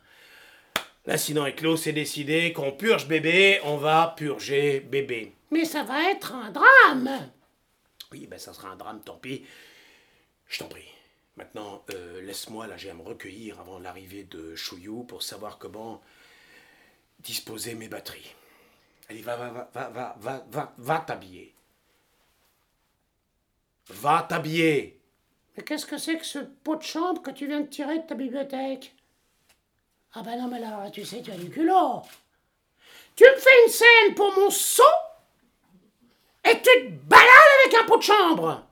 L'incident 1.05 1.45
est 1.45 1.53
clos, 1.53 1.77
c'est 1.77 1.93
décidé. 1.93 2.51
Qu'on 2.53 2.71
purge 2.71 3.07
bébé, 3.07 3.59
on 3.63 3.77
va 3.77 4.13
purger 4.17 4.79
bébé. 4.81 5.33
Mais 5.51 5.65
ça 5.65 5.83
va 5.83 6.09
être 6.11 6.33
un 6.33 6.51
drame. 6.51 7.29
Oui, 8.11 8.27
ben 8.29 8.37
ça 8.39 8.53
sera 8.53 8.69
un 8.69 8.75
drame, 8.75 9.01
tant 9.05 9.15
pis. 9.15 9.45
Je 10.47 10.59
t'en 10.59 10.67
prie. 10.67 10.83
Maintenant, 11.39 11.85
euh, 11.91 12.21
laisse-moi, 12.21 12.67
là, 12.67 12.75
j'ai 12.75 12.89
à 12.89 12.93
me 12.93 13.01
recueillir 13.01 13.61
avant 13.61 13.79
l'arrivée 13.79 14.25
de 14.25 14.57
Chouillou 14.57 15.03
pour 15.03 15.23
savoir 15.23 15.57
comment 15.57 16.01
disposer 17.19 17.75
mes 17.75 17.87
batteries. 17.87 18.35
Allez, 19.07 19.21
va, 19.21 19.37
va, 19.37 19.49
va, 19.49 19.69
va, 19.73 19.89
va, 19.89 20.15
va, 20.19 20.45
va, 20.51 20.73
va 20.77 20.99
t'habiller. 20.99 21.55
Va 23.87 24.25
t'habiller. 24.27 24.99
Mais 25.55 25.63
qu'est-ce 25.63 25.85
que 25.85 25.97
c'est 25.97 26.17
que 26.17 26.25
ce 26.25 26.39
pot 26.39 26.75
de 26.75 26.83
chambre 26.83 27.21
que 27.21 27.31
tu 27.31 27.47
viens 27.47 27.61
de 27.61 27.67
tirer 27.67 27.99
de 27.99 28.05
ta 28.05 28.15
bibliothèque? 28.15 28.93
Ah 30.15 30.23
bah 30.23 30.35
non, 30.35 30.49
mais 30.49 30.59
là, 30.59 30.91
tu 30.91 31.05
sais, 31.05 31.21
tu 31.21 31.31
as 31.31 31.37
du 31.37 31.49
culot. 31.49 32.01
Tu 33.15 33.23
me 33.23 33.37
fais 33.37 33.63
une 33.65 33.71
scène 33.71 34.13
pour 34.13 34.33
mon 34.33 34.49
seau 34.49 34.83
et 36.43 36.57
tu 36.57 36.63
te 36.63 36.89
balades 37.07 37.29
avec 37.63 37.81
un 37.81 37.85
pot 37.85 37.97
de 37.97 38.03
chambre 38.03 38.67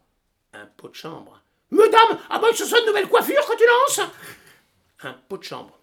Un 0.51 0.65
pot 0.65 0.89
de 0.89 0.95
chambre? 0.95 1.36
Madame, 1.69 2.19
à 2.29 2.39
moins 2.39 2.51
que 2.51 2.57
ce 2.57 2.65
soit 2.65 2.79
une 2.79 2.85
nouvelle 2.87 3.09
coiffure 3.09 3.45
que 3.45 3.57
tu 3.57 3.65
lances 3.65 4.09
Un 5.03 5.13
pot 5.13 5.37
de 5.37 5.43
chambre. 5.43 5.77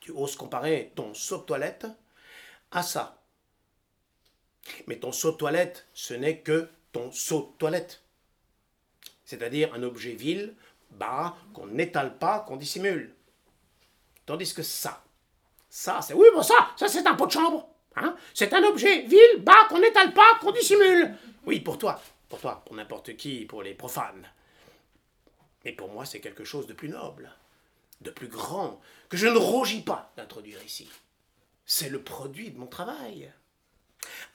Tu 0.00 0.12
oses 0.12 0.36
comparer 0.36 0.92
ton 0.94 1.14
seau 1.14 1.38
de 1.38 1.42
toilette 1.42 1.86
à 2.70 2.82
ça. 2.82 3.22
Mais 4.86 4.98
ton 4.98 5.12
seau 5.12 5.32
de 5.32 5.36
toilette, 5.36 5.86
ce 5.94 6.14
n'est 6.14 6.40
que 6.40 6.68
ton 6.92 7.12
seau 7.12 7.52
de 7.52 7.58
toilette. 7.58 8.02
C'est-à-dire 9.24 9.74
un 9.74 9.82
objet 9.82 10.12
vil, 10.12 10.54
bas, 10.90 11.36
qu'on 11.52 11.66
n'étale 11.66 12.18
pas, 12.18 12.40
qu'on 12.40 12.56
dissimule. 12.56 13.14
Tandis 14.24 14.54
que 14.54 14.62
ça, 14.62 15.04
ça, 15.68 16.00
c'est... 16.00 16.14
Oui, 16.14 16.26
bon, 16.34 16.42
ça, 16.42 16.54
ça 16.76 16.88
c'est 16.88 17.06
un 17.06 17.14
pot 17.14 17.26
de 17.26 17.32
chambre. 17.32 17.68
Hein 17.96 18.16
c'est 18.34 18.52
un 18.54 18.62
objet 18.64 19.02
vil, 19.02 19.40
bas, 19.40 19.66
qu'on 19.68 19.80
n'étale 19.80 20.14
pas, 20.14 20.38
qu'on 20.40 20.52
dissimule. 20.52 21.14
Oui, 21.44 21.60
pour 21.60 21.78
toi, 21.78 22.00
pour 22.28 22.40
toi, 22.40 22.62
pour 22.64 22.74
n'importe 22.76 23.16
qui, 23.16 23.44
pour 23.44 23.62
les 23.62 23.74
profanes. 23.74 24.26
Mais 25.66 25.72
pour 25.72 25.90
moi, 25.90 26.04
c'est 26.04 26.20
quelque 26.20 26.44
chose 26.44 26.68
de 26.68 26.74
plus 26.74 26.88
noble, 26.88 27.28
de 28.00 28.12
plus 28.12 28.28
grand, 28.28 28.80
que 29.08 29.16
je 29.16 29.26
ne 29.26 29.36
rougis 29.36 29.80
pas 29.80 30.12
d'introduire 30.16 30.62
ici. 30.64 30.88
C'est 31.64 31.88
le 31.88 32.00
produit 32.00 32.52
de 32.52 32.58
mon 32.58 32.68
travail. 32.68 33.32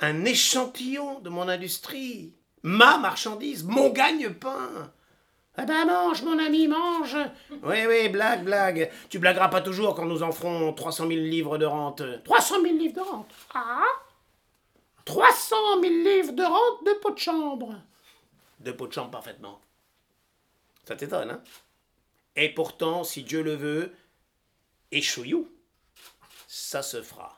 Un 0.02 0.26
échantillon 0.26 1.22
de 1.22 1.30
mon 1.30 1.48
industrie, 1.48 2.34
ma 2.63 2.98
marchandise, 2.98 3.63
mon 3.63 3.91
gagne-pain. 3.91 4.91
Eh 5.58 5.63
ben 5.63 5.86
mange, 5.86 6.22
mon 6.24 6.38
ami, 6.38 6.67
mange 6.67 7.15
Oui, 7.63 7.78
oui, 7.88 8.10
blague, 8.10 8.44
blague. 8.44 8.91
Tu 9.10 9.17
blagueras 9.17 9.48
pas 9.48 9.62
toujours 9.62 9.96
quand 9.96 10.06
nous 10.06 10.24
en 10.24 10.34
ferons 10.34 10.74
300 10.74 11.08
000 11.08 11.17
livres 11.22 11.58
de 11.58 11.65
rente. 11.65 12.04
300 12.26 12.62
000 12.62 12.76
livres 12.76 12.96
de 12.96 13.10
rente? 13.10 13.32
Ah? 13.54 13.86
300 15.06 15.56
000 15.82 15.94
livres 15.94 16.34
de 16.34 16.44
rente 16.44 16.86
de 16.86 17.00
pot 17.00 17.12
de 17.12 17.20
chambre 17.20 17.74
De 18.60 18.74
pot 18.74 18.88
de 18.88 18.91
chambre, 18.91 19.12
parfaitement. 19.12 19.62
Ça 20.86 20.96
t'étonne, 20.96 21.32
hein? 21.32 21.44
Et 22.36 22.50
pourtant, 22.50 23.04
si 23.04 23.24
Dieu 23.24 23.44
le 23.44 23.56
veut, 23.56 23.96
échouillou, 24.91 25.52
ça 26.48 26.82
se 26.82 27.02
fera. 27.02 27.38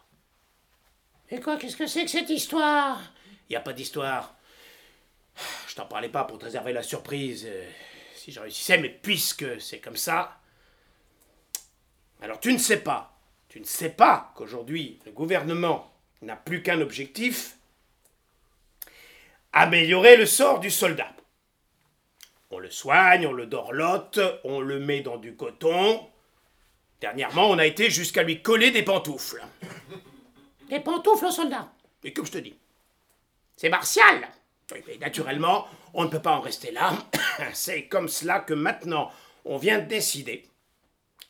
Et 1.29 1.39
quoi, 1.39 1.57
qu'est-ce 1.57 1.77
que 1.77 1.87
c'est 1.87 2.05
que 2.05 2.11
cette 2.11 2.29
histoire? 2.29 3.01
Il 3.49 3.53
n'y 3.53 3.55
a 3.57 3.61
pas 3.61 3.73
d'histoire. 3.73 4.35
Je 5.67 5.75
t'en 5.75 5.85
parlais 5.85 6.09
pas 6.09 6.25
pour 6.25 6.37
te 6.37 6.45
réserver 6.45 6.73
la 6.73 6.83
surprise. 6.83 7.45
euh, 7.47 7.69
si 8.23 8.31
je 8.31 8.39
réussissais, 8.39 8.77
mais 8.77 8.87
puisque 8.87 9.59
c'est 9.59 9.79
comme 9.79 9.97
ça. 9.97 10.39
Alors 12.21 12.39
tu 12.39 12.53
ne 12.53 12.57
sais 12.57 12.79
pas, 12.79 13.19
tu 13.49 13.59
ne 13.59 13.65
sais 13.65 13.89
pas 13.89 14.31
qu'aujourd'hui 14.35 14.97
le 15.05 15.11
gouvernement 15.11 15.93
n'a 16.21 16.37
plus 16.37 16.63
qu'un 16.63 16.79
objectif 16.79 17.57
améliorer 19.51 20.15
le 20.15 20.25
sort 20.25 20.61
du 20.61 20.71
soldat. 20.71 21.13
On 22.55 22.59
le 22.59 22.69
soigne, 22.69 23.25
on 23.25 23.33
le 23.33 23.47
dorlote, 23.47 24.19
on 24.43 24.59
le 24.59 24.79
met 24.79 25.01
dans 25.01 25.17
du 25.17 25.35
coton. 25.35 26.07
Dernièrement, 27.01 27.49
on 27.49 27.57
a 27.57 27.65
été 27.65 27.89
jusqu'à 27.89 28.21
lui 28.21 28.43
coller 28.43 28.69
des 28.69 28.83
pantoufles. 28.83 29.43
Des 30.69 30.79
pantoufles 30.79 31.25
aux 31.25 31.31
soldats. 31.31 31.71
Et 32.03 32.13
comme 32.13 32.27
je 32.27 32.33
te 32.33 32.37
dis, 32.37 32.53
C'est 33.57 33.69
martial 33.69 34.27
Oui, 34.71 34.83
mais 34.87 34.97
naturellement, 34.97 35.67
on 35.95 36.03
ne 36.03 36.09
peut 36.09 36.21
pas 36.21 36.35
en 36.35 36.41
rester 36.41 36.71
là. 36.71 36.93
C'est 37.53 37.87
comme 37.87 38.07
cela 38.07 38.39
que 38.39 38.53
maintenant, 38.53 39.11
on 39.45 39.57
vient 39.57 39.79
de 39.79 39.87
décider, 39.87 40.47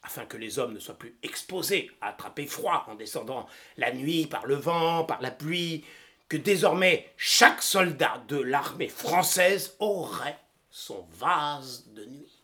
afin 0.03 0.25
que 0.25 0.35
les 0.35 0.59
hommes 0.59 0.73
ne 0.73 0.79
soient 0.79 0.99
plus 0.99 1.15
exposés 1.23 1.89
à 2.01 2.09
attraper 2.09 2.47
froid 2.47 2.85
en 2.89 2.95
descendant 2.95 3.47
la 3.77 3.93
nuit 3.93 4.27
par 4.27 4.45
le 4.45 4.55
vent, 4.55 5.05
par 5.05 5.21
la 5.21 5.31
pluie, 5.31 5.85
que 6.27 6.35
désormais 6.35 7.13
chaque 7.15 7.61
soldat 7.61 8.21
de 8.27 8.41
l'armée 8.41 8.89
française 8.89 9.77
aurait 9.79 10.42
son 10.73 11.05
vase 11.11 11.85
de 11.89 12.03
nuit. 12.03 12.41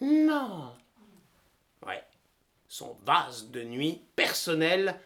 Non. 0.00 0.74
Ouais, 1.86 2.02
son 2.66 2.98
vase 3.04 3.48
de 3.50 3.62
nuit 3.62 4.02
personnel 4.16 5.00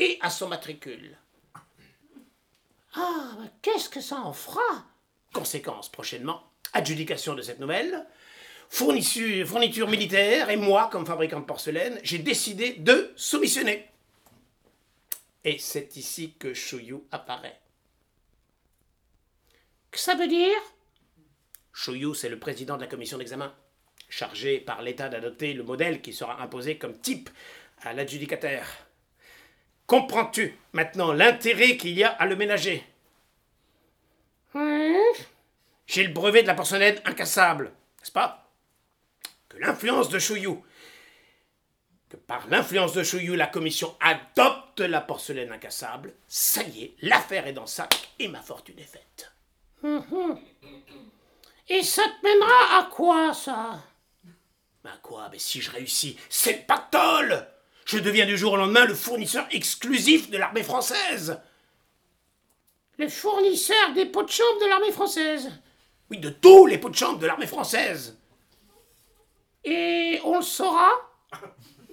et 0.00 0.18
à 0.20 0.28
son 0.28 0.48
matricule. 0.48 1.16
Ah, 2.94 3.36
qu'est-ce 3.62 3.88
que 3.88 4.00
ça 4.00 4.16
en 4.16 4.32
fera? 4.32 4.84
Conséquence 5.32 5.88
prochainement, 5.88 6.42
adjudication 6.72 7.34
de 7.34 7.42
cette 7.42 7.60
nouvelle, 7.60 8.04
fourniture, 8.68 9.46
fourniture 9.46 9.88
militaire, 9.88 10.50
et 10.50 10.56
moi, 10.56 10.88
comme 10.90 11.06
fabricant 11.06 11.40
de 11.40 11.44
porcelaine, 11.44 12.00
j'ai 12.02 12.18
décidé 12.18 12.72
de 12.72 13.12
soumissionner. 13.14 13.88
Et 15.44 15.58
c'est 15.58 15.96
ici 15.96 16.34
que 16.36 16.52
Chouillou 16.52 17.06
apparaît. 17.12 17.60
Que 19.92 20.00
ça 20.00 20.16
veut 20.16 20.26
dire? 20.26 20.58
Chouillou, 21.76 22.14
c'est 22.14 22.30
le 22.30 22.38
président 22.38 22.76
de 22.76 22.80
la 22.80 22.86
commission 22.86 23.18
d'examen, 23.18 23.54
chargé 24.08 24.58
par 24.60 24.80
l'État 24.80 25.10
d'adopter 25.10 25.52
le 25.52 25.62
modèle 25.62 26.00
qui 26.00 26.14
sera 26.14 26.40
imposé 26.40 26.78
comme 26.78 26.98
type 26.98 27.28
à 27.82 27.92
l'adjudicataire. 27.92 28.66
Comprends-tu 29.86 30.58
maintenant 30.72 31.12
l'intérêt 31.12 31.76
qu'il 31.76 31.90
y 31.90 32.02
a 32.02 32.08
à 32.08 32.24
le 32.24 32.34
ménager? 32.34 32.82
Hein? 34.54 35.02
J'ai 35.86 36.04
le 36.04 36.14
brevet 36.14 36.40
de 36.40 36.46
la 36.46 36.54
porcelaine 36.54 36.98
incassable, 37.04 37.66
n'est-ce 38.00 38.10
pas? 38.10 38.50
Que 39.50 39.58
l'influence 39.58 40.08
de 40.08 40.18
Chouillou, 40.18 40.64
que 42.08 42.16
par 42.16 42.48
l'influence 42.48 42.94
de 42.94 43.02
Chouillou, 43.02 43.34
la 43.34 43.48
commission 43.48 43.94
adopte 44.00 44.80
la 44.80 45.02
porcelaine 45.02 45.52
incassable, 45.52 46.14
ça 46.26 46.62
y 46.62 46.84
est, 46.84 46.94
l'affaire 47.02 47.46
est 47.46 47.52
dans 47.52 47.60
le 47.62 47.66
sac 47.66 48.08
et 48.18 48.28
ma 48.28 48.40
fortune 48.40 48.78
est 48.78 48.82
faite. 48.82 49.30
Et 51.68 51.82
ça 51.82 52.02
te 52.02 52.26
mènera 52.26 52.78
à 52.78 52.84
quoi, 52.84 53.34
ça? 53.34 53.82
Ben 54.84 54.92
quoi 55.02 55.28
Ben 55.28 55.38
si 55.40 55.60
je 55.60 55.70
réussis, 55.70 56.16
c'est 56.28 56.52
le 56.60 56.66
pactole 56.66 57.46
Je 57.84 57.98
deviens 57.98 58.26
du 58.26 58.38
jour 58.38 58.52
au 58.52 58.56
lendemain 58.56 58.84
le 58.84 58.94
fournisseur 58.94 59.46
exclusif 59.50 60.30
de 60.30 60.38
l'armée 60.38 60.62
française 60.62 61.40
Le 62.98 63.08
fournisseur 63.08 63.92
des 63.94 64.06
pots 64.06 64.22
de 64.22 64.30
chambre 64.30 64.60
de 64.60 64.66
l'armée 64.66 64.92
française. 64.92 65.50
Oui, 66.08 66.18
de 66.18 66.30
tous 66.30 66.66
les 66.66 66.78
pots 66.78 66.88
de 66.88 66.94
chambre 66.94 67.18
de 67.18 67.26
l'armée 67.26 67.48
française 67.48 68.16
Et 69.64 70.20
on 70.24 70.36
le 70.36 70.42
saura? 70.42 70.90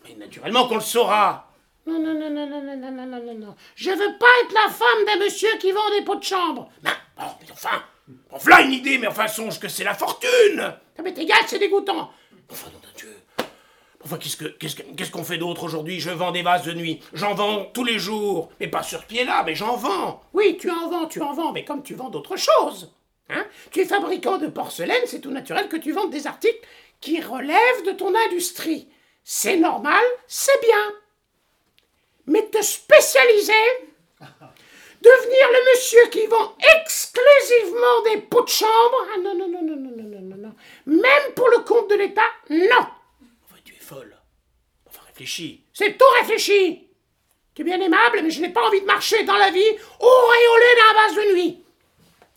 Mais 0.04 0.14
naturellement 0.14 0.68
qu'on 0.68 0.76
le 0.76 0.82
saura 0.82 1.52
Non, 1.88 2.00
non, 2.00 2.14
non, 2.14 2.30
non, 2.30 2.48
non, 2.48 2.62
non, 2.62 2.78
non, 2.78 2.92
non, 2.92 3.06
non, 3.08 3.24
non, 3.24 3.34
non. 3.34 3.56
Je 3.76 3.90
veux 3.90 4.18
pas 4.20 4.28
être 4.44 4.54
la 4.54 4.70
femme 4.72 5.06
d'un 5.08 5.26
monsieur 5.26 5.50
qui 5.58 5.72
vend 5.72 5.90
des 5.98 6.04
pots 6.04 6.16
de 6.18 6.24
chambre. 6.24 6.70
Ben, 6.84 6.94
bon, 7.18 7.24
mais 7.42 7.52
enfin 7.52 7.84
Voilà 8.32 8.62
une 8.62 8.74
idée, 8.74 8.98
mais 8.98 9.08
enfin 9.08 9.28
songe 9.28 9.60
que 9.60 9.68
c'est 9.68 9.84
la 9.84 9.94
fortune 9.94 10.74
mais 11.04 11.14
t'es 11.14 11.26
gars, 11.26 11.36
c'est 11.48 11.60
dégoûtant. 11.60 12.12
Enfin, 12.50 12.70
nom 12.72 12.80
d'un 12.80 12.88
Dieu. 12.96 13.14
Enfin, 14.06 14.18
qu'est-ce 14.18 14.38
que- 14.38 14.46
qu'est-ce 14.46 14.76
que- 14.76 14.84
qu'est-ce 14.96 15.12
qu'on 15.12 15.24
fait 15.24 15.38
d'autre 15.38 15.64
aujourd'hui? 15.64 16.00
Je 16.00 16.10
vends 16.12 16.32
des 16.32 16.44
vases 16.44 16.64
de 16.64 16.74
nuit. 16.74 17.02
J'en 17.14 17.34
vends 17.34 17.66
tous 17.66 17.84
les 17.84 18.00
jours. 18.00 18.52
Mais 18.60 18.68
pas 18.68 18.84
sur 18.84 19.04
pied 19.06 19.24
là, 19.26 19.44
mais 19.46 19.56
j'en 19.56 19.76
vends. 19.76 20.22
Oui, 20.34 20.58
tu 20.58 20.70
en 20.70 20.90
vends, 20.90 21.08
tu 21.08 21.22
en 21.22 21.34
vends, 21.34 21.52
mais 21.52 21.66
comme 21.66 21.84
tu 21.84 21.94
vends 21.96 22.10
d'autres 22.10 22.38
choses. 22.38 22.94
Hein 23.30 23.46
tu 23.72 23.82
es 23.82 23.86
fabricant 23.86 24.38
de 24.38 24.48
porcelaine, 24.48 25.04
c'est 25.06 25.20
tout 25.22 25.32
naturel 25.32 25.68
que 25.70 25.78
tu 25.78 25.92
vendes 25.94 26.12
des 26.12 26.28
articles 26.28 26.60
qui 27.02 27.20
relèvent 27.22 27.86
de 27.86 27.92
ton 27.92 28.14
industrie. 28.28 28.88
C'est 29.24 29.58
normal, 29.58 30.04
c'est 30.28 30.62
bien. 30.62 30.94
Mais 32.28 32.46
te 32.50 32.62
spécialiser, 32.62 33.54
devenir 35.04 35.48
le 35.52 35.72
monsieur 35.72 36.08
qui 36.10 36.26
vend 36.28 36.56
exclusivement 36.78 38.02
des 38.06 38.22
pots 38.22 38.42
de 38.44 38.50
chambre, 38.50 38.98
ah 39.14 39.20
non, 39.20 39.36
non, 39.36 39.48
non, 39.48 39.62
non, 39.62 39.76
non, 39.76 39.92
non, 39.92 40.08
non, 40.08 40.22
non, 40.22 40.38
non. 40.38 40.56
Même 40.86 41.34
pour 41.36 41.50
le 41.50 41.60
compte 41.60 41.90
de 41.90 41.96
l'État, 41.96 42.22
non. 42.50 42.80
Enfin, 43.46 43.58
tu 43.66 43.74
es 43.76 43.80
folle. 43.80 44.16
Enfin, 44.88 45.02
réfléchis. 45.08 45.64
C'est 45.74 45.98
tout 45.98 46.06
réfléchi. 46.20 46.88
Tu 47.54 47.62
es 47.62 47.66
bien 47.66 47.80
aimable, 47.82 48.22
mais 48.24 48.32
je 48.32 48.42
n'ai 48.42 48.50
pas 48.50 48.66
envie 48.66 48.82
de 48.82 48.86
marcher 48.86 49.24
dans 49.24 49.38
la 49.38 49.52
vie 49.52 49.72
auréolé 50.00 50.70
d'un 50.78 50.94
vase 51.02 51.16
de 51.16 51.34
nuit. 51.34 51.64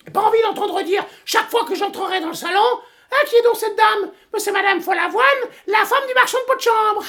J'ai 0.04 0.12
pas 0.12 0.20
envie 0.22 0.42
d'entendre 0.42 0.82
dire, 0.82 1.04
chaque 1.24 1.50
fois 1.50 1.64
que 1.64 1.74
j'entrerai 1.74 2.20
dans 2.20 2.28
le 2.28 2.34
salon, 2.34 2.80
Ah, 3.10 3.24
qui 3.26 3.36
est 3.36 3.42
donc 3.42 3.56
cette 3.56 3.76
dame 3.76 4.10
C'est 4.38 4.52
Madame 4.52 4.80
Folavoine, 4.80 5.42
la 5.68 5.84
femme 5.84 6.06
du 6.06 6.14
marchand 6.14 6.38
de 6.40 6.44
pot 6.46 6.56
de 6.56 6.60
chambre. 6.60 7.04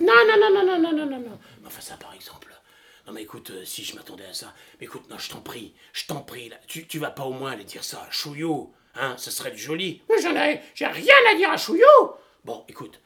non, 0.00 0.14
non, 0.28 0.36
non, 0.38 0.50
non, 0.50 0.64
non, 0.66 0.78
non, 0.78 0.92
non, 0.92 1.06
non, 1.06 1.18
non. 1.28 1.38
Enfin, 1.66 1.80
ça, 1.80 1.96
par 1.96 2.12
exemple. 2.14 2.45
Non, 3.06 3.12
mais 3.12 3.22
écoute, 3.22 3.50
euh, 3.50 3.64
si 3.64 3.84
je 3.84 3.94
m'attendais 3.94 4.26
à 4.26 4.34
ça. 4.34 4.52
Mais 4.80 4.86
écoute, 4.86 5.08
non, 5.08 5.18
je 5.18 5.30
t'en 5.30 5.40
prie. 5.40 5.74
Je 5.92 6.06
t'en 6.06 6.22
prie. 6.22 6.50
Tu, 6.66 6.86
tu 6.86 6.98
vas 6.98 7.10
pas 7.10 7.24
au 7.24 7.32
moins 7.32 7.52
aller 7.52 7.64
dire 7.64 7.84
ça 7.84 8.02
à 8.02 8.10
Chouillou. 8.10 8.72
Hein, 8.96 9.14
ce 9.16 9.30
serait 9.30 9.50
du 9.52 9.58
joli. 9.58 10.02
Mais 10.08 10.20
j'en 10.20 10.34
ai, 10.34 10.60
j'ai 10.74 10.86
rien 10.86 11.14
à 11.30 11.34
dire 11.36 11.50
à 11.50 11.56
Chouillou. 11.56 11.84
Bon, 12.44 12.64
écoute, 12.68 13.00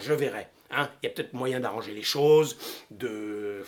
je 0.00 0.12
verrai. 0.12 0.48
Hein, 0.70 0.90
il 1.02 1.06
y 1.06 1.08
a 1.08 1.14
peut-être 1.14 1.32
moyen 1.32 1.60
d'arranger 1.60 1.92
les 1.92 2.02
choses, 2.02 2.58
de 2.90 3.64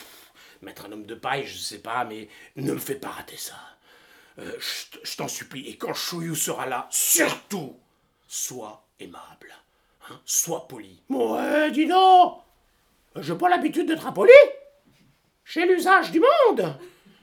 mettre 0.62 0.87
un 0.87 0.92
homme 0.92 1.06
de 1.06 1.14
paille, 1.14 1.46
je 1.46 1.56
sais 1.56 1.78
pas, 1.78 2.04
mais 2.04 2.28
ne 2.56 2.72
me 2.72 2.78
fais 2.78 2.96
pas 2.96 3.08
rater 3.08 3.37
ça. 3.37 3.54
Euh, 4.38 4.52
je 5.02 5.16
t'en 5.16 5.28
supplie. 5.28 5.68
Et 5.68 5.76
quand 5.76 5.94
Chouillou 5.94 6.34
sera 6.34 6.66
là, 6.66 6.88
surtout, 6.90 7.78
sois 8.26 8.84
aimable. 9.00 9.54
Hein, 10.11 10.20
sois 10.24 10.68
poli. 10.68 11.02
Ouais, 11.08 11.70
dis 11.70 11.87
donc. 11.87 12.40
J'ai 13.16 13.34
pas 13.34 13.48
l'habitude 13.48 13.87
d'être 13.87 14.06
impoli. 14.06 14.32
J'ai 15.48 15.64
l'usage 15.64 16.11
du 16.11 16.20
monde. 16.20 16.76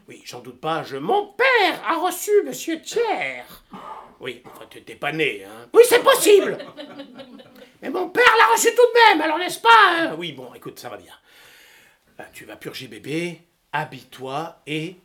Oui, 0.08 0.24
j'en 0.26 0.40
doute 0.40 0.60
pas, 0.60 0.82
je. 0.82 0.98
Mon 0.98 1.28
père 1.28 1.84
a 1.88 1.98
reçu 1.98 2.32
Monsieur 2.44 2.82
Thiers. 2.82 3.44
Oui, 4.20 4.42
enfin, 4.46 4.66
tu 4.68 4.84
t'es 4.84 4.96
pas 4.96 5.12
né, 5.12 5.44
hein. 5.44 5.70
Oui, 5.72 5.84
c'est 5.88 6.02
possible. 6.04 6.58
Mais 7.84 7.90
mon 7.92 8.10
père 8.10 8.36
l'a 8.40 8.54
reçu 8.54 8.70
tout 8.70 8.82
de 8.82 8.94
même, 8.94 9.22
alors 9.22 9.38
n'est-ce 9.38 9.60
pas 9.60 9.70
hein? 9.70 10.10
Ah 10.12 10.16
oui, 10.16 10.32
bon, 10.32 10.52
écoute, 10.56 10.80
ça 10.80 10.90
va 10.90 10.98
bien. 10.98 11.14
Là, 12.18 12.26
tu 12.34 12.46
vas 12.46 12.56
purger 12.56 12.88
bébé, 12.88 13.42
habille-toi 13.72 14.60
et 14.66 14.96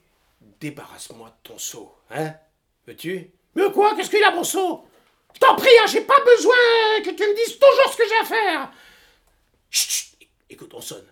débarrasse-moi 0.59 1.28
de 1.28 1.48
ton 1.50 1.59
seau, 1.59 1.94
hein? 2.11 2.33
Veux-tu? 2.87 3.30
Mais 3.54 3.70
quoi? 3.70 3.94
Qu'est-ce 3.96 4.09
qu'il 4.09 4.24
a, 4.24 4.30
mon 4.30 4.44
seau? 4.44 4.87
Je 5.35 5.40
t'en 5.40 5.56
prie, 5.56 5.78
hein, 5.83 5.87
j'ai 5.88 6.00
pas 6.00 6.20
besoin 6.24 6.54
que 7.04 7.11
tu 7.11 7.22
me 7.22 7.35
dises 7.35 7.59
toujours 7.59 7.92
ce 7.92 7.96
que 7.98 8.09
j'ai 8.09 8.16
à 8.22 8.24
faire. 8.24 8.72
Chut, 9.70 9.90
chut, 9.90 10.28
écoute, 10.48 10.72
on 10.72 10.80
sonne. 10.80 11.06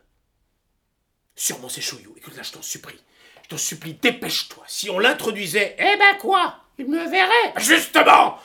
Sûrement 1.39 1.69
c'est 1.69 1.81
Chouillou. 1.81 2.13
Écoute, 2.17 2.35
là, 2.37 2.43
je 2.43 2.51
t'en 2.51 2.63
supplie. 2.63 2.99
Je 3.45 3.49
t'en 3.51 3.57
supplie, 3.59 3.95
dépêche-toi. 3.95 4.65
Si 4.67 4.91
on 4.91 4.99
l'introduisait. 4.99 5.77
Eh 5.79 5.97
ben 5.97 6.17
quoi? 6.19 6.57
Il 6.79 6.89
me 6.89 7.09
verrait. 7.09 7.55
Justement 7.59 8.41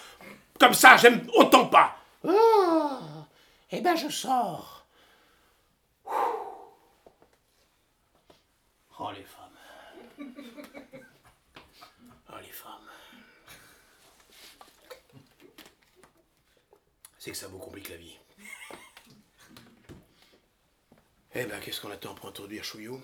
Comme 0.59 0.75
ça, 0.75 0.95
j'aime 0.97 1.27
autant 1.33 1.65
pas. 1.65 1.97
Oh 2.23 2.99
Eh 3.71 3.81
ben 3.81 3.95
je 3.95 4.09
sors. 4.09 4.85
Oh, 8.99 9.09
les 9.15 9.23
femmes. 9.23 9.57
Oh, 12.29 12.37
les 12.41 12.51
femmes. 12.51 12.89
C'est 17.17 17.31
que 17.31 17.37
ça 17.37 17.47
vous 17.47 17.57
complique 17.57 17.89
la 17.89 17.97
vie. 17.97 18.19
Eh 21.35 21.45
ben, 21.45 21.59
qu'est-ce 21.59 21.81
qu'on 21.81 21.89
attend 21.89 22.13
pour 22.13 22.29
introduire 22.29 22.63
Chouillou? 22.63 23.01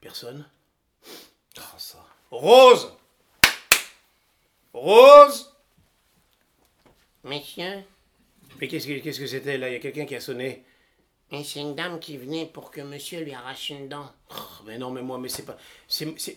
Personne? 0.00 0.48
Ah, 1.56 1.74
ça. 1.78 2.04
Rose! 2.30 2.92
Rose! 4.72 5.50
Monsieur, 7.22 7.84
Mais 8.60 8.68
qu'est-ce 8.68 8.86
que 8.86 8.98
qu'est-ce 8.98 9.20
que 9.20 9.26
c'était 9.26 9.56
là? 9.56 9.68
Il 9.70 9.72
y 9.72 9.76
a 9.76 9.78
quelqu'un 9.78 10.04
qui 10.04 10.16
a 10.16 10.20
sonné. 10.20 10.64
Et 11.34 11.44
c'est 11.44 11.60
une 11.60 11.74
dame 11.74 12.00
qui 12.00 12.16
venait 12.16 12.46
pour 12.46 12.70
que 12.70 12.80
monsieur 12.80 13.20
lui 13.20 13.32
arrache 13.34 13.70
une 13.70 13.88
dent. 13.88 14.10
Oh, 14.30 14.34
mais 14.66 14.78
non, 14.78 14.90
mais 14.90 15.02
moi, 15.02 15.18
mais 15.18 15.28
c'est 15.28 15.44
pas. 15.44 15.56
C'est 15.88 16.18
c'est- 16.18 16.36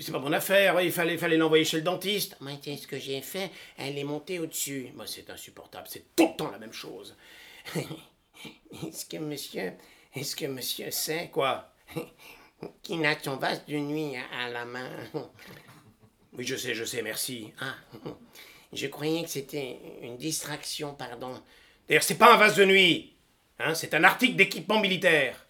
c'est 0.00 0.12
pas 0.12 0.18
mon 0.18 0.32
affaire. 0.32 0.80
Il 0.80 0.92
fallait 0.92 1.18
fallait 1.18 1.36
l'envoyer 1.36 1.64
chez 1.64 1.78
le 1.78 1.82
dentiste. 1.82 2.36
Moi, 2.40 2.52
c'est 2.62 2.76
ce 2.76 2.86
que 2.86 2.98
j'ai 2.98 3.20
fait. 3.20 3.50
Elle 3.76 3.98
est 3.98 4.04
montée 4.04 4.38
au-dessus. 4.38 4.90
Moi, 4.94 5.06
c'est 5.06 5.28
insupportable. 5.30 5.86
C'est 5.90 6.14
tout 6.16 6.28
le 6.28 6.36
temps 6.36 6.50
la 6.50 6.58
même 6.58 6.72
chose. 6.72 7.16
Est-ce 8.86 9.06
que 9.06 9.16
monsieur, 9.16 9.72
est-ce 10.14 10.36
que 10.36 10.46
monsieur 10.46 10.90
sait 10.90 11.30
Quoi 11.32 11.72
qu'il 12.82 13.04
a 13.06 13.16
son 13.22 13.36
vase 13.36 13.64
de 13.66 13.76
nuit 13.76 14.14
à, 14.16 14.44
à 14.46 14.50
la 14.50 14.64
main? 14.64 14.90
Oui, 16.36 16.44
je 16.44 16.56
sais, 16.56 16.74
je 16.74 16.84
sais, 16.84 17.00
merci. 17.00 17.52
Ah, 17.60 17.74
je 18.72 18.88
croyais 18.88 19.22
que 19.22 19.30
c'était 19.30 19.78
une 20.02 20.16
distraction, 20.16 20.92
pardon. 20.94 21.40
D'ailleurs, 21.88 22.02
c'est 22.02 22.18
pas 22.18 22.34
un 22.34 22.36
vase 22.36 22.56
de 22.56 22.64
nuit. 22.64 23.13
Hein, 23.58 23.74
c'est 23.74 23.94
un 23.94 24.04
article 24.04 24.36
d'équipement 24.36 24.80
militaire. 24.80 25.40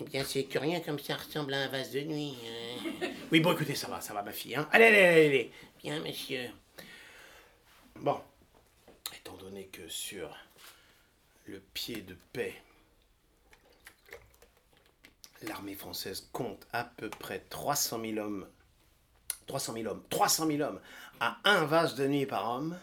Eh 0.00 0.04
bien, 0.04 0.22
c'est 0.24 0.44
curieux 0.44 0.78
comme 0.84 0.98
ça 1.00 1.16
ressemble 1.16 1.52
à 1.54 1.62
un 1.64 1.68
vase 1.68 1.90
de 1.90 2.00
nuit. 2.02 2.36
hein. 3.02 3.08
Oui, 3.32 3.40
bon, 3.40 3.52
écoutez, 3.52 3.74
ça 3.74 3.88
va, 3.88 4.00
ça 4.00 4.14
va, 4.14 4.22
ma 4.22 4.30
fille. 4.32 4.54
Hein. 4.54 4.68
Allez, 4.70 4.84
allez, 4.86 4.98
allez, 5.02 5.26
allez. 5.26 5.52
Bien, 5.82 6.00
monsieur. 6.00 6.48
Bon, 7.96 8.20
étant 9.16 9.36
donné 9.36 9.66
que 9.66 9.88
sur 9.88 10.34
le 11.46 11.58
pied 11.74 12.00
de 12.02 12.14
paix, 12.32 12.54
l'armée 15.42 15.74
française 15.74 16.28
compte 16.32 16.64
à 16.72 16.84
peu 16.84 17.10
près 17.10 17.40
300 17.50 18.00
000 18.00 18.18
hommes, 18.18 18.46
300 19.48 19.72
000 19.74 19.86
hommes, 19.88 20.04
300 20.10 20.46
000 20.46 20.60
hommes 20.62 20.80
à 21.18 21.38
un 21.44 21.64
vase 21.64 21.96
de 21.96 22.06
nuit 22.06 22.24
par 22.26 22.48
homme, 22.52 22.78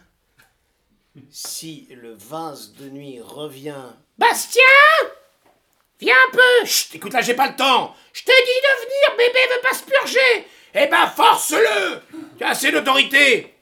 si 1.30 1.88
le 1.90 2.14
vase 2.14 2.72
de 2.74 2.88
nuit 2.88 3.20
revient... 3.20 3.74
Bastien! 4.18 4.62
Viens 6.00 6.14
un 6.28 6.30
peu! 6.32 6.66
Chut, 6.66 6.94
écoute 6.94 7.12
là, 7.12 7.20
j'ai 7.20 7.34
pas 7.34 7.48
le 7.48 7.56
temps. 7.56 7.94
Je 8.12 8.22
te 8.22 8.30
dis 8.30 8.60
de 8.62 8.84
venir, 8.84 9.16
bébé 9.16 9.38
veut 9.54 9.62
pas 9.62 9.74
se 9.74 9.84
purger. 9.84 10.46
Eh 10.74 10.86
ben, 10.86 11.06
force-le! 11.06 12.02
Tu 12.36 12.44
as 12.44 12.50
assez 12.50 12.70
d'autorité. 12.70 13.54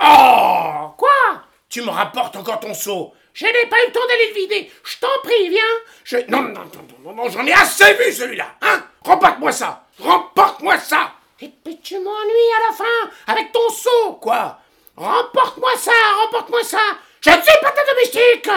Oh! 0.00 0.90
Quoi? 0.96 1.42
Tu 1.68 1.82
me 1.82 1.90
rapportes 1.90 2.36
encore 2.36 2.60
ton 2.60 2.74
seau. 2.74 3.14
Je 3.32 3.46
n'ai 3.46 3.66
pas 3.66 3.82
eu 3.82 3.86
le 3.86 3.92
temps 3.92 4.06
d'aller 4.06 4.28
le 4.28 4.34
vider. 4.34 4.72
Je 4.84 4.98
t'en 4.98 5.08
prie, 5.22 5.48
viens. 5.48 5.62
Je... 6.04 6.18
Non, 6.28 6.42
non, 6.42 6.52
non, 6.52 6.64
non, 6.64 6.98
non, 7.02 7.14
non, 7.14 7.28
j'en 7.30 7.46
ai 7.46 7.52
assez 7.52 7.94
vu 7.94 8.12
celui-là, 8.12 8.56
hein. 8.62 8.84
Remporte-moi 9.02 9.52
ça. 9.52 9.86
Remporte-moi 9.98 10.78
ça. 10.78 11.12
Et 11.40 11.48
puis 11.48 11.80
tu 11.80 11.98
m'ennuies 11.98 12.52
à 12.56 12.70
la 12.70 12.76
fin 12.76 13.10
avec 13.26 13.52
ton 13.52 13.68
seau. 13.70 14.14
Quoi? 14.14 14.58
Remporte-moi 14.96 15.76
ça, 15.76 15.92
remporte-moi 16.22 16.62
ça. 16.64 16.80
Je 17.20 17.30
ne 17.30 17.42
suis 17.42 17.60
pas 17.60 17.70
ta 17.72 17.84
domestique. 17.86 18.48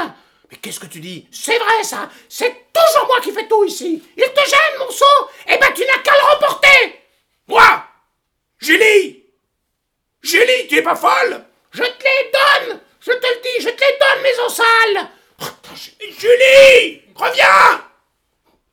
Mais 0.52 0.58
qu'est-ce 0.58 0.80
que 0.80 0.86
tu 0.86 1.00
dis? 1.00 1.28
C'est 1.32 1.58
vrai 1.58 1.84
ça, 1.84 2.10
c'est 2.30 2.67
toujours 2.73 3.08
moi 3.08 3.19
qui 3.21 3.32
fais 3.32 3.47
tout 3.47 3.65
ici. 3.65 4.02
Il 4.15 4.23
te 4.23 4.39
gêne 4.50 4.80
mon 4.80 4.89
seau 4.91 5.06
Eh 5.47 5.58
ben 5.58 5.71
tu 5.73 5.82
n'as 5.86 6.00
qu'à 6.00 6.13
le 6.13 6.34
remporter. 6.34 7.02
Moi 7.47 7.84
Julie. 8.60 9.23
Julie, 10.21 10.67
tu 10.67 10.78
es 10.78 10.82
pas 10.82 10.95
folle? 10.95 11.43
Je 11.71 11.84
te 11.84 12.04
les 12.04 12.32
donne. 12.32 12.80
Je 13.00 13.12
te 13.12 13.26
le 13.28 13.41
dis, 13.41 13.62
je 13.63 13.69
te 13.69 13.82
les 13.84 13.97
donne 14.00 14.50
sales 14.50 15.08
Putain, 15.38 15.76
Ju- 15.76 16.12
Julie 16.19 17.02
Reviens. 17.15 17.84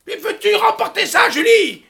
Mais 0.06 0.16
veux-tu 0.16 0.54
remporter 0.56 1.06
ça, 1.06 1.28
Julie? 1.30 1.84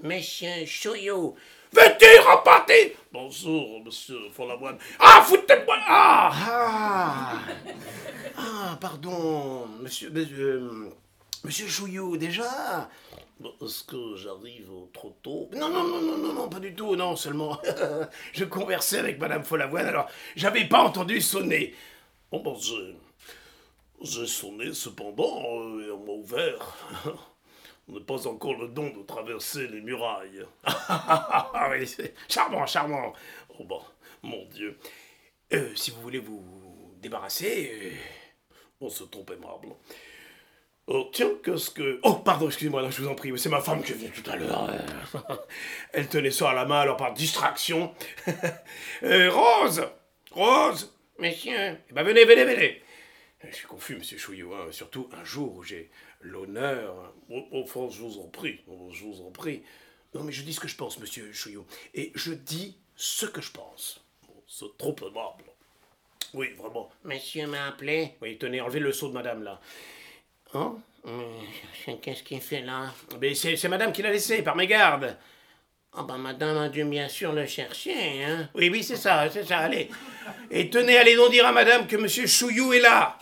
Monsieur 0.00 0.66
Chouillou, 0.66 1.36
Veux-tu 1.72 2.18
remporter 2.20 2.96
Bonjour, 3.12 3.82
monsieur 3.84 4.18
Follavoine. 4.32 4.78
Ah, 4.98 5.22
foutez-moi 5.24 5.76
Ah 5.88 6.32
Ah 6.34 7.32
Ah, 8.36 8.78
pardon, 8.80 9.66
monsieur... 9.80 10.10
Monsieur, 10.10 10.90
monsieur 11.44 11.66
Chouillou, 11.66 12.16
déjà? 12.16 12.88
Est-ce 13.62 13.84
que 13.84 14.16
j'arrive 14.16 14.70
trop 14.92 15.16
tôt? 15.22 15.48
Non, 15.54 15.68
non, 15.68 15.84
non, 15.84 16.00
non, 16.00 16.18
non, 16.18 16.32
non, 16.32 16.48
pas 16.48 16.60
du 16.60 16.74
tout, 16.74 16.96
non, 16.96 17.16
seulement... 17.16 17.60
je 18.32 18.44
conversais 18.44 18.98
avec 18.98 19.18
madame 19.18 19.44
Follavoine, 19.44 19.86
alors 19.86 20.08
j'avais 20.36 20.66
pas 20.66 20.82
entendu 20.82 21.20
sonner. 21.20 21.74
Bon, 22.30 22.40
bon, 22.42 22.56
j'ai... 22.58 22.96
J'ai 24.02 24.26
sonné, 24.26 24.74
cependant, 24.74 25.42
euh, 25.42 25.86
et 25.86 25.90
on 25.90 26.04
m'a 26.04 26.12
ouvert. 26.12 26.76
On 27.88 27.92
n'a 27.92 28.00
pas 28.00 28.26
encore 28.26 28.54
le 28.54 28.68
don 28.68 28.90
de 28.90 29.02
traverser 29.04 29.68
les 29.68 29.80
murailles. 29.80 30.44
Ah 30.88 31.68
oui, 31.70 31.86
c'est 31.86 32.14
charmant, 32.28 32.66
charmant. 32.66 33.12
Oh 33.58 33.64
bon, 33.64 33.80
mon 34.22 34.44
Dieu. 34.46 34.76
Euh, 35.52 35.74
si 35.74 35.90
vous 35.90 36.00
voulez 36.00 36.18
vous 36.18 36.42
débarrasser, 37.00 37.70
euh, 37.72 37.90
on 38.80 38.88
se 38.88 39.04
trompe 39.04 39.30
aimable. 39.30 39.68
Oh, 40.88 41.10
tiens, 41.12 41.30
qu'est-ce 41.42 41.70
que... 41.70 41.98
Oh, 42.04 42.14
pardon, 42.14 42.46
excusez-moi, 42.46 42.80
là, 42.80 42.90
je 42.90 43.02
vous 43.02 43.08
en 43.08 43.16
prie, 43.16 43.36
c'est 43.36 43.48
ma 43.48 43.60
femme 43.60 43.82
qui 43.82 43.90
est 43.90 43.96
venue 43.96 44.10
tout 44.10 44.30
à 44.30 44.36
l'heure. 44.36 44.70
Elle 45.92 46.08
tenait 46.08 46.30
ça 46.30 46.50
à 46.50 46.54
la 46.54 46.64
main, 46.64 46.80
alors 46.80 46.96
par 46.96 47.12
distraction. 47.12 47.94
Euh, 49.02 49.30
Rose 49.30 49.86
Rose 50.30 50.96
monsieur, 51.18 51.78
eh 51.90 51.92
ben 51.92 52.02
venez, 52.02 52.24
venez, 52.24 52.44
venez. 52.44 52.82
Je 53.46 53.54
suis 53.54 53.66
confus, 53.66 53.96
monsieur 53.96 54.16
Chouillou, 54.16 54.54
hein, 54.54 54.68
surtout 54.70 55.08
un 55.12 55.22
jour 55.22 55.54
où 55.56 55.62
j'ai 55.62 55.90
l'honneur. 56.20 57.12
Oh, 57.30 57.44
enfin, 57.52 57.88
je 57.90 58.00
vous 58.02 58.18
en 58.18 58.28
prie, 58.28 58.60
je 58.92 59.04
vous 59.04 59.22
en 59.22 59.30
prie. 59.30 59.62
Non, 60.14 60.22
mais 60.22 60.32
je 60.32 60.42
dis 60.42 60.54
ce 60.54 60.60
que 60.60 60.68
je 60.68 60.76
pense, 60.76 60.98
monsieur 60.98 61.32
Chouillou. 61.32 61.66
Et 61.94 62.12
je 62.14 62.32
dis 62.32 62.76
ce 62.96 63.26
que 63.26 63.40
je 63.40 63.50
pense. 63.50 64.04
Bon, 64.26 64.34
c'est 64.46 64.76
trop 64.78 64.96
aimable. 65.02 65.44
Oui, 66.34 66.48
vraiment. 66.58 66.90
monsieur 67.04 67.46
m'a 67.46 67.66
appelé. 67.66 68.14
Oui, 68.20 68.38
tenez, 68.38 68.60
enlevez 68.60 68.80
le 68.80 68.92
seau 68.92 69.08
de 69.08 69.14
madame, 69.14 69.42
là. 69.42 69.60
Hein? 70.54 70.76
Mais 71.86 71.98
qu'est-ce 71.98 72.22
qu'il 72.22 72.40
fait 72.40 72.62
là? 72.62 72.92
Mais 73.20 73.34
c'est 73.34 73.56
c'est 73.56 73.68
madame 73.68 73.92
qui 73.92 74.02
l'a 74.02 74.10
laissé, 74.10 74.42
par 74.42 74.56
mégarde. 74.56 75.16
Oh 75.98 76.02
ben 76.02 76.18
madame 76.18 76.58
a 76.58 76.68
dû 76.68 76.84
bien 76.84 77.08
sûr 77.08 77.32
le 77.32 77.46
chercher, 77.46 78.24
hein. 78.24 78.50
Oui, 78.54 78.68
oui, 78.70 78.82
c'est 78.82 78.96
ça, 78.96 79.30
c'est 79.30 79.44
ça, 79.44 79.60
allez. 79.60 79.88
Et 80.50 80.68
tenez, 80.68 80.98
allez 80.98 81.14
donc 81.16 81.30
dire 81.30 81.46
à 81.46 81.52
madame 81.52 81.86
que 81.86 81.96
monsieur 81.96 82.26
Chouillou 82.26 82.72
est 82.72 82.80
là. 82.80 83.18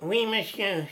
Oui, 0.00 0.26
monsieur. 0.26 0.84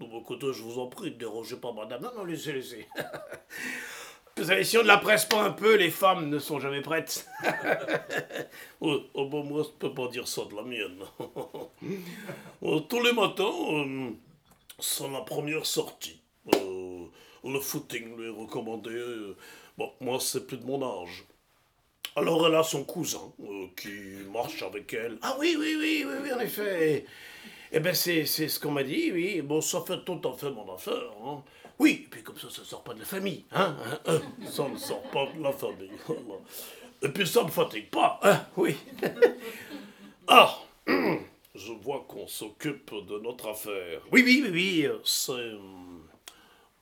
Mon 0.00 0.20
côté, 0.22 0.46
je 0.52 0.62
vous 0.62 0.80
en 0.80 0.88
prie, 0.88 1.10
ne 1.10 1.16
dérangez 1.16 1.56
pas 1.56 1.72
madame. 1.72 2.02
Non, 2.02 2.10
non, 2.16 2.24
laissez, 2.24 2.52
laissez. 2.52 2.88
Vous 4.36 4.44
savez, 4.44 4.64
si 4.64 4.76
on 4.76 4.82
ne 4.82 4.88
la 4.88 4.98
presse 4.98 5.26
pas 5.26 5.44
un 5.44 5.52
peu, 5.52 5.76
les 5.76 5.92
femmes 5.92 6.28
ne 6.28 6.40
sont 6.40 6.58
jamais 6.58 6.80
prêtes. 6.80 7.24
oh, 8.80 9.00
oh, 9.14 9.26
bon, 9.26 9.44
moi, 9.44 9.62
je 9.62 9.68
peux 9.78 9.94
pas 9.94 10.08
dire 10.08 10.26
ça 10.26 10.42
de 10.46 10.56
la 10.56 10.62
mienne. 10.62 11.04
Oh, 12.62 12.80
tous 12.80 13.02
les 13.02 13.12
matins, 13.12 13.44
euh, 13.44 14.10
c'est 14.80 15.08
la 15.08 15.20
première 15.20 15.66
sortie. 15.66 16.18
Euh, 16.54 17.04
le 17.44 17.60
footing 17.60 18.16
lui 18.16 18.26
est 18.26 18.30
recommandé. 18.30 18.98
Bon, 19.76 19.92
moi, 20.00 20.18
c'est 20.18 20.46
plus 20.46 20.56
de 20.56 20.64
mon 20.64 20.82
âge. 20.82 21.24
Alors, 22.16 22.46
elle 22.46 22.54
a 22.54 22.62
son 22.62 22.84
cousin 22.84 23.32
euh, 23.42 23.66
qui 23.76 23.90
marche 24.32 24.62
avec 24.62 24.92
elle. 24.94 25.18
Ah 25.20 25.36
oui, 25.38 25.56
oui, 25.58 25.76
oui, 25.78 26.04
oui, 26.06 26.14
oui, 26.22 26.32
en 26.32 26.40
effet. 26.40 27.04
Eh 27.76 27.80
ben, 27.80 27.92
c'est, 27.92 28.24
ce 28.24 28.60
qu'on 28.60 28.70
m'a 28.70 28.84
dit, 28.84 29.10
oui. 29.12 29.42
Bon, 29.42 29.60
ça 29.60 29.82
fait 29.84 30.04
tout 30.04 30.20
à 30.28 30.32
fait 30.36 30.48
mon 30.50 30.72
affaire. 30.72 31.10
Hein. 31.24 31.42
Oui, 31.76 32.02
et 32.04 32.08
puis 32.08 32.22
comme 32.22 32.38
ça, 32.38 32.48
ça 32.48 32.62
sort 32.64 32.84
pas 32.84 32.94
de 32.94 33.00
la 33.00 33.04
famille. 33.04 33.44
Hein, 33.50 33.76
hein, 33.84 33.98
hein. 34.06 34.20
Ça 34.48 34.68
ne 34.68 34.76
sort 34.76 35.02
pas 35.10 35.26
de 35.36 35.42
la 35.42 35.50
famille. 35.52 35.90
voilà. 36.06 36.40
Et 37.02 37.08
puis 37.08 37.26
ça 37.26 37.42
me 37.42 37.48
fatigue 37.48 37.90
pas. 37.90 38.20
Hein, 38.22 38.46
oui. 38.56 38.76
Ah, 40.26 40.56
je 40.86 41.18
je 41.54 41.72
vois 41.72 42.06
qu'on 42.08 42.26
s'occupe 42.26 42.94
de 42.94 43.18
notre 43.18 43.48
affaire. 43.48 44.00
Oui, 44.10 44.22
oui, 44.24 44.40
oui, 44.44 44.50
oui. 44.52 44.86
euh, 44.86 44.98
C'est 45.04 45.32
euh, 45.32 45.58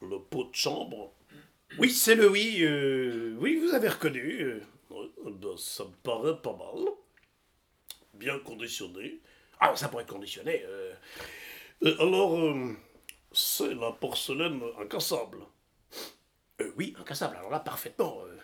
le 0.00 0.18
pot 0.20 0.44
de 0.44 0.54
chambre. 0.54 1.12
Oui, 1.76 1.90
c'est 1.90 2.14
le 2.14 2.30
oui. 2.30 2.58
euh, 2.60 3.34
oui, 3.40 3.56
vous 3.56 3.74
avez 3.74 3.88
reconnu. 3.88 4.60
ben, 4.90 5.56
ça 5.56 5.82
me 5.84 5.90
paraît 6.04 6.36
pas 6.40 6.52
mal. 6.56 6.84
Bien 8.14 8.38
conditionné. 8.38 9.20
Ah, 9.64 9.76
ça 9.76 9.88
pourrait 9.88 10.02
être 10.02 10.12
conditionné. 10.12 10.62
euh. 10.66 10.92
Et 11.82 11.94
alors, 12.00 12.36
euh, 12.38 12.74
c'est 13.32 13.74
la 13.74 13.92
porcelaine 13.92 14.60
incassable. 14.80 15.38
Euh, 16.60 16.72
oui, 16.76 16.94
incassable. 16.98 17.36
Alors 17.36 17.50
là, 17.50 17.60
parfaitement. 17.60 18.22
euh. 18.26 18.38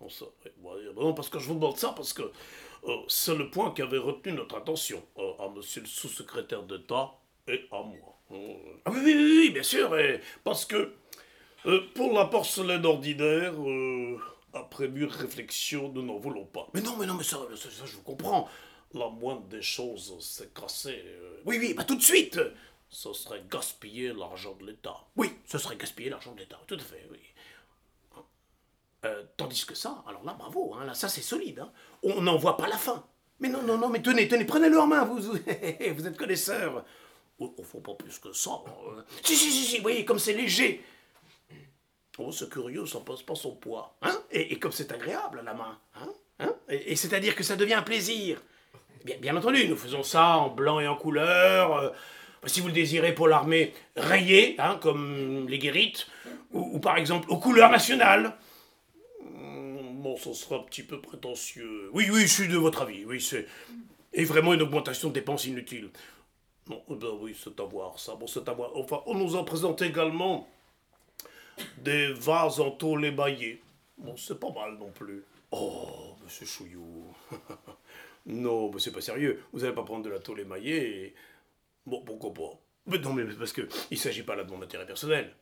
Ben 0.00 1.02
non, 1.02 1.12
parce 1.14 1.28
que 1.28 1.38
je 1.40 1.48
vous 1.48 1.54
demande 1.54 1.76
ça 1.76 1.92
parce 1.96 2.12
que 2.12 2.22
euh, 2.22 2.96
c'est 3.08 3.34
le 3.34 3.50
point 3.50 3.72
qui 3.72 3.82
avait 3.82 3.98
retenu 3.98 4.32
notre 4.32 4.56
attention 4.56 5.02
euh, 5.18 5.32
à 5.40 5.48
monsieur 5.48 5.80
le 5.80 5.88
sous-secrétaire 5.88 6.62
d'État 6.62 7.12
et 7.48 7.66
à 7.72 7.82
moi. 7.82 8.16
Euh, 8.30 8.54
Ah 8.84 8.90
oui, 8.92 9.00
oui, 9.04 9.14
oui, 9.14 9.38
oui, 9.46 9.50
bien 9.50 9.62
sûr. 9.64 9.92
euh. 9.92 10.18
Parce 10.44 10.64
que 10.64 10.94
euh, 11.66 11.80
pour 11.94 12.12
la 12.12 12.26
porcelaine 12.26 12.86
ordinaire, 12.86 13.54
euh, 13.60 14.18
après 14.54 14.88
mûre 14.88 15.10
réflexion, 15.12 15.90
nous 15.92 16.02
n'en 16.02 16.18
voulons 16.18 16.44
pas. 16.46 16.68
Mais 16.74 16.80
non, 16.80 16.96
mais 16.96 17.06
non, 17.06 17.14
mais 17.14 17.24
ça, 17.24 17.38
je 17.84 17.96
vous 17.96 18.02
comprends. 18.02 18.48
La 18.94 19.08
moindre 19.08 19.42
des 19.48 19.62
choses, 19.62 20.16
c'est 20.20 20.52
casser. 20.54 21.02
euh, 21.04 21.40
Oui, 21.44 21.58
oui, 21.58 21.74
bah 21.74 21.84
tout 21.84 21.96
de 21.96 22.02
suite. 22.02 22.40
ce 22.88 23.12
serait 23.12 23.42
gaspiller 23.50 24.12
l'argent 24.14 24.54
de 24.54 24.66
l'État. 24.66 24.96
Oui, 25.16 25.30
ce 25.46 25.58
serait 25.58 25.76
gaspiller 25.76 26.08
l'argent 26.10 26.32
de 26.34 26.40
l'État, 26.40 26.58
tout 26.66 26.74
à 26.76 26.78
fait, 26.78 27.06
oui. 27.10 27.18
Euh, 29.04 29.22
tandis 29.36 29.64
que 29.64 29.74
ça, 29.76 30.02
alors 30.08 30.24
là, 30.24 30.32
bravo, 30.32 30.74
hein, 30.74 30.84
là, 30.84 30.92
ça 30.94 31.08
c'est 31.08 31.20
solide. 31.22 31.60
hein. 31.60 31.70
On 32.02 32.20
n'en 32.22 32.36
voit 32.36 32.56
pas 32.56 32.66
la 32.66 32.76
fin. 32.78 33.04
Mais 33.40 33.48
non, 33.48 33.62
non, 33.62 33.78
non, 33.78 33.88
mais 33.90 34.02
tenez, 34.02 34.26
tenez, 34.26 34.44
prenez-le 34.44 34.80
en 34.80 34.88
main, 34.88 35.04
vous, 35.04 35.20
vous, 35.20 35.38
vous 35.94 36.06
êtes 36.06 36.16
connaisseur. 36.16 36.84
On 37.38 37.54
ne 37.56 37.62
faut 37.62 37.78
pas 37.80 37.94
plus 37.94 38.18
que 38.18 38.32
ça. 38.32 38.50
hein. 38.66 39.04
Si, 39.22 39.36
si, 39.36 39.52
si, 39.52 39.64
si, 39.64 39.76
vous 39.76 39.82
voyez, 39.82 40.04
comme 40.04 40.18
c'est 40.18 40.32
léger, 40.34 40.82
Oh, 42.20 42.32
c'est 42.32 42.50
curieux, 42.50 42.84
ça 42.84 42.98
passe 42.98 43.22
pas 43.22 43.36
son 43.36 43.54
poids. 43.54 43.96
hein, 44.02 44.20
et, 44.32 44.52
et 44.52 44.58
comme 44.58 44.72
c'est 44.72 44.90
agréable 44.90 45.38
à 45.38 45.42
la 45.42 45.54
main, 45.54 45.78
hein, 45.94 46.12
hein, 46.40 46.52
et, 46.68 46.90
et 46.92 46.96
c'est-à-dire 46.96 47.36
que 47.36 47.44
ça 47.44 47.54
devient 47.54 47.74
un 47.74 47.82
plaisir. 47.82 48.42
Bien, 49.04 49.36
entendu, 49.36 49.68
nous 49.68 49.76
faisons 49.76 50.02
ça 50.02 50.36
en 50.38 50.48
blanc 50.50 50.80
et 50.80 50.88
en 50.88 50.96
couleur. 50.96 51.76
euh, 51.76 51.90
si 52.46 52.60
vous 52.60 52.68
le 52.68 52.72
désirez 52.72 53.14
pour 53.14 53.28
l'armée, 53.28 53.74
rayé, 53.96 54.54
hein, 54.58 54.78
comme 54.80 55.48
les 55.48 55.58
guérites, 55.58 56.06
ou, 56.52 56.78
par 56.78 56.96
exemple 56.96 57.30
aux 57.30 57.38
couleurs 57.38 57.70
nationales. 57.70 58.36
Hum, 59.22 60.02
Bon, 60.02 60.16
ça 60.16 60.32
serait 60.34 60.56
un 60.56 60.60
petit 60.62 60.82
peu 60.84 61.00
prétentieux. 61.00 61.90
Oui, 61.92 62.08
oui, 62.12 62.22
je 62.22 62.26
suis 62.32 62.48
de 62.48 62.56
votre 62.56 62.82
avis. 62.82 63.04
Oui, 63.04 63.20
c'est 63.20 63.46
et 64.12 64.24
vraiment 64.24 64.54
une 64.54 64.62
augmentation 64.62 65.08
de 65.08 65.14
dépenses 65.14 65.46
inutiles. 65.46 65.90
Non, 66.68 66.82
eh 66.90 66.94
ben 66.94 67.10
oui, 67.20 67.36
c'est 67.42 67.58
à 67.60 67.64
voir 67.64 67.98
ça. 67.98 68.14
Bon, 68.14 68.26
c'est 68.26 68.48
à 68.48 68.52
voir. 68.52 68.70
Enfin, 68.76 69.02
on 69.06 69.14
nous 69.14 69.36
a 69.36 69.44
présenté 69.44 69.86
également 69.86 70.48
des 71.78 72.12
vases 72.12 72.60
en 72.60 72.70
tôle 72.70 73.04
émaillée. 73.06 73.62
Bon, 73.96 74.16
c'est 74.16 74.38
pas 74.38 74.50
mal 74.52 74.76
non 74.78 74.90
plus. 74.92 75.24
Oh, 75.50 76.14
monsieur 76.24 76.46
Chouillou. 76.46 77.14
non, 78.28 78.70
mais 78.72 78.78
c'est 78.80 78.92
pas 78.92 79.00
sérieux. 79.00 79.42
Vous 79.52 79.64
allez 79.64 79.74
pas 79.74 79.82
prendre 79.82 80.04
de 80.04 80.10
la 80.10 80.20
tôle 80.20 80.40
émaillée. 80.40 81.14
Bon, 81.86 82.02
pourquoi 82.02 82.32
pas 82.32 82.60
non, 83.02 83.12
mais 83.12 83.24
parce 83.24 83.52
que 83.52 83.68
il 83.90 83.98
s'agit 83.98 84.22
pas 84.22 84.34
là 84.34 84.44
de 84.44 84.50
mon 84.50 84.62
intérêt 84.62 84.86
personnel. 84.86 85.34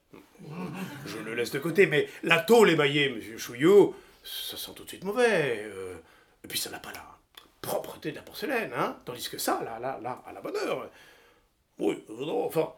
Je 1.06 1.18
le 1.18 1.34
laisse 1.34 1.52
de 1.52 1.60
côté, 1.60 1.86
mais 1.86 2.08
la 2.24 2.40
tôle 2.40 2.70
émaillée, 2.70 3.08
monsieur 3.08 3.38
Chouillou, 3.38 3.94
ça 4.24 4.56
sent 4.56 4.72
tout 4.74 4.82
de 4.82 4.88
suite 4.88 5.04
mauvais. 5.04 5.62
euh, 5.64 5.94
et 6.42 6.48
puis 6.48 6.58
ça 6.58 6.70
n'a 6.70 6.80
pas 6.80 6.92
la 6.92 7.04
propreté 7.60 8.10
de 8.10 8.16
la 8.16 8.22
porcelaine, 8.22 8.72
hein. 8.76 8.98
Tandis 9.04 9.28
que 9.28 9.38
ça, 9.38 9.62
là, 9.64 9.78
là, 9.78 9.98
là, 10.02 10.22
à 10.26 10.32
la 10.32 10.40
bonne 10.40 10.56
heure. 10.56 10.90
Oui, 11.78 12.02
évidemment, 12.08 12.46
enfin, 12.46 12.72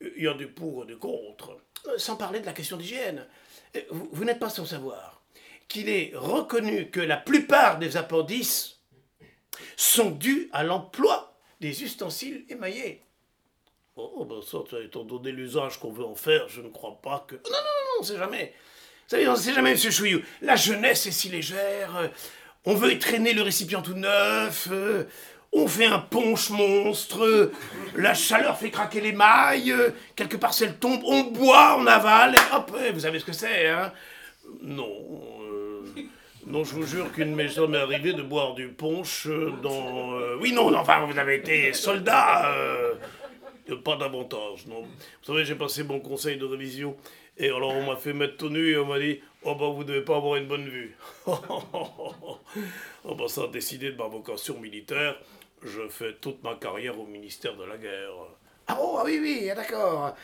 il 0.00 0.24
y 0.24 0.28
a 0.28 0.34
des 0.34 0.46
pour 0.46 0.84
et 0.84 0.86
des 0.86 0.96
contre. 0.96 1.56
Euh, 1.86 1.96
Sans 1.98 2.16
parler 2.16 2.40
de 2.40 2.46
la 2.46 2.52
question 2.52 2.76
d'hygiène. 2.76 3.26
Euh, 3.76 3.80
vous 3.90 4.24
n'êtes 4.24 4.38
pas 4.38 4.50
sans 4.50 4.66
savoir 4.66 5.22
qu'il 5.68 5.88
est 5.88 6.12
reconnu 6.14 6.90
que 6.90 7.00
la 7.00 7.16
plupart 7.16 7.78
des 7.78 7.96
appendices 7.96 8.79
sont 9.76 10.10
dus 10.10 10.48
à 10.52 10.62
l'emploi 10.62 11.36
des 11.60 11.82
ustensiles 11.82 12.44
émaillés. 12.48 13.02
Oh, 13.96 14.24
ben 14.24 14.40
ça, 14.42 14.58
étant 14.82 15.04
donné 15.04 15.30
l'usage 15.30 15.78
qu'on 15.78 15.92
veut 15.92 16.04
en 16.04 16.14
faire, 16.14 16.48
je 16.48 16.60
ne 16.60 16.68
crois 16.68 16.98
pas 17.02 17.24
que... 17.28 17.34
Non, 17.34 17.42
non, 17.44 17.50
non, 17.50 18.00
on 18.00 18.02
sait 18.02 18.16
jamais. 18.16 18.54
Vous 19.10 19.16
savez, 19.16 19.28
on 19.28 19.36
sait 19.36 19.52
jamais, 19.52 19.72
monsieur 19.72 19.90
Chouillou. 19.90 20.22
La 20.40 20.56
jeunesse 20.56 21.06
est 21.06 21.10
si 21.10 21.28
légère. 21.28 22.10
On 22.64 22.74
veut 22.74 22.98
traîner 22.98 23.32
le 23.32 23.42
récipient 23.42 23.82
tout 23.82 23.94
neuf. 23.94 24.68
On 25.52 25.66
fait 25.66 25.86
un 25.86 25.98
punch 25.98 26.50
monstre. 26.50 27.50
La 27.96 28.14
chaleur 28.14 28.56
fait 28.56 28.70
craquer 28.70 29.00
les 29.00 29.12
mailles. 29.12 29.74
Quelques 30.14 30.38
parcelles 30.38 30.76
tombent. 30.78 31.02
On 31.04 31.24
boit, 31.24 31.76
on 31.78 31.86
avale. 31.86 32.36
Hop, 32.52 32.72
vous 32.92 33.00
savez 33.00 33.18
ce 33.18 33.24
que 33.24 33.32
c'est, 33.32 33.68
hein? 33.68 33.92
Non, 34.62 34.88
euh, 35.42 35.84
non, 36.46 36.64
je 36.64 36.74
vous 36.74 36.84
jure 36.86 37.12
qu'il 37.12 37.30
ne 37.30 37.34
m'est 37.34 37.48
jamais 37.48 37.78
arrivé 37.78 38.12
de 38.12 38.22
boire 38.22 38.54
du 38.54 38.68
punch 38.68 39.26
euh, 39.26 39.50
dans... 39.62 40.12
euh, 40.14 40.36
Oui, 40.40 40.52
non, 40.52 40.70
non, 40.70 40.78
enfin, 40.78 41.04
vous 41.06 41.18
avez 41.18 41.36
été 41.36 41.72
soldat. 41.72 42.52
euh, 42.54 42.94
Pas 43.84 43.96
d'avantage, 43.96 44.66
non. 44.66 44.82
Vous 44.82 44.88
savez, 45.24 45.44
j'ai 45.44 45.54
passé 45.54 45.84
mon 45.84 46.00
conseil 46.00 46.36
de 46.38 46.44
révision, 46.44 46.96
et 47.36 47.46
alors 47.50 47.70
on 47.74 47.86
m'a 47.86 47.96
fait 47.96 48.12
mettre 48.12 48.36
tout 48.36 48.48
nu 48.48 48.70
et 48.70 48.76
on 48.78 48.86
m'a 48.86 48.98
dit 48.98 49.20
Oh 49.42 49.54
bah 49.54 49.68
vous 49.68 49.84
devez 49.84 50.02
pas 50.02 50.16
avoir 50.16 50.36
une 50.36 50.46
bonne 50.48 50.68
vue. 50.68 50.96
oh 51.26 53.14
bah 53.14 53.28
ça 53.28 53.44
a 53.44 53.48
décidé 53.48 53.92
de 53.92 53.96
ma 53.96 54.06
vocation 54.08 54.58
militaire. 54.58 55.16
Je 55.62 55.88
fais 55.88 56.14
toute 56.20 56.42
ma 56.42 56.54
carrière 56.54 56.98
au 56.98 57.06
ministère 57.06 57.56
de 57.56 57.64
la 57.64 57.76
guerre. 57.76 58.12
Ah 58.66 58.76
ah 58.78 59.02
oui, 59.04 59.18
oui, 59.22 59.48
ah, 59.50 59.54
d'accord. 59.54 60.14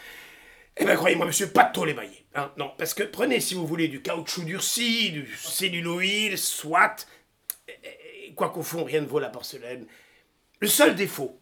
Eh 0.79 0.85
bien, 0.85 0.95
croyez-moi, 0.97 1.27
monsieur, 1.27 1.51
pas 1.51 1.65
de 1.65 1.73
tôle 1.73 1.91
émaillée. 1.91 2.27
Hein, 2.35 2.53
non, 2.59 2.71
parce 2.77 2.93
que 2.93 3.03
prenez, 3.03 3.41
si 3.41 3.55
vous 3.55 3.67
voulez, 3.67 3.89
du 3.89 4.03
caoutchouc 4.03 4.45
durci, 4.45 5.11
du 5.11 5.35
celluloïd, 5.37 6.37
soit. 6.37 7.07
Quoi 8.35 8.51
qu'au 8.51 8.63
fond, 8.63 8.85
rien 8.85 9.01
ne 9.01 9.07
vaut 9.07 9.19
la 9.19 9.31
porcelaine. 9.31 9.87
Le 10.61 10.69
seul 10.69 10.95
défaut, 10.95 11.39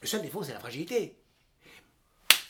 le 0.00 0.08
seul 0.08 0.22
défaut, 0.22 0.42
c'est 0.42 0.52
la 0.52 0.58
fragilité. 0.60 1.14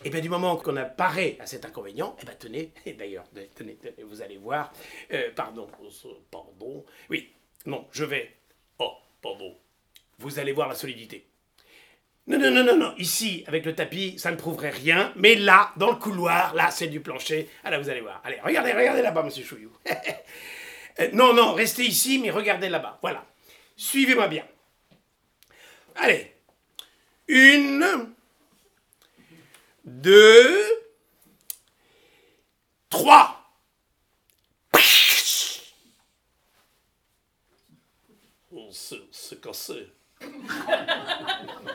Et 0.04 0.10
bien, 0.10 0.20
du 0.20 0.28
moment 0.28 0.56
qu'on 0.56 0.76
a 0.76 0.84
paré 0.84 1.36
à 1.40 1.46
cet 1.46 1.64
inconvénient, 1.66 2.16
eh 2.22 2.24
bien, 2.24 2.34
tenez, 2.38 2.72
et 2.86 2.92
d'ailleurs, 2.94 3.24
tenez, 3.34 3.48
tenez, 3.76 3.76
vous 4.04 4.22
allez 4.22 4.38
voir. 4.38 4.72
euh, 5.12 5.30
pardon, 5.34 5.68
Euh, 5.82 6.08
Pardon 6.30 6.84
oui, 7.10 7.32
non, 7.66 7.86
je 7.92 8.04
vais. 8.04 8.32
Oh, 8.78 8.92
pardon. 9.20 9.58
Vous 10.18 10.38
allez 10.38 10.52
voir 10.52 10.68
la 10.68 10.74
solidité. 10.74 11.27
Non, 12.28 12.38
non, 12.38 12.50
non, 12.50 12.62
non, 12.62 12.76
non. 12.76 12.94
Ici, 12.98 13.42
avec 13.46 13.64
le 13.64 13.74
tapis, 13.74 14.18
ça 14.18 14.30
ne 14.30 14.36
prouverait 14.36 14.68
rien. 14.68 15.14
Mais 15.16 15.34
là, 15.34 15.72
dans 15.76 15.90
le 15.90 15.96
couloir, 15.96 16.54
là, 16.54 16.70
c'est 16.70 16.88
du 16.88 17.00
plancher. 17.00 17.48
Ah 17.64 17.70
là, 17.70 17.78
vous 17.78 17.88
allez 17.88 18.02
voir. 18.02 18.20
Allez, 18.22 18.38
regardez, 18.44 18.72
regardez 18.72 19.00
là-bas, 19.00 19.22
monsieur 19.22 19.44
Chouillou. 19.44 19.72
Euh, 21.00 21.10
non, 21.12 21.32
non, 21.32 21.54
restez 21.54 21.84
ici, 21.84 22.18
mais 22.18 22.32
regardez 22.32 22.68
là-bas. 22.68 22.98
Voilà. 23.02 23.24
Suivez-moi 23.76 24.26
bien. 24.26 24.44
Allez. 25.94 26.34
Une. 27.28 27.86
Deux. 29.84 30.58
Trois. 32.90 33.48
Oh, 38.50 38.68
c'est 38.72 39.02
c'est 39.12 39.40
cassé. 39.40 39.92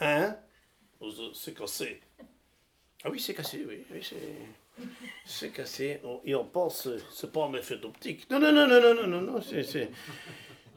Hein? 0.00 0.36
C'est- 1.34 1.54
cassé. 1.54 2.00
Ah 3.04 3.10
oui, 3.10 3.20
c'est 3.20 3.34
cassé, 3.34 3.64
oui. 3.66 3.84
oui 3.92 4.00
c'est... 5.24 5.50
cassé. 5.50 6.00
On 6.04 6.20
y 6.24 6.34
en 6.34 6.44
pense, 6.44 6.88
c'est- 7.10 7.32
pas 7.32 7.44
un 7.44 7.54
effet 7.54 7.76
d'optique. 7.76 8.28
Non, 8.30 8.38
non, 8.38 8.52
non, 8.52 8.66
non, 8.66 8.80
non, 8.80 8.94
non, 8.94 9.06
non, 9.06 9.20
non, 9.20 9.40
c'est, 9.42 9.90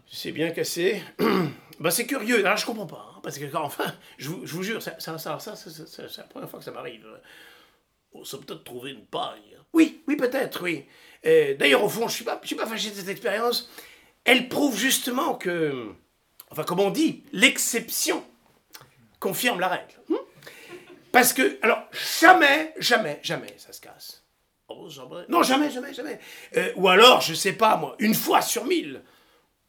c'est, 0.07 0.31
bien 0.31 0.51
cassé. 0.51 1.01
bah, 1.79 1.91
c'est 1.91 2.05
curieux, 2.05 2.41
là, 2.41 2.55
je 2.55 2.65
comprends 2.65 2.87
pas, 2.87 3.13
hein, 3.15 3.19
parce 3.23 3.37
que, 3.37 3.55
enfin, 3.55 3.93
je 4.17 4.29
vous, 4.29 4.45
je 4.45 4.53
vous 4.53 4.63
jure, 4.63 4.81
ça, 4.81 4.99
ça, 4.99 5.17
ça, 5.17 5.39
ça, 5.39 5.55
c'est 5.55 6.17
la 6.17 6.23
première 6.23 6.49
fois 6.49 6.59
que 6.59 6.65
ça 6.65 6.71
m'arrive. 6.71 7.05
On 8.13 8.23
s'est 8.23 8.37
peut-être 8.37 8.63
trouvé 8.63 8.91
une 8.91 9.05
paille. 9.05 9.57
Oui, 9.73 10.01
oui, 10.07 10.15
peut-être, 10.15 10.63
oui. 10.63 10.85
D'ailleurs, 11.23 11.83
au 11.83 11.89
fond, 11.89 12.07
je 12.07 12.15
suis 12.15 12.25
suis 12.43 12.55
pas 12.55 12.65
fâché 12.65 12.89
de 12.89 12.95
cette 12.95 13.09
expérience. 13.09 13.69
Elle 14.23 14.49
prouve 14.49 14.77
justement 14.77 15.35
que, 15.35 15.93
enfin, 16.49 16.63
comme 16.63 16.79
on 16.79 16.89
dit, 16.89 17.23
l'exception 17.31 18.23
confirme 19.19 19.59
la 19.59 19.67
règle. 19.69 19.93
hein. 20.11 20.15
Parce 21.11 21.33
que, 21.33 21.57
alors, 21.63 21.79
jamais, 22.19 22.73
jamais, 22.77 23.19
jamais, 23.23 23.53
ça 23.57 23.73
se 23.73 23.81
casse. 23.81 24.23
Oh, 24.67 24.87
jamais. 24.89 25.25
Non, 25.27 25.41
jamais, 25.41 25.71
jamais, 25.71 25.93
jamais. 25.93 26.19
Euh, 26.55 26.71
ou 26.75 26.87
alors, 26.87 27.21
je 27.21 27.33
sais 27.33 27.53
pas, 27.53 27.75
moi, 27.77 27.95
une 27.99 28.13
fois 28.13 28.41
sur 28.41 28.65
mille. 28.65 29.01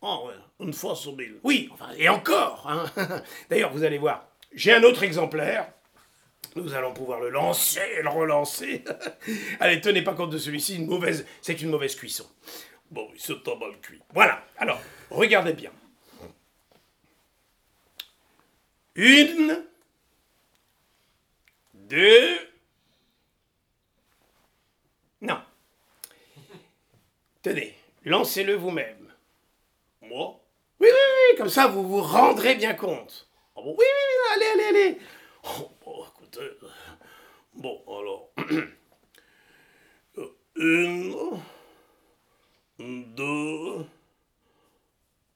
Ah 0.03 0.19
ouais, 0.25 0.35
une 0.61 0.73
fois 0.75 0.95
sur 0.95 1.17
mille. 1.17 1.37
Oui, 1.43 1.71
enfin, 1.73 1.89
et 1.97 2.09
encore. 2.11 2.67
hein. 2.69 2.85
D'ailleurs, 3.51 3.73
vous 3.73 3.85
allez 3.85 3.97
voir, 3.99 4.27
j'ai 4.53 4.73
un 4.75 4.83
autre 4.83 5.03
exemplaire. 5.03 5.73
Nous 6.57 6.75
allons 6.75 6.93
pouvoir 6.93 7.21
le 7.21 7.31
lancer 7.31 7.81
et 7.99 8.03
le 8.03 8.09
relancer. 8.09 8.83
Allez, 9.61 9.81
tenez 9.81 10.03
pas 10.03 10.15
compte 10.15 10.31
de 10.31 10.39
celui-ci, 10.39 10.77
une 10.77 10.87
mauvaise, 10.87 11.25
c'est 11.43 11.63
une 11.63 11.71
mauvaise 11.71 11.95
cuisson. 11.95 12.27
Bon, 12.91 13.07
oui, 13.13 13.19
c'est 13.23 13.35
un 13.49 13.55
mal 13.55 13.79
cuit. 13.81 14.01
Voilà, 14.13 14.43
alors, 14.59 14.81
regardez 15.11 15.53
bien. 15.53 15.71
Une, 19.03 19.65
deux, 21.73 22.37
Non. 25.23 25.41
Tenez, 27.41 27.79
lancez-le 28.05 28.57
vous-même. 28.57 29.11
moi? 30.03 30.39
Oui, 30.81 30.89
oui, 30.91 30.93
oui, 30.93 31.37
comme 31.39 31.49
ça 31.49 31.67
vous 31.67 31.83
vous 31.89 32.03
rendrez 32.03 32.57
bien 32.57 32.75
compte. 32.75 33.27
Ah 33.57 33.61
Oui, 33.65 33.73
oui, 33.79 33.85
allez, 34.35 34.47
allez, 34.53 34.65
allez. 34.65 34.99
Oh, 35.45 35.71
bon, 35.83 36.05
écoutez. 36.07 36.51
Bon, 37.55 37.83
alors. 37.89 38.31
Euh, 40.57 41.37
Une, 42.79 43.15
deux. 43.15 43.87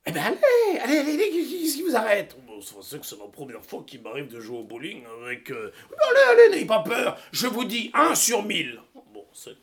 Eh 0.06 0.12
ben 0.12 0.20
allez, 0.22 0.78
allez, 0.80 0.98
allez, 0.98 1.30
qu'est-ce 1.30 1.76
qui 1.76 1.82
vous 1.82 1.96
arrête? 1.96 2.36
C'est 2.82 3.00
que 3.00 3.06
c'est 3.06 3.18
la 3.18 3.26
première 3.26 3.64
fois 3.64 3.82
qu'il 3.86 4.02
m'arrive 4.02 4.28
de 4.28 4.40
jouer 4.40 4.58
au 4.58 4.64
bowling 4.64 5.04
avec. 5.22 5.50
euh, 5.50 5.72
Allez, 6.10 6.20
allez, 6.42 6.50
n'ayez 6.50 6.66
pas 6.66 6.80
peur. 6.82 7.18
Je 7.32 7.46
vous 7.46 7.64
dis 7.64 7.90
1 7.94 8.14
sur 8.14 8.42
1000. 8.42 8.80
Bon, 9.12 9.24
c'est 9.32 9.56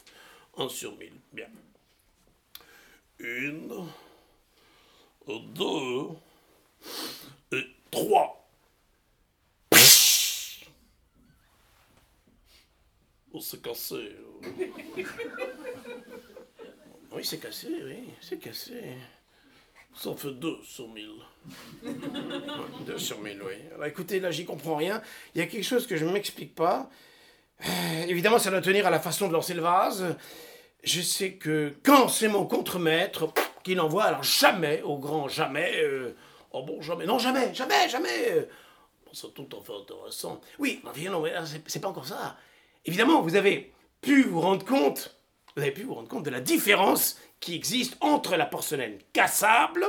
un 0.57 0.67
sur 0.69 0.95
mille. 0.97 1.13
Bien. 1.31 1.47
Une, 3.19 3.71
deux, 5.27 6.07
et 7.51 7.63
trois. 7.91 8.37
Oh, 13.33 13.39
c'est 13.39 13.61
cassé. 13.61 14.15
Oui, 17.13 17.23
c'est 17.25 17.39
cassé, 17.39 17.67
oui, 17.83 18.09
c'est 18.21 18.39
cassé. 18.39 18.95
Ça 19.95 20.13
fait 20.15 20.31
deux 20.31 20.57
sur 20.63 20.87
mille. 20.87 21.15
2 22.85 22.97
sur 22.97 23.19
1000, 23.19 23.41
oui. 23.43 23.53
Alors 23.73 23.85
écoutez, 23.85 24.19
là, 24.19 24.31
j'y 24.31 24.45
comprends 24.45 24.75
rien. 24.75 25.01
Il 25.35 25.39
y 25.39 25.43
a 25.43 25.47
quelque 25.47 25.63
chose 25.63 25.85
que 25.87 25.97
je 25.97 26.05
ne 26.05 26.11
m'explique 26.11 26.55
pas. 26.55 26.89
Euh, 27.65 28.03
évidemment, 28.07 28.39
ça 28.39 28.49
doit 28.51 28.61
tenir 28.61 28.87
à 28.87 28.89
la 28.89 28.99
façon 28.99 29.27
de 29.27 29.33
lancer 29.33 29.53
le 29.53 29.61
vase. 29.61 30.15
Je 30.83 31.01
sais 31.01 31.33
que 31.33 31.73
quand 31.83 32.07
c'est 32.07 32.27
mon 32.27 32.45
contremaître 32.45 33.31
qui 33.63 33.75
l'envoie, 33.75 34.05
alors 34.05 34.23
jamais, 34.23 34.81
au 34.81 34.97
grand 34.97 35.27
jamais. 35.27 35.71
euh, 35.83 36.15
Oh 36.53 36.63
bon, 36.63 36.81
jamais. 36.81 37.05
non, 37.05 37.17
jamais, 37.17 37.53
jamais, 37.53 37.87
jamais. 37.87 38.47
c'est 39.13 39.33
tout 39.33 39.47
à 39.57 39.63
fait 39.63 39.71
intéressant. 39.73 40.41
Oui, 40.59 40.81
non, 40.83 40.91
non, 41.11 41.21
mais 41.21 41.31
c'est 41.67 41.79
pas 41.79 41.87
encore 41.87 42.05
ça. 42.07 42.35
Évidemment, 42.85 43.21
vous 43.21 43.35
avez 43.37 43.71
pu 44.01 44.23
vous 44.23 44.41
rendre 44.41 44.65
compte, 44.65 45.15
vous 45.55 45.61
avez 45.61 45.71
pu 45.71 45.83
vous 45.83 45.93
rendre 45.93 46.07
compte 46.07 46.23
de 46.23 46.29
la 46.29 46.41
différence 46.41 47.19
qui 47.39 47.55
existe 47.55 47.97
entre 48.01 48.35
la 48.35 48.45
porcelaine 48.45 48.99
cassable 49.13 49.85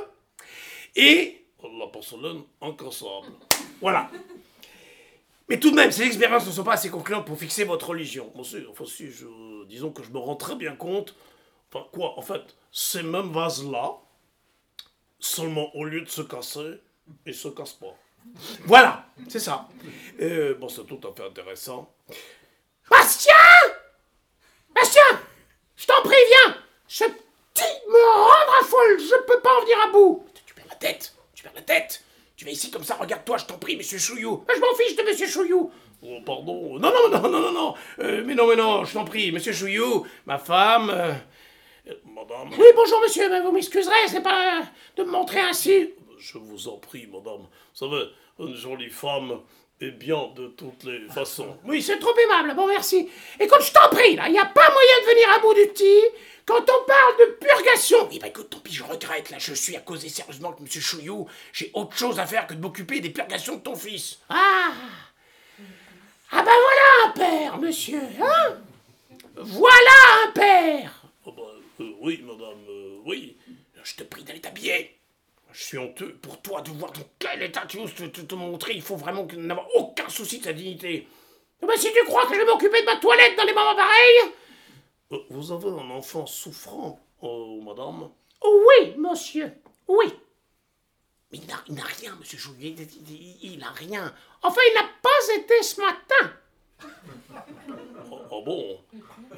et 0.96 1.44
La 1.62 1.86
porcelaine 1.86 2.42
incassable. 2.60 3.32
Voilà. 3.80 4.10
Mais 5.48 5.58
tout 5.58 5.70
de 5.70 5.76
même, 5.76 5.92
ces 5.92 6.04
expériences 6.04 6.46
ne 6.46 6.52
sont 6.52 6.64
pas 6.64 6.74
assez 6.74 6.90
concluantes 6.90 7.26
pour 7.26 7.38
fixer 7.38 7.64
votre 7.64 7.90
religion. 7.90 8.32
Si, 8.42 8.56
enfin, 8.70 8.84
si, 8.86 9.08
disons 9.68 9.90
que 9.92 10.02
je 10.02 10.10
me 10.10 10.18
rends 10.18 10.36
très 10.36 10.56
bien 10.56 10.74
compte. 10.74 11.14
Enfin, 11.72 11.86
quoi, 11.92 12.18
en 12.18 12.22
fait, 12.22 12.42
ces 12.70 13.02
mêmes 13.02 13.30
vases-là, 13.32 13.98
seulement 15.18 15.74
au 15.76 15.84
lieu 15.84 16.00
de 16.00 16.08
se 16.08 16.22
casser, 16.22 16.80
ils 17.26 17.34
se 17.34 17.48
cassent 17.48 17.74
pas. 17.74 17.94
Voilà, 18.64 19.06
c'est 19.28 19.40
ça. 19.40 19.68
Euh, 20.20 20.54
bon, 20.54 20.68
c'est 20.68 20.86
tout 20.86 21.00
à 21.06 21.12
fait 21.12 21.26
intéressant. 21.26 21.92
Bastien 22.90 23.34
Bastien 24.74 25.21
Je 25.82 25.86
t'en 25.88 26.00
prie, 26.02 26.14
viens 26.28 26.56
Ce 26.86 27.04
petit 27.04 27.64
me 27.88 28.14
rendra 28.14 28.64
folle, 28.68 29.00
je 29.00 29.20
peux 29.26 29.40
pas 29.40 29.50
en 29.58 29.62
venir 29.62 29.76
à 29.84 29.90
bout 29.90 30.24
Tu 30.46 30.54
perds 30.54 30.66
la 30.68 30.76
tête, 30.76 31.12
tu 31.34 31.42
perds 31.42 31.52
la 31.56 31.62
tête. 31.62 32.04
Tu 32.36 32.44
vas 32.44 32.52
ici 32.52 32.70
comme 32.70 32.84
ça, 32.84 32.94
regarde-toi, 32.94 33.38
je 33.38 33.46
t'en 33.46 33.58
prie, 33.58 33.76
monsieur 33.76 33.98
Chouillou. 33.98 34.44
Je 34.54 34.60
m'en 34.60 34.74
fiche 34.76 34.94
de 34.96 35.02
Monsieur 35.02 35.26
Chouillou 35.26 35.72
Oh, 36.04 36.18
pardon. 36.24 36.78
Non, 36.78 36.90
non, 36.92 37.08
non, 37.10 37.28
non, 37.28 37.40
non, 37.40 37.52
non. 37.52 37.74
Euh, 38.00 38.22
mais 38.24 38.34
non, 38.34 38.46
mais 38.48 38.56
non, 38.56 38.84
je 38.84 38.92
t'en 38.92 39.04
prie, 39.04 39.30
monsieur 39.32 39.52
Chouillou, 39.52 40.06
ma 40.26 40.38
femme. 40.38 40.90
euh, 40.90 41.12
euh, 41.88 41.94
Madame, 42.14 42.50
Oui, 42.58 42.66
bonjour 42.76 43.00
monsieur, 43.00 43.28
mais 43.28 43.40
vous 43.40 43.50
m'excuserez, 43.52 44.08
c'est 44.08 44.22
pas 44.22 44.62
de 44.96 45.02
me 45.04 45.10
montrer 45.10 45.40
ainsi. 45.40 45.90
je 46.18 46.38
vous 46.38 46.68
en 46.68 46.78
prie, 46.78 47.06
madame. 47.08 47.42
Vous 47.42 47.74
savez, 47.88 48.04
une 48.38 48.54
jolie 48.54 48.90
femme 48.90 49.40
est 49.82 49.90
bien 49.90 50.30
de 50.36 50.48
toutes 50.48 50.84
les 50.84 51.00
façons. 51.08 51.56
Oui, 51.64 51.82
c'est 51.82 51.98
trop 51.98 52.14
aimable, 52.16 52.54
bon 52.54 52.66
merci. 52.66 53.08
Écoute, 53.40 53.62
je 53.62 53.72
t'en 53.72 53.88
prie, 53.88 54.16
là, 54.16 54.28
y 54.28 54.38
a 54.38 54.44
pas 54.46 54.70
moyen 54.72 54.98
de 55.00 55.10
venir 55.10 55.30
à 55.34 55.38
bout 55.40 55.54
du 55.54 55.66
petit 55.68 56.00
quand 56.46 56.60
on 56.62 56.84
parle 56.86 57.16
de 57.20 57.24
purgation. 57.46 58.08
Oui, 58.10 58.18
bah 58.18 58.28
écoute, 58.28 58.50
tant 58.50 58.58
pis, 58.60 58.72
je 58.74 58.82
regrette, 58.82 59.30
là, 59.30 59.38
je 59.38 59.54
suis 59.54 59.76
à 59.76 59.80
causer 59.80 60.08
sérieusement 60.08 60.48
avec 60.48 60.60
monsieur 60.60 60.80
Chouillou. 60.80 61.28
J'ai 61.52 61.70
autre 61.74 61.96
chose 61.96 62.18
à 62.18 62.26
faire 62.26 62.46
que 62.46 62.54
de 62.54 62.60
m'occuper 62.60 63.00
des 63.00 63.10
purgations 63.10 63.56
de 63.56 63.60
ton 63.62 63.76
fils. 63.76 64.18
Ah 64.28 64.72
Ah 66.30 66.42
ben 66.42 66.52
voilà 66.52 67.06
un 67.06 67.10
père, 67.10 67.58
monsieur, 67.58 68.00
hein? 68.20 68.56
Voilà 69.36 69.90
un 70.26 70.30
père 70.32 71.02
Oh, 71.24 71.32
bah, 71.32 71.42
euh, 71.80 71.92
oui, 72.00 72.20
madame, 72.24 72.58
euh, 72.68 72.98
oui. 73.04 73.36
Je 73.84 73.94
te 73.94 74.02
prie 74.02 74.24
d'aller 74.24 74.40
t'habiller. 74.40 74.96
Je 75.52 75.62
suis 75.64 75.78
honteux 75.78 76.14
pour 76.22 76.40
toi 76.40 76.62
de 76.62 76.70
voir 76.70 76.92
dans 76.92 77.02
quel 77.18 77.42
état 77.42 77.64
tu 77.68 77.78
oses 77.78 77.94
te, 77.94 78.04
te- 78.04 78.20
te 78.22 78.34
montrer. 78.34 78.72
Il 78.74 78.82
faut 78.82 78.96
vraiment 78.96 79.26
que- 79.26 79.36
n'avoir 79.36 79.66
aucun 79.76 80.08
souci 80.08 80.38
de 80.38 80.44
sa 80.44 80.52
dignité. 80.52 81.06
Eh 81.62 81.66
ben, 81.66 81.76
si 81.76 81.92
tu 81.92 82.04
crois 82.04 82.26
que 82.26 82.34
je 82.34 82.38
vais 82.38 82.44
m'occuper 82.46 82.80
de 82.80 82.86
ma 82.86 82.96
toilette 82.96 83.36
dans 83.36 83.44
les 83.44 83.52
moments 83.52 83.76
pareils 83.76 84.32
Euh, 85.12 85.18
vous 85.30 85.52
avez 85.52 85.68
un 85.68 85.90
enfant 85.90 86.24
souffrant, 86.26 86.98
oh, 87.20 87.60
madame 87.62 88.08
Oui, 88.42 88.94
monsieur, 88.96 89.52
oui. 89.88 90.06
Mais 91.30 91.38
il 91.38 91.74
n'a- 91.74 91.82
rien, 91.84 92.14
monsieur 92.18 92.38
Chouillou. 92.38 92.74
Il, 93.42 93.58
n'a 93.58 93.70
rien. 93.70 94.12
Enfin, 94.42 94.60
il 94.70 94.74
n'a 94.74 94.88
pas 95.02 95.34
été 95.36 95.62
ce 95.62 95.80
matin. 95.80 96.32
Oh, 98.10 98.18
ah 98.30 98.40
bon 98.44 98.80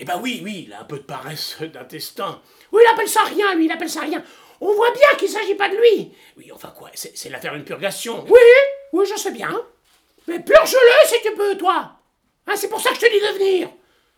Eh 0.00 0.04
ben 0.04 0.20
oui, 0.20 0.40
oui, 0.42 0.64
il 0.66 0.72
a 0.72 0.80
un 0.80 0.84
peu 0.84 0.98
de 0.98 1.02
paresse 1.04 1.56
d'intestin. 1.60 2.40
Oui, 2.72 2.82
il 2.84 2.92
appelle 2.92 3.08
ça 3.08 3.22
rien, 3.24 3.54
lui, 3.54 3.66
il 3.66 3.72
appelle 3.72 3.90
ça 3.90 4.00
rien. 4.00 4.24
On 4.60 4.72
voit 4.74 4.90
bien 4.92 5.08
qu'il 5.18 5.28
s'agit 5.28 5.54
pas 5.54 5.68
de 5.68 5.76
lui. 5.76 6.12
Oui, 6.36 6.50
enfin 6.52 6.72
quoi, 6.76 6.90
c'est 6.94 7.16
c'est 7.16 7.28
l'affaire 7.28 7.52
d'une 7.54 7.64
purgation. 7.64 8.24
Oui, 8.28 8.40
oui, 8.92 9.06
je 9.06 9.18
sais 9.18 9.32
bien. 9.32 9.50
Mais 10.26 10.40
purge-le 10.40 11.08
si 11.08 11.16
tu 11.22 11.32
peux, 11.34 11.56
toi. 11.58 11.92
Hein, 12.46 12.56
c'est 12.56 12.68
pour 12.68 12.80
ça 12.80 12.90
que 12.90 12.96
je 12.96 13.00
te 13.00 13.10
dis 13.10 13.20
de 13.20 13.38
venir. 13.38 13.68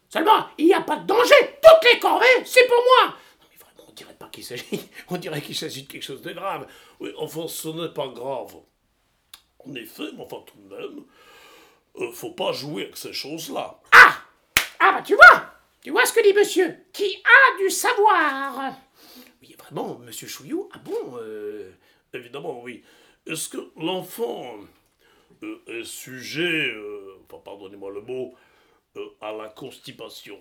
Seulement, 0.08 0.46
il 0.58 0.66
n'y 0.66 0.74
a 0.74 0.80
pas 0.80 0.96
de 0.96 1.06
danger. 1.06 1.34
Toutes 1.62 1.90
les 1.92 1.98
corvées, 1.98 2.26
c'est 2.44 2.66
pour 2.66 2.76
moi. 2.76 3.14
Non, 3.40 3.46
mais 3.50 3.56
vraiment, 3.58 3.88
on 3.88 3.92
dirait 3.92 4.14
pas 4.14 4.28
qu'il 4.28 4.44
s'agit. 4.44 4.88
On 5.08 5.16
dirait 5.16 5.40
qu'il 5.40 5.56
s'agit 5.56 5.82
de 5.82 5.88
quelque 5.92 6.02
chose 6.04 6.22
de 6.22 6.32
grave. 6.32 6.66
Oui, 7.00 7.12
enfin, 7.16 7.46
ce 7.48 7.68
n'est 7.68 7.92
pas 7.92 8.08
grave. 8.08 8.54
En 9.66 9.74
effet, 9.74 10.04
mais 10.16 10.22
enfin, 10.24 10.44
tout 10.46 10.56
de 10.58 10.74
même, 10.76 11.04
euh, 11.96 12.12
faut 12.12 12.30
pas 12.30 12.52
jouer 12.52 12.84
avec 12.84 12.96
ces 12.96 13.12
choses-là. 13.12 13.80
Ah 13.92 14.14
Ah, 14.78 14.92
bah 14.92 15.02
tu 15.04 15.14
vois 15.14 15.46
Tu 15.82 15.90
vois 15.90 16.04
ce 16.06 16.12
que 16.12 16.22
dit 16.22 16.32
monsieur 16.32 16.76
Qui 16.92 17.22
a 17.24 17.58
du 17.58 17.68
savoir 17.70 18.74
Oui, 19.46 19.56
vraiment, 19.58 19.98
monsieur 19.98 20.26
Chouillou, 20.26 20.68
ah 20.72 20.78
bon 20.78 21.18
euh, 21.20 21.70
Évidemment, 22.12 22.62
oui. 22.62 22.82
Est-ce 23.26 23.48
que 23.48 23.58
l'enfant 23.76 24.54
euh, 25.42 25.58
est 25.68 25.84
sujet, 25.84 26.72
euh, 26.74 27.16
enfin, 27.28 27.40
pardonnez-moi 27.44 27.90
le 27.92 28.00
mot, 28.00 28.34
à 29.20 29.32
la 29.32 29.48
constipation? 29.48 30.38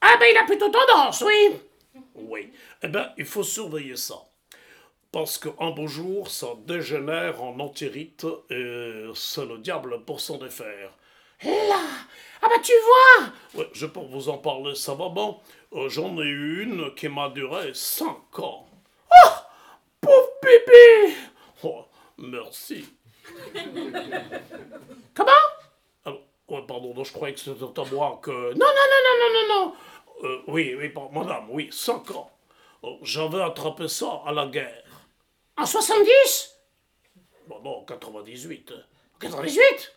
Ah, 0.00 0.16
ben 0.18 0.26
il 0.30 0.36
a 0.36 0.44
plutôt 0.44 0.70
tendance, 0.70 1.22
oui. 1.26 1.56
Oui. 2.14 2.52
Eh 2.82 2.88
bien, 2.88 3.12
il 3.18 3.26
faut 3.26 3.42
surveiller 3.42 3.96
ça. 3.96 4.16
Parce 5.10 5.36
qu'un 5.36 5.70
beau 5.72 5.86
jour, 5.86 6.30
ça 6.30 6.48
dégénère 6.66 7.42
en 7.42 7.60
entérite 7.60 8.24
et 8.48 9.10
c'est 9.14 9.44
le 9.44 9.58
diable 9.58 10.02
pour 10.06 10.20
s'en 10.20 10.38
défaire. 10.38 10.90
Là 11.44 11.80
Ah, 12.40 12.48
bah 12.48 12.62
tu 12.62 12.72
vois 12.86 13.60
Ouais, 13.60 13.68
je 13.74 13.84
peux 13.84 14.00
vous 14.00 14.30
en 14.30 14.38
parler 14.38 14.74
savamment. 14.74 15.42
Euh, 15.74 15.88
J'en 15.88 16.16
ai 16.20 16.26
une 16.26 16.94
qui 16.94 17.08
m'a 17.08 17.28
duré 17.30 17.72
5 17.74 18.38
ans. 18.40 18.66
Pauvre 20.00 20.28
bébé 20.42 21.14
Oh, 21.62 21.84
merci. 22.18 22.84
Comment? 25.14 25.32
Alors, 26.04 26.20
pardon, 26.66 26.92
non, 26.94 27.04
je 27.04 27.12
croyais 27.12 27.34
que 27.34 27.40
c'était 27.40 27.80
à 27.80 27.84
moi 27.84 28.18
que... 28.22 28.30
Non, 28.30 28.36
non, 28.52 28.88
non, 28.92 29.00
non, 29.04 29.16
non, 29.20 29.32
non, 29.32 29.48
non. 29.66 29.74
Euh, 30.24 30.42
oui, 30.48 30.74
oui, 30.76 30.92
madame, 31.12 31.46
oui, 31.50 31.68
5 31.72 32.10
ans. 32.12 32.30
Oh, 32.82 32.98
J'avais 33.02 33.42
attrapé 33.42 33.88
ça 33.88 34.22
à 34.26 34.32
la 34.32 34.46
guerre. 34.46 34.82
En 35.56 35.64
70 35.66 36.56
Bon, 37.46 37.60
non, 37.62 37.78
en 37.78 37.84
98. 37.84 38.72
hein. 38.76 38.82
98 39.20 39.92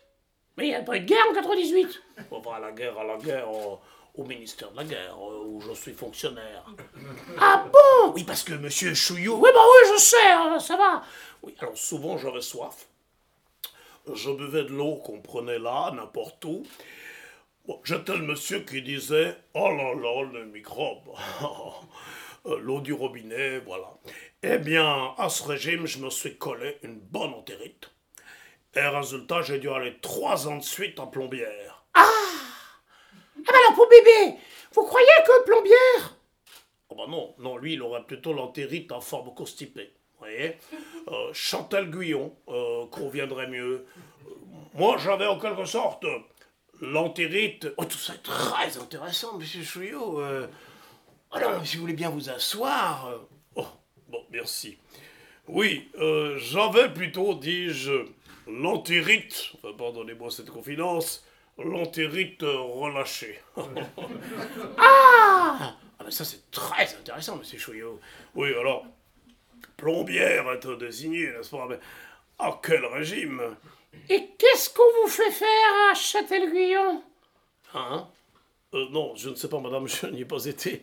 Mais 0.56 0.66
il 0.66 0.68
n'y 0.68 0.74
a 0.76 0.82
pas 0.82 0.96
eu 0.96 1.00
de 1.00 1.06
guerre 1.06 1.24
en 1.30 1.34
98. 1.34 2.02
Enfin, 2.30 2.52
à 2.56 2.60
la 2.60 2.72
guerre, 2.72 2.96
à 2.98 3.04
la 3.04 3.16
guerre, 3.16 3.50
au, 3.50 3.80
au 4.16 4.24
ministère 4.24 4.70
de 4.72 4.76
la 4.76 4.84
guerre, 4.84 5.16
euh, 5.18 5.44
où 5.44 5.60
je 5.60 5.72
suis 5.72 5.92
fonctionnaire. 5.92 6.64
Ah 7.38 7.66
bon? 7.70 8.12
Oui, 8.14 8.24
parce 8.24 8.42
que 8.42 8.54
monsieur 8.54 8.94
Chouillou. 8.94 9.34
Oui, 9.34 9.50
bah 9.52 9.60
oui, 9.62 9.92
je 9.94 10.00
sais, 10.00 10.30
hein, 10.30 10.58
ça 10.58 10.76
va. 10.76 11.02
Oui, 11.42 11.54
alors 11.60 11.76
souvent 11.76 12.16
j'avais 12.16 12.40
soif. 12.40 12.86
Je 14.12 14.30
buvais 14.30 14.64
de 14.64 14.70
l'eau 14.72 14.96
qu'on 14.96 15.20
prenait 15.20 15.58
là, 15.58 15.90
n'importe 15.92 16.44
où. 16.44 16.62
Bon, 17.66 17.80
J'étais 17.84 18.16
le 18.16 18.22
monsieur 18.22 18.60
qui 18.60 18.80
disait 18.82 19.36
Oh 19.54 19.68
là 19.68 19.94
là, 19.94 20.22
le 20.32 20.46
microbe. 20.46 21.10
Euh, 22.48 22.60
L'eau 22.60 22.80
du 22.80 22.92
robinet, 22.92 23.58
voilà. 23.58 23.92
Eh 24.44 24.58
bien, 24.58 25.14
à 25.18 25.28
ce 25.28 25.42
régime, 25.42 25.84
je 25.84 25.98
me 25.98 26.10
suis 26.10 26.38
collé 26.38 26.78
une 26.84 26.94
bonne 27.00 27.34
entérite. 27.34 27.90
Et 28.76 28.86
résultat, 28.86 29.42
j'ai 29.42 29.58
dû 29.58 29.68
aller 29.68 29.96
trois 30.00 30.46
ans 30.46 30.56
de 30.58 30.62
suite 30.62 31.00
en 31.00 31.08
plombière. 31.08 31.82
Ah 31.94 32.06
bah 33.52 33.58
alors 33.64 33.74
pour 33.74 33.88
bébé, 33.88 34.38
vous 34.72 34.84
croyez 34.84 35.06
que 35.26 35.44
plombière 35.44 36.16
Oh 36.88 36.94
bah 36.94 37.04
non, 37.08 37.34
non, 37.38 37.56
lui, 37.56 37.74
il 37.74 37.82
aurait 37.82 38.04
plutôt 38.04 38.32
l'entérite 38.32 38.92
en 38.92 39.00
forme 39.00 39.34
constipée. 39.34 39.92
Vous 40.14 40.18
voyez 40.26 40.56
Euh, 41.08 41.30
Chantal 41.32 41.90
Guyon 41.90 42.34
euh, 42.48 42.86
conviendrait 42.86 43.48
mieux. 43.48 43.86
Euh, 44.26 44.30
moi, 44.74 44.96
j'avais 44.98 45.26
en 45.26 45.38
quelque 45.38 45.64
sorte 45.64 46.04
l'entérite. 46.80 47.68
Oh, 47.76 47.84
tout 47.84 47.98
ça 47.98 48.14
est 48.14 48.22
très 48.22 48.78
intéressant, 48.78 49.36
monsieur 49.38 49.62
Chouillot. 49.62 50.20
Alors, 51.32 51.66
si 51.66 51.76
vous 51.76 51.82
voulez 51.82 51.94
bien 51.94 52.10
vous 52.10 52.30
asseoir. 52.30 53.10
Oh, 53.56 53.66
bon, 54.08 54.24
merci. 54.30 54.78
Oui, 55.48 55.88
j'avais 56.38 56.92
plutôt, 56.92 57.34
dis-je, 57.34 58.06
l'entérite, 58.46 59.52
pardonnez-moi 59.78 60.30
cette 60.30 60.50
confidence, 60.50 61.24
l'entérite 61.58 62.42
euh, 62.42 62.58
relâchée. 62.60 63.40
Ah 64.78 65.74
Ah 65.98 66.04
bah 66.04 66.10
ça 66.10 66.24
c'est 66.24 66.50
très 66.50 66.94
intéressant, 66.94 67.36
monsieur 67.36 67.58
Chouillot. 67.58 68.00
oui, 68.34 68.50
alors, 68.54 68.84
plombière 69.76 70.50
est 70.52 70.66
désignée, 70.78 71.30
n'est-ce 71.32 71.50
pas? 71.50 71.66
Mais 71.68 71.78
à 72.38 72.60
quel 72.62 72.84
régime? 72.84 73.40
Et 74.10 74.28
qu'est-ce 74.38 74.70
qu'on 74.70 75.02
vous 75.02 75.08
fait 75.08 75.30
faire 75.30 75.90
à 75.90 75.94
Châtel-Guyon? 75.94 77.02
Hein? 77.74 78.06
Euh, 78.74 78.86
non, 78.90 79.14
je 79.16 79.30
ne 79.30 79.34
sais 79.34 79.48
pas, 79.48 79.58
madame, 79.58 79.88
je 79.88 80.06
n'y 80.08 80.20
ai 80.22 80.24
pas 80.24 80.44
été. 80.44 80.82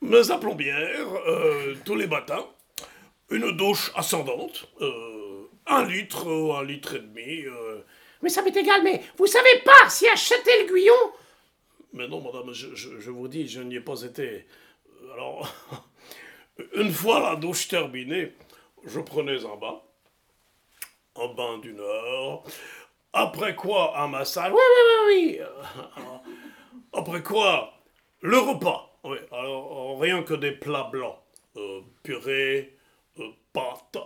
Mais 0.00 0.30
à 0.30 0.38
plombière, 0.38 1.06
euh, 1.26 1.74
tous 1.84 1.96
les 1.96 2.06
matins, 2.06 2.46
une 3.30 3.54
douche 3.56 3.92
ascendante, 3.94 4.66
euh, 4.80 5.48
un 5.66 5.84
litre 5.84 6.26
ou 6.26 6.54
un 6.54 6.64
litre 6.64 6.94
et 6.94 7.00
demi. 7.00 7.44
Mais 8.26 8.30
ça 8.30 8.42
m'est 8.42 8.56
égal, 8.56 8.82
mais 8.82 9.04
vous 9.18 9.28
savez 9.28 9.60
pas 9.64 9.88
si 9.88 10.08
à 10.08 10.16
Châtel-Guyon... 10.16 10.92
Mais 11.92 12.08
non, 12.08 12.20
madame, 12.20 12.52
je, 12.52 12.74
je- 12.74 12.98
je 12.98 13.10
vous 13.12 13.28
dis, 13.28 13.46
je 13.46 13.60
n'y 13.60 13.76
ai 13.76 13.80
pas 13.80 14.02
été. 14.02 14.46
Alors, 15.12 15.48
une 16.74 16.90
fois 16.90 17.20
la 17.20 17.36
douche 17.36 17.68
terminée, 17.68 18.32
je 18.84 18.98
prenais 18.98 19.44
un 19.44 19.54
bain. 19.54 19.80
Un 21.14 21.28
bain 21.34 21.58
d'une 21.58 21.78
heure. 21.78 22.42
Après 23.12 23.54
quoi, 23.54 23.96
un 23.96 24.08
massage. 24.08 24.50
Oui, 24.52 24.58
oui, 24.58 25.04
oui, 25.06 25.38
oui. 25.38 25.84
Après 26.92 27.22
quoi, 27.22 27.74
le 28.22 28.38
repas. 28.38 28.98
Oui, 29.04 29.18
alors, 29.30 30.00
rien 30.00 30.24
que 30.24 30.34
des 30.34 30.50
plats 30.50 30.88
blancs. 30.90 31.16
Euh, 31.56 31.80
purée, 32.02 32.76
euh, 33.20 33.28
pâtes, 33.52 33.98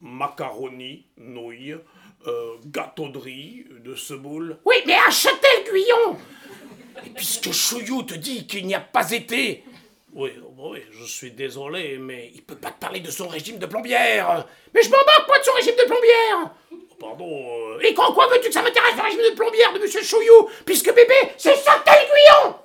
macaroni, 0.00 1.04
nouilles, 1.16 1.74
euh, 2.26 2.56
gâteau 2.66 3.08
de 3.08 3.18
riz, 3.18 3.66
de 3.84 3.94
semoule. 3.94 4.58
Oui, 4.64 4.76
mais 4.86 4.94
à 4.94 5.10
Châtel-Guyon 5.10 6.16
Et 7.04 7.10
puisque 7.10 7.52
Chouillot 7.52 8.02
te 8.02 8.14
dit 8.14 8.46
qu'il 8.46 8.66
n'y 8.66 8.74
a 8.74 8.80
pas 8.80 9.10
été, 9.10 9.64
Oui, 10.14 10.30
oh, 10.42 10.70
oui, 10.72 10.82
je 10.90 11.04
suis 11.04 11.30
désolé, 11.30 11.98
mais 11.98 12.30
il 12.34 12.42
peut 12.42 12.56
pas 12.56 12.70
te 12.70 12.80
parler 12.80 13.00
de 13.00 13.10
son 13.10 13.28
régime 13.28 13.58
de 13.58 13.66
plombière. 13.66 14.46
Mais 14.74 14.82
je 14.82 14.90
m'en 14.90 14.96
moque, 14.98 15.28
moi, 15.28 15.38
de 15.38 15.44
son 15.44 15.52
régime 15.52 15.76
de 15.76 15.84
plombière. 15.84 16.54
Pardon, 16.98 17.74
euh, 17.74 17.80
Et 17.80 17.92
quand 17.92 18.12
quoi 18.12 18.26
veux-tu 18.28 18.48
que 18.48 18.54
ça 18.54 18.62
m'intéresse 18.62 18.96
le 18.96 19.02
régime 19.02 19.30
de 19.30 19.36
plombière 19.36 19.72
de 19.74 19.78
Monsieur 19.78 20.02
Chouillou? 20.02 20.48
Puisque 20.64 20.94
bébé, 20.94 21.14
c'est 21.36 21.54
Châtel-Guyon 21.54 22.56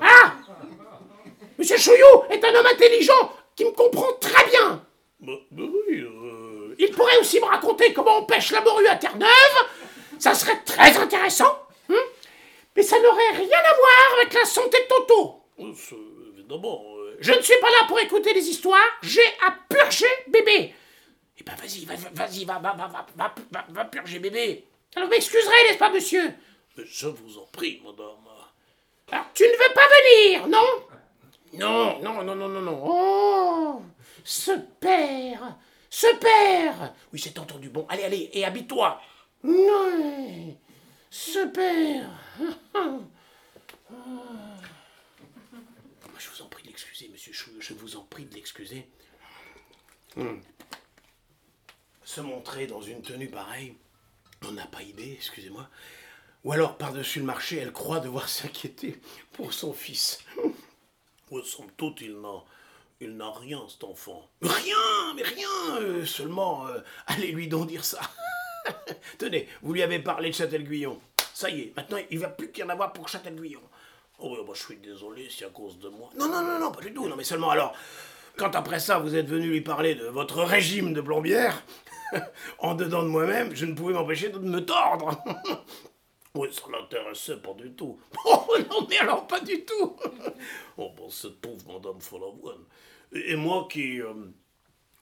Ah 0.00 0.34
Monsieur 1.58 1.76
Chouillou 1.78 2.24
est 2.30 2.44
un 2.44 2.54
homme 2.54 2.66
intelligent 2.66 3.32
qui 3.56 3.64
me 3.64 3.70
comprend 3.70 4.12
très 4.20 4.48
bien. 4.50 4.84
Bah, 5.20 5.32
bah 5.50 5.62
oui, 5.88 5.93
Il 6.78 6.90
pourrait 6.90 7.18
aussi 7.18 7.40
me 7.40 7.44
raconter 7.46 7.92
comment 7.92 8.18
on 8.18 8.24
pêche 8.24 8.50
la 8.50 8.60
morue 8.60 8.86
à 8.86 8.96
Terre-Neuve. 8.96 9.28
Ça 10.18 10.34
serait 10.34 10.60
très 10.64 10.96
intéressant. 10.96 11.58
hein 11.90 11.94
Mais 12.76 12.82
ça 12.82 12.98
n'aurait 13.00 13.30
rien 13.36 13.58
à 13.58 13.74
voir 13.76 14.18
avec 14.20 14.32
la 14.34 14.44
santé 14.44 14.78
de 14.82 14.86
Toto. 14.88 15.40
euh, 15.60 15.72
évidemment. 16.36 16.82
euh, 16.98 17.16
Je 17.20 17.32
ne 17.32 17.40
suis 17.42 17.58
pas 17.60 17.70
là 17.70 17.84
pour 17.88 17.98
écouter 18.00 18.32
les 18.34 18.48
histoires. 18.48 18.80
J'ai 19.02 19.26
à 19.46 19.54
purger 19.68 20.06
bébé. 20.28 20.74
Eh 21.38 21.42
ben 21.42 21.54
vas-y, 21.56 21.84
va- 21.84 21.94
va- 21.96 22.26
vas-y, 22.26 22.44
va, 22.44 22.58
va, 22.58 22.72
va, 22.74 22.86
va, 23.16 23.34
va, 23.50 23.64
va, 23.68 23.84
purger 23.86 24.18
bébé. 24.20 24.64
Alors 24.94 25.08
vous 25.08 25.14
m'excuserez, 25.14 25.62
n'est-ce 25.68 25.78
pas, 25.78 25.90
monsieur? 25.90 26.32
Mais 26.76 26.84
je 26.86 27.08
vous 27.08 27.38
en 27.38 27.46
prie, 27.52 27.80
madame. 27.84 28.08
Alors 29.10 29.26
tu 29.34 29.42
ne 29.44 29.48
veux 29.50 29.74
pas 29.74 29.86
venir, 29.88 30.46
non? 30.46 30.58
Non, 31.54 31.98
non, 32.00 32.22
non, 32.22 32.34
non, 32.34 32.48
non, 32.48 32.60
non. 32.60 32.82
Oh 32.84 33.82
Ce 34.24 34.52
père 34.80 35.56
Père 36.20 36.94
Oui, 37.12 37.20
c'est 37.20 37.38
entendu. 37.38 37.68
Bon, 37.68 37.86
allez, 37.88 38.04
allez, 38.04 38.30
et 38.32 38.44
habille-toi. 38.44 39.00
Non 39.42 40.56
Ce 41.10 41.46
père 41.46 42.10
Je 46.18 46.30
vous 46.30 46.42
en 46.42 46.48
prie 46.48 46.62
de 46.62 46.68
l'excuser, 46.68 47.08
monsieur 47.08 47.32
Chouillot, 47.32 47.60
je 47.60 47.74
vous 47.74 47.96
en 47.96 48.02
prie 48.02 48.24
de 48.24 48.34
l'excuser. 48.34 48.88
Hmm. 50.16 50.40
Se 52.04 52.20
montrer 52.20 52.66
dans 52.66 52.80
une 52.80 53.02
tenue 53.02 53.28
pareille, 53.28 53.76
on 54.46 54.52
n'a 54.52 54.66
pas 54.66 54.82
idée, 54.82 55.12
excusez-moi. 55.12 55.68
Ou 56.44 56.52
alors, 56.52 56.76
par-dessus 56.76 57.20
le 57.20 57.24
marché, 57.24 57.56
elle 57.56 57.72
croit 57.72 58.00
devoir 58.00 58.28
s'inquiéter 58.30 59.00
pour 59.32 59.52
son 59.52 59.72
fils. 59.72 60.20
Oui, 61.30 61.42
somme 61.44 61.70
toute, 61.76 62.02
il 63.04 63.16
n'a, 63.16 63.30
rien, 63.30 63.62
cet 63.68 63.84
enfant. 63.84 64.28
Rien, 64.40 65.14
mais 65.14 65.22
rien, 65.22 65.80
euh, 65.80 66.04
seulement, 66.04 66.66
euh, 66.66 66.80
allez 67.06 67.32
lui 67.32 67.48
donc 67.48 67.68
dire 67.68 67.84
ça. 67.84 68.00
Tenez, 69.18 69.48
vous 69.62 69.72
lui 69.72 69.82
avez 69.82 69.98
parlé 69.98 70.30
de 70.30 70.34
Châtel-Guyon. 70.34 70.98
Ça 71.34 71.50
y 71.50 71.60
est, 71.60 71.72
maintenant, 71.76 71.98
il 72.10 72.18
va 72.18 72.28
plus 72.28 72.50
qu'y 72.50 72.62
en 72.62 72.68
avoir 72.70 72.92
pour 72.92 73.08
Châtel-Guyon. 73.08 73.60
Oh 74.20 74.30
oui, 74.32 74.44
bah, 74.46 74.52
je 74.54 74.62
suis 74.62 74.76
désolé, 74.76 75.28
c'est 75.30 75.44
à 75.44 75.50
cause 75.50 75.78
de 75.78 75.88
moi. 75.88 76.08
Non, 76.16 76.28
non, 76.28 76.42
non, 76.42 76.58
non, 76.58 76.72
pas 76.72 76.80
du 76.80 76.94
tout. 76.94 77.08
Non, 77.08 77.16
mais 77.16 77.24
seulement 77.24 77.50
alors, 77.50 77.74
quand 78.36 78.54
après 78.54 78.80
ça, 78.80 78.98
vous 78.98 79.14
êtes 79.14 79.28
venu 79.28 79.48
lui 79.48 79.60
parler 79.60 79.94
de 79.94 80.06
votre 80.06 80.42
régime 80.42 80.94
de 80.94 81.00
plombière, 81.00 81.62
en 82.58 82.74
dedans 82.74 83.02
de 83.02 83.08
moi-même, 83.08 83.54
je 83.54 83.66
ne 83.66 83.74
pouvais 83.74 83.92
m'empêcher 83.92 84.30
de 84.30 84.38
me 84.38 84.64
tordre. 84.64 85.22
Oui, 86.36 86.48
ça 86.52 86.62
l'intéressait 86.68 87.36
pas 87.36 87.54
du 87.54 87.72
tout. 87.74 87.96
oh 88.24 88.56
non, 88.68 88.88
mais 88.90 88.98
alors 88.98 89.24
pas 89.28 89.38
du 89.38 89.64
tout. 89.64 89.96
Oh, 90.76 90.90
bon, 90.96 91.08
cette 91.08 91.40
pauvre 91.40 91.74
madame 91.74 92.00
Follavoine. 92.00 92.64
Et, 93.14 93.36
moi 93.36 93.66
qui... 93.70 94.00
euh, 94.00 94.12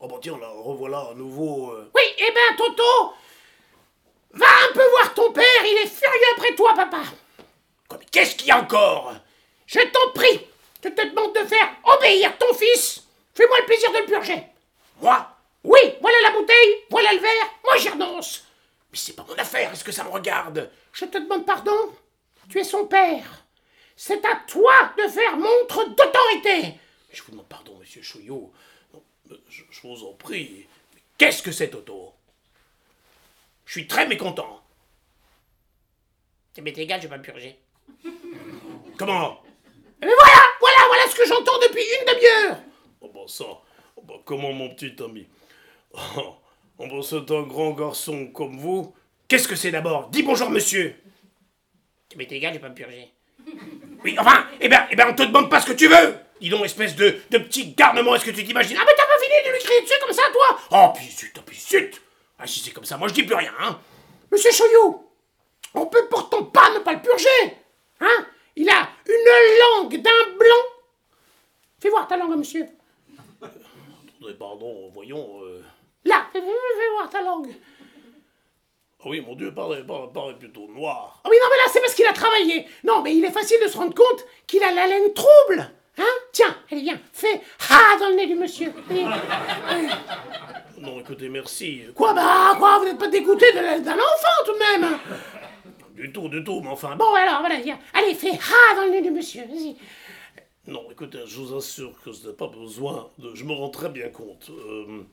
Oh, 0.01 0.09
bah 0.09 0.17
tiens, 0.21 0.37
la 0.41 0.49
revoilà 0.49 1.11
à 1.11 1.15
nouveau... 1.15 1.71
euh, 1.71 1.91
Oui, 1.95 2.03
eh 2.19 2.33
ben, 2.33 2.57
Toto 2.57 3.15
Va 4.33 4.47
un 4.47 4.73
peu 4.73 4.83
voir 4.91 5.15
ton 5.15 5.31
père, 5.33 5.45
il 5.65 5.79
est 5.85 5.87
furieux 5.89 6.33
après 6.35 6.55
toi, 6.55 6.73
papa. 6.75 7.03
Mais 7.93 8.07
qu'est-ce 8.11 8.35
qu'il 8.35 8.49
y 8.49 8.51
a 8.51 8.59
encore? 8.59 9.15
Je 9.67 9.79
t'en 9.81 10.11
prie 10.15 10.41
Je 10.83 10.89
te 10.89 11.09
demande 11.09 11.35
de 11.35 11.45
faire 11.45 11.69
obéir 11.85 12.37
ton 12.39 12.53
fils. 12.55 13.05
Fais-moi 13.35 13.57
le 13.61 13.67
plaisir 13.67 13.93
de 13.93 13.99
le 13.99 14.07
purger. 14.07 14.43
Moi? 15.01 15.29
Oui, 15.65 15.79
voilà 16.01 16.17
la 16.23 16.31
bouteille, 16.33 16.77
voilà 16.91 17.13
le 17.13 17.21
verre, 17.21 17.51
moi 17.65 17.77
j'y 17.77 17.89
renonce 17.91 18.45
Mais 18.91 18.99
c'est 18.99 19.15
pas 19.15 19.25
mon 19.29 19.37
affaire, 19.37 19.71
est-ce 19.73 19.85
que 19.85 19.93
ça 19.93 20.03
me 20.03 20.11
regarde? 20.11 20.71
Je 20.93 21.05
te 21.05 21.19
demande 21.19 21.47
pardon 21.47 21.93
Tu 22.49 22.59
es 22.59 22.65
son 22.65 22.87
père. 22.87 23.45
C'est 23.95 24.25
à 24.27 24.35
toi 24.49 24.73
de 24.99 25.07
faire 25.09 25.37
montre 25.37 25.85
d'autorité 25.91 26.75
Je 27.13 27.23
vous 27.23 27.33
demande 27.33 27.49
pardon, 27.49 27.77
monsieur 27.79 28.03
Chouillot. 28.03 28.53
je, 29.49 29.63
je 29.71 29.81
vous 29.83 30.05
en 30.05 30.13
prie. 30.15 30.67
Qu'est-ce 31.19 31.43
que 31.43 31.53
c'est, 31.53 31.71
Toto? 31.71 32.13
Je 33.67 33.73
suis 33.73 33.87
très 33.87 34.07
mécontent. 34.07 34.63
Ça 36.55 36.63
m'est 36.63 36.77
égal, 36.77 37.01
je 37.01 37.07
vais 37.07 37.11
pas 37.11 37.19
me 37.19 37.23
purger. 37.23 37.57
Comment? 38.99 39.43
Mais 40.01 40.09
voilà, 40.09 40.43
voilà, 40.61 40.79
voilà 40.89 41.09
ce 41.09 41.15
que 41.17 41.27
j'entends 41.27 41.59
depuis 41.63 41.83
une 41.83 42.07
demi-heure 42.15 42.59
Oh, 43.01 43.11
bah 43.15 43.21
ça... 43.27 43.45
Oh, 43.97 44.03
bah, 44.03 44.15
comment, 44.25 44.53
mon 44.53 44.75
petit 44.75 45.01
ami? 45.03 45.27
Oh, 45.93 46.35
oh, 46.79 46.87
bah, 46.87 47.01
c'est 47.03 47.31
un 47.31 47.43
grand 47.43 47.71
garçon 47.73 48.27
comme 48.29 48.59
vous. 48.59 48.95
Qu'est-ce 49.29 49.49
que 49.49 49.57
c'est 49.57 49.71
d'abord? 49.71 50.09
Dis 50.11 50.23
bonjour, 50.23 50.51
monsieur. 50.51 50.95
Ça 52.11 52.19
m'est 52.19 52.31
égal, 52.31 52.53
je 52.53 52.59
vais 52.59 52.63
pas 52.63 52.69
me 52.69 52.75
purger. 52.75 53.11
Oui, 54.05 54.17
enfin, 54.19 54.47
eh 54.61 54.69
ben, 54.69 54.87
eh 54.91 54.97
ben, 54.97 55.09
on 55.11 55.15
te 55.15 55.23
demande 55.23 55.49
pas 55.49 55.61
ce 55.61 55.67
que 55.67 55.73
tu 55.73 55.89
veux. 55.89 56.17
Dis 56.43 56.49
donc, 56.49 56.65
espèce 56.65 56.97
de, 56.97 57.15
de 57.31 57.39
petit 57.39 57.73
garnement, 57.73 58.17
est-ce 58.17 58.25
que 58.25 58.33
tu 58.33 58.45
t'imagines? 58.45 58.77
Ah, 58.81 58.83
mais 58.85 58.93
t'as 58.97 59.07
pas 59.07 59.17
fini 59.23 59.35
de 59.47 59.53
lui 59.53 59.63
crier 59.63 59.81
dessus 59.83 59.95
comme 60.01 60.13
ça, 60.13 60.23
toi? 60.33 60.59
Oh, 60.73 60.93
puis 60.93 61.07
zut, 61.09 61.33
oh, 61.39 61.43
puis 61.47 61.57
zut! 61.57 62.03
Ah, 62.37 62.49
si 62.49 62.59
c'est 62.59 62.73
comme 62.73 62.85
ça, 62.85 62.97
moi 62.97 63.07
je 63.07 63.15
dis 63.15 63.23
plus 63.23 63.37
rien, 63.37 63.53
hein. 63.61 63.79
Monsieur 64.29 64.51
Choyou, 64.51 65.07
on 65.75 65.87
peut 65.87 66.09
pourtant 66.11 66.43
pas 66.47 66.71
ne 66.75 66.81
pas 66.81 66.95
le 66.95 67.01
purger 67.01 67.57
Hein? 68.01 68.27
Il 68.57 68.69
a 68.69 68.89
une 69.07 69.85
langue 69.85 70.03
d'un 70.03 70.37
blanc. 70.37 70.65
Fais 71.81 71.91
voir 71.91 72.09
ta 72.09 72.17
langue, 72.17 72.37
monsieur. 72.37 72.67
Attendez, 73.41 74.35
pardon, 74.39 74.91
voyons... 74.93 75.45
euh, 75.45 75.63
Là, 76.05 76.27
fais, 76.33 76.41
voir 76.97 77.09
ta 77.09 77.23
langue. 77.23 77.55
Ah 78.99 79.05
oui, 79.07 79.21
mon 79.21 79.37
Dieu, 79.37 79.55
paraît, 79.55 79.85
plutôt 80.41 80.67
noir. 80.67 81.23
Oh 81.25 81.29
oui, 81.31 81.37
non, 81.41 81.49
mais 81.51 81.57
là, 81.59 81.65
c'est 81.73 81.81
parce 81.81 81.95
qu'il 81.95 82.07
a 82.07 82.13
travaillé. 82.13 82.67
Non, 82.83 83.01
mais 83.01 83.15
il 83.15 83.25
est 83.25 83.31
facile 83.31 83.61
de 83.63 83.69
se 83.69 83.77
rendre 83.77 83.95
compte 83.95 84.25
qu'il 84.49 84.65
a 84.65 84.73
la 84.73 84.89
laine 84.89 85.13
trouble 85.15 85.71
Hein? 85.99 86.05
Tiens, 86.33 86.57
allez, 86.71 86.81
viens, 86.83 87.01
fais 87.13 87.41
«ha» 87.71 87.99
dans 88.01 88.09
le 88.09 88.15
nez 88.17 88.27
du 88.27 88.35
monsieur 88.35 88.73
Allez. 88.89 89.89
Non, 90.79 91.01
écoutez, 91.01 91.29
merci. 91.29 91.83
Quoi, 91.95 92.15
bah, 92.15 92.55
quoi, 92.59 92.79
vous 92.79 92.87
n'êtes 92.87 92.99
pas 92.99 93.09
dégoûté 93.09 93.53
d'un 93.53 93.93
enfant, 93.93 94.45
tout 94.47 94.53
de 94.55 94.59
même? 94.59 94.99
Du 95.95 96.11
tout, 96.13 96.29
du 96.29 96.43
tout, 96.43 96.61
mais 96.63 96.71
enfin... 96.71 96.97
Bon, 96.97 97.15
alors, 97.15 97.41
voilà, 97.41 97.61
viens. 97.61 97.79
Allez, 97.93 98.15
fais 98.15 98.33
ha 98.33 98.75
dans 98.75 98.85
le 98.87 98.91
nez 98.91 99.03
du 99.03 99.11
monsieur, 99.11 99.43
vas-y. 99.47 99.77
Non, 100.67 100.91
écoutez, 100.91 101.21
je 101.27 101.41
vous 101.41 101.57
assure 101.57 102.01
que 102.03 102.13
ce 102.13 102.29
n'est 102.29 102.35
pas 102.35 102.49
besoin 102.49 103.11
de... 103.19 103.35
Je 103.35 103.45
me 103.45 103.53
rends 103.53 103.69
très 103.71 103.91
bien 103.91 104.09
compte. 104.09 104.51
Euh, 104.51 105.05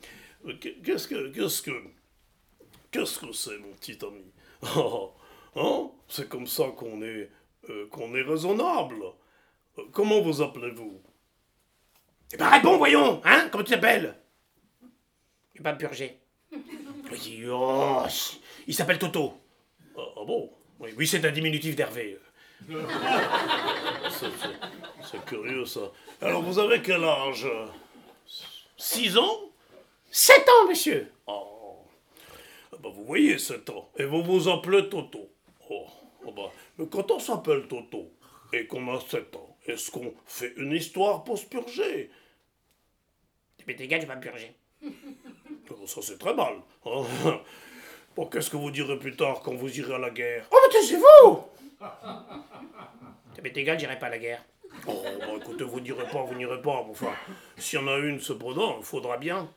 qu'est-ce 0.84 1.08
que... 1.08 1.28
Qu'est-ce 1.30 1.62
que... 1.62 1.72
Qu'est-ce 2.92 3.20
que 3.20 3.32
c'est, 3.34 3.58
mon 3.58 3.74
petit 3.74 3.98
ami? 4.04 4.24
Hein? 5.56 5.90
C'est 6.08 6.30
comme 6.30 6.48
ça 6.48 6.66
qu'on 6.76 7.02
est... 7.02 7.30
euh, 7.70 7.88
qu'on 7.92 8.16
est 8.16 8.22
raisonnable. 8.22 9.04
Comment 9.92 10.22
vous 10.22 10.42
appelez-vous? 10.42 11.02
Eh 12.34 12.38
ben 12.38 12.48
réponds, 12.50 12.78
voyons, 12.78 13.22
hein 13.26 13.48
Comment 13.52 13.64
tu 13.64 13.72
t'appelles? 13.72 14.16
Je 15.54 15.60
vais 15.60 15.64
pas 15.64 15.74
me 15.74 15.78
purger. 15.78 16.20
Oui, 17.12 17.44
oh, 17.50 18.04
Il 18.68 18.76
s'appelle 18.76 19.00
Toto. 19.00 19.34
ah, 19.98 20.02
ah 20.18 20.24
bon? 20.28 20.52
Oui, 20.80 20.92
oui 20.96 21.08
c'est 21.08 21.26
un 21.26 21.32
diminutif 21.32 21.76
d'Hervé. 21.76 22.20
C'est- 24.12 25.26
curieux, 25.26 25.66
ça. 25.66 25.92
Alors, 26.22 26.44
vous 26.44 26.60
avez 26.60 26.82
quel 26.84 27.04
âge? 27.04 27.48
Six 28.78 29.18
ans? 29.18 29.50
Sept 30.12 30.48
ans, 30.48 30.68
monsieur. 30.68 31.12
Oh. 31.26 31.78
Ah 32.74 32.78
bah, 32.82 32.90
vous 32.94 33.06
voyez, 33.06 33.38
7 33.38 33.70
ans. 33.72 33.90
Et 33.98 34.06
vous 34.06 34.24
vous 34.24 34.48
appelez 34.50 34.88
Toto? 34.90 35.30
Oh. 35.70 35.86
ah 36.28 36.32
bah, 36.36 36.52
Mais 36.78 36.88
quand 36.88 37.10
on 37.12 37.20
s'appelle 37.20 37.68
Toto? 37.68 38.12
Et 38.54 38.66
qu'on 38.68 38.96
a 38.96 39.00
7 39.00 39.36
ans, 39.36 39.49
est-ce 39.70 39.92
qu'on 39.92 40.14
fait 40.26 40.54
une 40.58 40.72
histoire 40.74 41.24
pour 41.24 41.38
se 41.38 41.46
purger? 41.46 42.10
Tu 43.58 43.66
m'es 43.68 43.74
égal, 43.74 44.02
je 44.02 44.06
vais 44.06 44.14
pas 44.14 44.18
me 44.18 44.22
purger. 44.22 44.54
Oh, 45.72 45.86
Ça, 45.86 46.02
c'est 46.02 46.18
très 46.18 46.34
mal. 46.34 46.56
hein. 46.86 47.04
Bon, 48.16 48.26
qu'est-ce 48.26 48.50
que 48.50 48.58
vous 48.58 48.72
direz 48.72 48.98
plus 48.98 49.16
tard 49.16 49.40
quand 49.42 49.54
vous 49.54 49.80
irez 49.80 49.94
à 49.94 50.00
la 50.00 50.10
guerre? 50.10 50.48
Oh, 50.52 50.58
mais 50.66 50.74
taisez-vous 50.80 51.44
Tu 53.36 53.42
m'es 53.44 53.54
égal, 53.56 53.80
j'irai 53.80 54.00
pas 54.00 54.08
à 54.08 54.10
la 54.10 54.18
guerre. 54.18 54.44
Oh, 54.88 55.04
bah, 55.20 55.28
écoutez, 55.38 55.64
vous 55.64 55.80
n'irez 55.80 56.08
pas, 56.08 56.24
vous 56.24 56.34
n'irez 56.36 56.60
pas. 56.62 56.84
mais 56.86 56.92
Enfin, 56.92 57.14
s'il 57.58 57.80
y 57.80 57.84
en 57.84 57.88
a 57.88 57.98
une, 58.00 58.20
cependant, 58.20 58.78
il 58.80 58.84
faudra 58.84 59.18
bien. 59.18 59.48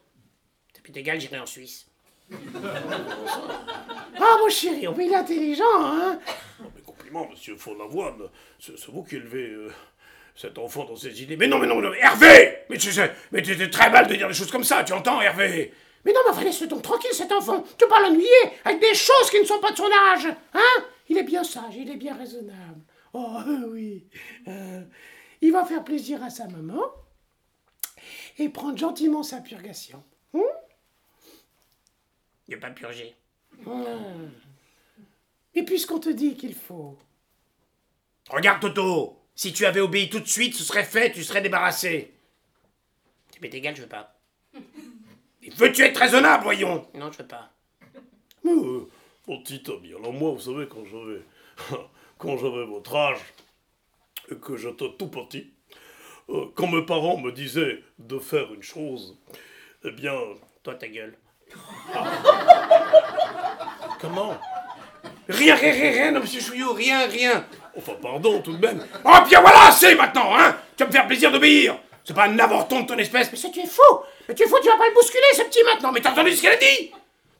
Tu 0.75 0.83
m'es 0.93 1.01
égal, 1.01 1.19
j'irai 1.19 1.39
en 1.41 1.47
Suisse. 1.47 1.89
Ah, 2.31 4.37
mon 4.41 4.49
chéri, 4.49 4.87
mais 4.97 5.07
il 5.07 5.13
est 5.13 5.17
intelligent, 5.17 5.65
hein 5.81 6.19
Oh, 6.61 6.65
mes 6.75 6.83
compliments, 6.83 7.29
monsieur 7.31 7.57
Follavoine. 7.57 8.29
C'est 8.61 8.79
c'est 8.79 8.91
vous 8.91 9.03
qui 9.03 9.17
élevez 9.17 9.49
euh, 9.49 9.73
cet 10.35 10.59
enfant 10.59 10.85
dans 10.85 10.97
ses 10.97 11.23
idées. 11.23 11.37
Mais 11.37 11.47
non, 11.47 11.59
mais 11.59 11.67
non, 11.67 11.77
mais 11.77 11.89
non, 11.89 11.95
Hervé 11.95 12.59
Mais 12.71 12.79
tu 12.79 12.93
sais, 12.93 13.13
mais 13.31 13.43
très 13.43 13.91
mal 13.91 14.07
de 14.07 14.15
dire 14.15 14.29
des 14.29 14.35
choses 14.35 14.51
comme 14.51 14.65
ça, 14.65 14.83
tu 14.85 14.93
entends, 14.93 15.21
Hervé 15.21 15.73
Mais 16.05 16.13
non, 16.13 16.21
mais 16.25 16.33
enfin, 16.33 16.45
laisse-le 16.45 16.69
donc 16.69 16.83
tranquille, 16.83 17.13
cet 17.13 17.33
enfant. 17.33 17.65
Tu 17.79 17.87
pas 17.87 18.01
l'ennuyer 18.01 18.29
avec 18.65 18.81
des 18.81 18.95
choses 18.95 19.31
qui 19.31 19.41
ne 19.41 19.45
sont 19.45 19.61
pas 19.61 19.73
de 19.73 19.77
son 19.77 19.91
âge, 20.13 20.29
hein 20.55 20.85
Il 21.09 21.19
est 21.19 21.23
bien 21.23 21.45
sage, 21.45 21.77
il 21.77 21.91
est 21.91 21.97
bien 21.97 22.17
raisonnable. 22.17 22.81
Oh, 23.13 23.37
euh, 23.47 23.69
oui. 23.69 24.07
Euh, 24.49 24.83
il 25.43 25.53
va 25.53 25.65
faire 25.65 25.85
plaisir 25.85 26.23
à 26.23 26.31
sa 26.31 26.49
maman 26.49 26.83
et 28.39 28.49
prendre 28.49 28.79
gentiment 28.79 29.23
sa 29.23 29.41
purgation. 29.41 30.03
Hein 30.35 30.41
Je 32.49 32.55
vais 32.55 32.61
pas 32.61 32.71
me 32.71 32.75
purger. 32.75 33.15
Et 35.55 35.63
puisqu'on 35.65 36.01
te 36.01 36.09
dit 36.09 36.37
qu'il 36.37 36.55
faut... 36.55 36.97
Regarde, 38.31 38.61
Toto 38.61 39.22
Si 39.35 39.53
tu 39.53 39.65
avais 39.67 39.81
obéi 39.81 40.09
tout 40.11 40.21
de 40.21 40.29
suite, 40.29 40.55
ce 40.55 40.63
serait 40.63 40.85
fait, 40.85 41.13
tu 41.13 41.25
serais 41.25 41.41
débarrassé. 41.41 42.13
Tu 43.33 43.41
m'es 43.41 43.49
égal, 43.49 43.75
je 43.75 43.83
veux 43.83 43.89
pas. 43.89 44.15
Et 45.43 45.51
veux-tu 45.51 45.83
être 45.83 45.99
raisonnable, 45.99 46.45
voyons? 46.45 46.87
Non, 46.95 47.11
je 47.11 47.19
veux 47.19 47.27
pas. 47.27 47.51
Euh, 48.45 48.89
mon 49.27 49.43
petit 49.43 49.63
ami, 49.71 49.95
alors 49.95 50.13
moi, 50.13 50.33
vous 50.33 50.41
savez, 50.41 50.69
quand 50.69 50.85
j'avais, 50.85 51.23
quand 52.19 52.37
j'avais 52.37 52.65
votre 52.65 52.95
âge, 52.95 53.19
et 54.31 54.37
que 54.37 54.57
j'étais 54.57 54.93
tout 54.99 55.09
petit, 55.09 55.53
euh, 56.29 56.47
quand 56.55 56.69
mes 56.69 56.85
parents 56.85 57.19
me 57.19 57.33
disaient 57.33 57.83
de 57.99 58.19
faire 58.19 58.53
une 58.53 58.63
chose, 58.63 59.19
eh 59.85 59.91
bien, 59.91 60.17
Toi, 60.63 60.77
ta 60.77 60.87
gueule. 60.87 61.17
Comment? 64.01 64.39
Rien, 65.29 65.57
rien, 65.57 65.73
rien, 65.73 65.91
rien, 65.91 66.21
monsieur 66.21 66.41
Chouillot, 66.41 66.73
rien, 66.73 67.07
rien 67.09 67.45
enfin, 67.77 67.93
pardon, 68.01 68.41
tout 68.41 68.53
de 68.53 68.67
même, 68.67 68.85
Oh, 69.05 69.17
bien 69.29 69.41
voilà, 69.41 69.71
c'est 69.71 69.95
maintenant, 69.95 70.37
hein. 70.37 70.57
Tu 70.77 70.83
vas 70.85 70.89
me 70.89 70.93
faire 70.93 71.07
plaisir 71.07 71.31
d'obéir. 71.31 71.77
C'est 72.05 72.15
pas 72.15 72.25
un 72.25 72.39
avorton 72.39 72.81
de 72.81 72.87
ton 72.87 72.99
espèce, 72.99 73.31
mais 73.31 73.39
ça, 73.39 73.49
tu 73.53 73.61
es 73.61 73.67
fou. 73.67 73.81
Mais 74.29 74.35
tu 74.35 74.43
es 74.43 74.47
fou, 74.49 74.57
tu 74.63 74.69
vas 74.69 74.77
pas 74.77 74.89
le 74.89 74.95
bousculer, 74.95 75.23
ce 75.35 75.43
petit 75.43 75.63
maintenant. 75.65 75.93
Mais 75.93 76.01
t'as 76.01 76.11
entendu 76.11 76.33
ce 76.33 76.43
qu'elle 76.43 76.55
a 76.55 76.57
dit? 76.57 76.93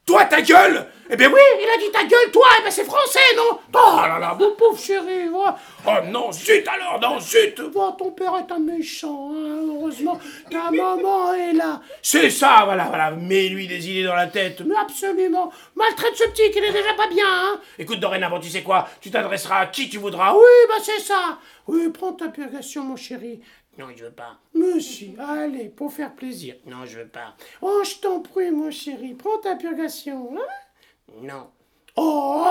Toi, 0.05 0.25
ta 0.25 0.41
gueule 0.41 0.85
Eh 1.09 1.15
bien 1.15 1.31
oui 1.31 1.39
Il 1.61 1.69
a 1.69 1.77
dit 1.77 1.89
ta 1.91 2.03
gueule, 2.03 2.29
toi 2.31 2.45
Eh 2.59 2.63
ben 2.63 2.71
c'est 2.71 2.83
français, 2.83 3.19
non? 3.37 3.57
Oh 3.73 4.01
là 4.01 4.19
là, 4.19 4.35
mon 4.37 4.53
pauvre 4.55 4.77
chéri, 4.77 5.29
va 5.29 5.57
Oh 5.87 6.05
non, 6.11 6.29
zut 6.31 6.67
alors, 6.67 6.99
non, 6.99 7.19
zut 7.21 7.55
ton 7.97 8.11
père 8.11 8.33
est 8.35 8.51
un 8.51 8.59
méchant, 8.59 9.31
hein, 9.33 9.61
heureusement, 9.65 10.19
ta 10.51 10.71
maman 10.71 11.33
est 11.33 11.53
là. 11.53 11.81
C'est 12.01 12.29
ça, 12.29 12.63
voilà, 12.65 12.85
voilà, 12.85 13.11
mets-lui 13.11 13.67
des 13.67 13.89
idées 13.89 14.03
dans 14.03 14.15
la 14.15 14.27
tête. 14.27 14.61
Mais 14.65 14.75
absolument, 14.75 15.51
maltraite 15.75 16.15
ce 16.15 16.27
petit 16.29 16.51
qui 16.51 16.59
n'est 16.59 16.71
déjà 16.71 16.93
pas 16.95 17.07
bien, 17.07 17.25
hein. 17.25 17.59
Écoute, 17.79 17.99
dorénavant, 17.99 18.39
tu 18.39 18.49
sais 18.49 18.61
quoi? 18.63 18.87
Tu 18.99 19.09
t'adresseras 19.09 19.59
à 19.59 19.65
qui 19.67 19.89
tu 19.89 19.97
voudras. 19.99 20.33
Oui, 20.33 20.67
bah 20.67 20.81
c'est 20.83 20.99
ça. 20.99 21.37
Oui, 21.67 21.89
prends 21.89 22.13
ta 22.13 22.27
purgation, 22.27 22.83
mon 22.83 22.97
chéri. 22.97 23.39
Non, 23.77 23.87
je 23.95 24.05
veux 24.05 24.11
pas. 24.11 24.37
Mais 24.53 24.79
si, 24.79 25.15
allez, 25.19 25.69
pour 25.69 25.91
faire 25.91 26.13
plaisir. 26.13 26.55
Non, 26.65 26.85
je 26.85 26.99
veux 26.99 27.07
pas. 27.07 27.35
Oh, 27.61 27.81
je 27.83 27.95
t'en 27.95 28.21
prie, 28.21 28.51
mon 28.51 28.69
chéri, 28.69 29.15
prends 29.15 29.37
ta 29.39 29.55
purgation, 29.55 30.35
hein. 30.37 31.13
Non. 31.21 31.49
Oh 31.95 32.45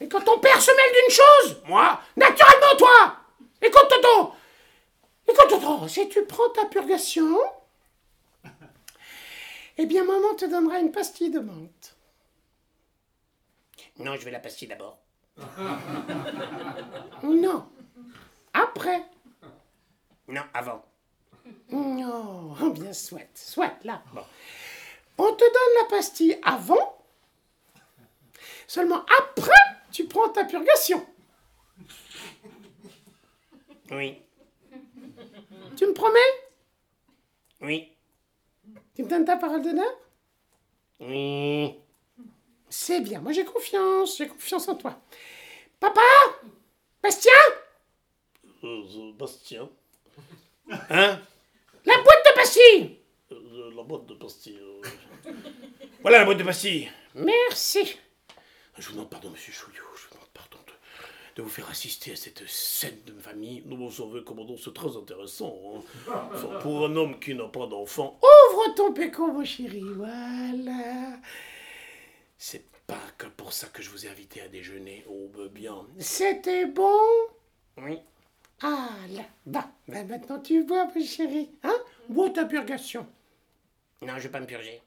Et 0.00 0.08
quand 0.08 0.20
ton 0.20 0.38
père 0.38 0.60
se 0.60 0.70
mêle 0.70 0.92
d'une 0.92 1.14
chose, 1.14 1.62
moi, 1.66 2.00
naturellement, 2.16 2.76
toi 2.78 3.16
Écoute, 3.62 3.88
Toto 3.88 4.32
Écoute, 5.26 5.48
Toto, 5.48 5.88
si 5.88 6.08
tu 6.08 6.24
prends 6.24 6.48
ta 6.50 6.66
purgation, 6.66 7.36
eh 9.78 9.86
bien, 9.86 10.04
maman 10.04 10.34
te 10.36 10.44
donnera 10.44 10.78
une 10.80 10.92
pastille 10.92 11.30
de 11.30 11.40
menthe. 11.40 11.96
Non, 13.98 14.16
je 14.16 14.24
vais 14.24 14.30
la 14.30 14.38
pastille 14.38 14.68
d'abord. 14.68 14.98
Non. 17.22 17.68
Après. 18.54 19.04
Non, 20.28 20.42
avant. 20.52 20.84
Non, 21.70 22.54
oh, 22.60 22.70
bien 22.74 22.92
soit, 22.92 23.28
soit, 23.34 23.74
là. 23.84 24.02
Bon. 24.12 24.24
On 25.16 25.34
te 25.34 25.44
donne 25.44 25.82
la 25.82 25.88
pastille 25.88 26.38
avant, 26.44 27.04
seulement 28.66 29.04
après, 29.18 29.52
tu 29.90 30.06
prends 30.06 30.28
ta 30.28 30.44
purgation. 30.44 31.04
Oui. 33.90 34.22
Tu 35.76 35.86
me 35.86 35.92
promets? 35.92 36.18
Oui. 37.62 37.90
Tu 38.94 39.02
me 39.02 39.08
donnes 39.08 39.24
ta 39.24 39.36
parole 39.36 39.62
d'honneur? 39.62 39.90
Oui. 41.00 41.74
C'est 42.68 43.00
bien, 43.00 43.20
moi 43.20 43.32
j'ai 43.32 43.44
confiance, 43.44 44.18
j'ai 44.18 44.28
confiance 44.28 44.68
en 44.68 44.74
toi. 44.76 45.00
Papa? 45.80 46.00
Bastien? 47.02 47.32
Euh, 48.62 48.82
euh, 48.96 49.12
Bastien, 49.12 49.68
Hein? 50.90 51.20
La 51.84 51.94
boîte 52.02 52.24
de 52.30 52.34
pastilles 52.34 52.98
euh, 53.32 53.70
la 53.76 53.82
boîte 53.82 54.06
de 54.06 54.14
pastilles. 54.14 54.58
euh, 54.60 55.32
Voilà 56.02 56.18
la 56.18 56.24
boîte 56.24 56.38
de 56.38 56.44
pastilles. 56.44 56.90
Merci. 57.14 57.96
Je 58.78 58.86
vous 58.86 58.92
demande 58.92 59.10
pardon, 59.10 59.30
monsieur 59.30 59.52
Chouillot, 59.52 59.82
je 59.96 60.02
vous 60.08 60.14
demande 60.14 60.28
pardon 60.34 60.58
de, 60.66 60.72
de 61.36 61.42
vous 61.42 61.48
faire 61.48 61.68
assister 61.70 62.12
à 62.12 62.16
cette 62.16 62.46
scène 62.48 62.98
de 63.06 63.12
famille. 63.18 63.62
nous, 63.66 63.76
vous 63.76 63.90
savez, 63.90 64.22
commandant, 64.24 64.56
c'est 64.56 64.72
très 64.74 64.96
intéressant. 64.96 65.58
hein. 65.74 66.12
Enfin, 66.34 66.58
pour 66.60 66.84
un 66.86 66.94
homme 66.96 67.18
qui 67.18 67.34
n'a 67.34 67.48
pas 67.48 67.66
d'enfant, 67.66 68.18
Ouvre 68.22 68.74
ton 68.74 68.92
péco, 68.92 69.26
mon 69.32 69.44
chéri, 69.44 69.82
voilà. 69.96 71.18
C'est 72.36 72.64
pas 72.86 73.00
que 73.18 73.26
pour 73.26 73.52
ça 73.52 73.66
que 73.68 73.82
je 73.82 73.90
vous 73.90 74.06
ai 74.06 74.08
invité 74.10 74.40
à 74.42 74.48
déjeuner. 74.48 75.04
oh, 75.08 75.28
ben 75.36 75.48
bien. 75.48 75.86
C'était 75.98 76.66
bon? 76.66 76.98
Oui. 77.78 77.98
Ah 78.62 78.88
là, 79.10 79.22
bah, 79.46 79.66
bah, 79.86 80.02
maintenant 80.08 80.40
tu 80.40 80.64
bois, 80.64 80.86
mon 80.94 81.04
chéri, 81.04 81.48
hein? 81.62 81.76
Bois 82.08 82.30
ta 82.30 82.44
purgation. 82.44 83.06
Non, 84.02 84.14
je 84.16 84.22
vais 84.22 84.28
pas 84.28 84.40
me 84.40 84.46
purger. 84.46 84.80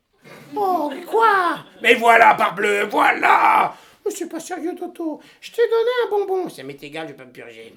Oh, 0.55 0.89
mais 0.93 1.01
quoi? 1.03 1.59
Mais 1.81 1.95
voilà, 1.95 2.35
parbleu, 2.35 2.83
voilà 2.85 3.73
Mais 4.05 4.11
c'est 4.11 4.27
pas 4.27 4.39
sérieux, 4.39 4.75
Toto. 4.77 5.21
Je 5.39 5.51
t'ai 5.51 5.61
donné 5.67 5.89
un 6.05 6.09
bonbon. 6.09 6.49
Ça 6.49 6.63
m'est 6.63 6.81
égal, 6.83 7.07
je 7.07 7.13
vais 7.13 7.17
pas 7.17 7.25
me 7.25 7.31
purger. 7.31 7.73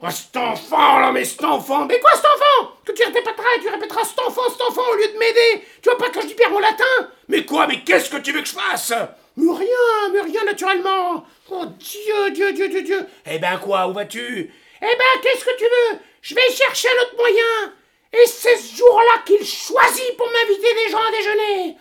Oh, 0.00 0.10
cet 0.10 0.36
enfant, 0.36 0.98
là, 1.00 1.12
mais 1.12 1.24
cet 1.24 1.44
enfant 1.44 1.86
Mais 1.86 2.00
quoi, 2.00 2.10
cet 2.14 2.24
enfant? 2.24 2.72
Que 2.84 2.92
tu 2.92 3.04
répéteras 3.04 3.56
et 3.56 3.60
tu 3.60 3.68
répéteras 3.68 4.04
cet 4.04 4.18
enfant, 4.20 4.42
cet 4.50 4.60
enfant, 4.62 4.82
au 4.92 4.96
lieu 4.96 5.12
de 5.12 5.18
m'aider. 5.18 5.66
Tu 5.82 5.88
vois 5.88 5.98
pas 5.98 6.10
que 6.10 6.20
je 6.22 6.26
dis 6.26 6.34
bien 6.34 6.48
mon 6.50 6.58
latin? 6.58 6.84
Mais 7.28 7.44
quoi 7.44 7.66
Mais 7.66 7.80
qu'est-ce 7.80 8.10
que 8.10 8.18
tu 8.18 8.32
veux 8.32 8.40
que 8.42 8.48
je 8.48 8.54
fasse? 8.54 8.92
Mais 9.36 9.52
rien, 9.52 10.12
mais 10.12 10.20
rien, 10.22 10.44
naturellement. 10.44 11.24
Oh, 11.50 11.64
Dieu, 11.78 12.30
Dieu, 12.32 12.52
Dieu, 12.52 12.68
Dieu, 12.68 12.82
Dieu. 12.82 13.06
Eh 13.26 13.38
ben 13.38 13.58
quoi, 13.58 13.86
où 13.88 13.92
vas-tu? 13.92 14.50
Eh 14.82 14.84
ben, 14.84 15.20
qu'est-ce 15.22 15.44
que 15.44 15.56
tu 15.58 15.64
veux? 15.64 16.00
Je 16.22 16.34
vais 16.34 16.50
chercher 16.52 16.88
un 16.88 17.02
autre 17.02 17.16
moyen. 17.16 17.74
Et 18.12 18.26
c'est 18.26 18.56
ce 18.56 18.76
jour-là 18.76 19.22
qu'il 19.26 19.44
choisit. 19.44 20.16
pour 20.16 20.26
m'inviter 20.28 20.74
des 20.74 20.90
gens 20.90 20.98
à 21.02 21.10
déjeuner. 21.10 21.76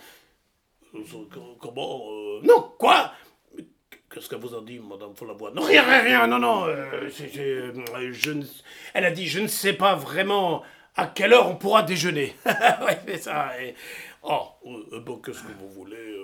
Euh, 0.95 0.99
co- 1.33 1.57
Comment 1.61 2.05
euh, 2.09 2.39
Non, 2.43 2.73
quoi? 2.77 3.11
Qu'est-ce 4.11 4.29
qu'elle 4.29 4.39
vous 4.39 4.55
a 4.55 4.61
dit, 4.61 4.79
Madame 4.79 5.13
Follavoine 5.15 5.53
Non, 5.55 5.63
rien, 5.63 5.83
rien, 5.83 6.01
rien, 6.01 6.27
non, 6.27 6.39
non. 6.39 6.65
euh, 6.67 7.09
euh, 7.09 8.11
je 8.13 8.31
ne- 8.31 8.45
Elle 8.93 9.05
a 9.05 9.11
dit, 9.11 9.27
je 9.27 9.39
ne 9.39 9.47
sais 9.47 9.73
pas 9.73 9.95
vraiment 9.95 10.63
à 10.95 11.07
quelle 11.07 11.33
heure 11.33 11.47
on 11.49 11.55
pourra 11.57 11.83
déjeuner. 11.83 12.33
ouais, 12.45 12.99
c'est 13.07 13.17
ça. 13.23 13.51
et- 13.61 13.75
eh 14.25 14.99
ben, 14.99 15.21
qu'est-ce 15.23 15.41
que 15.43 15.51
vous 15.59 15.69
voulez 15.69 16.17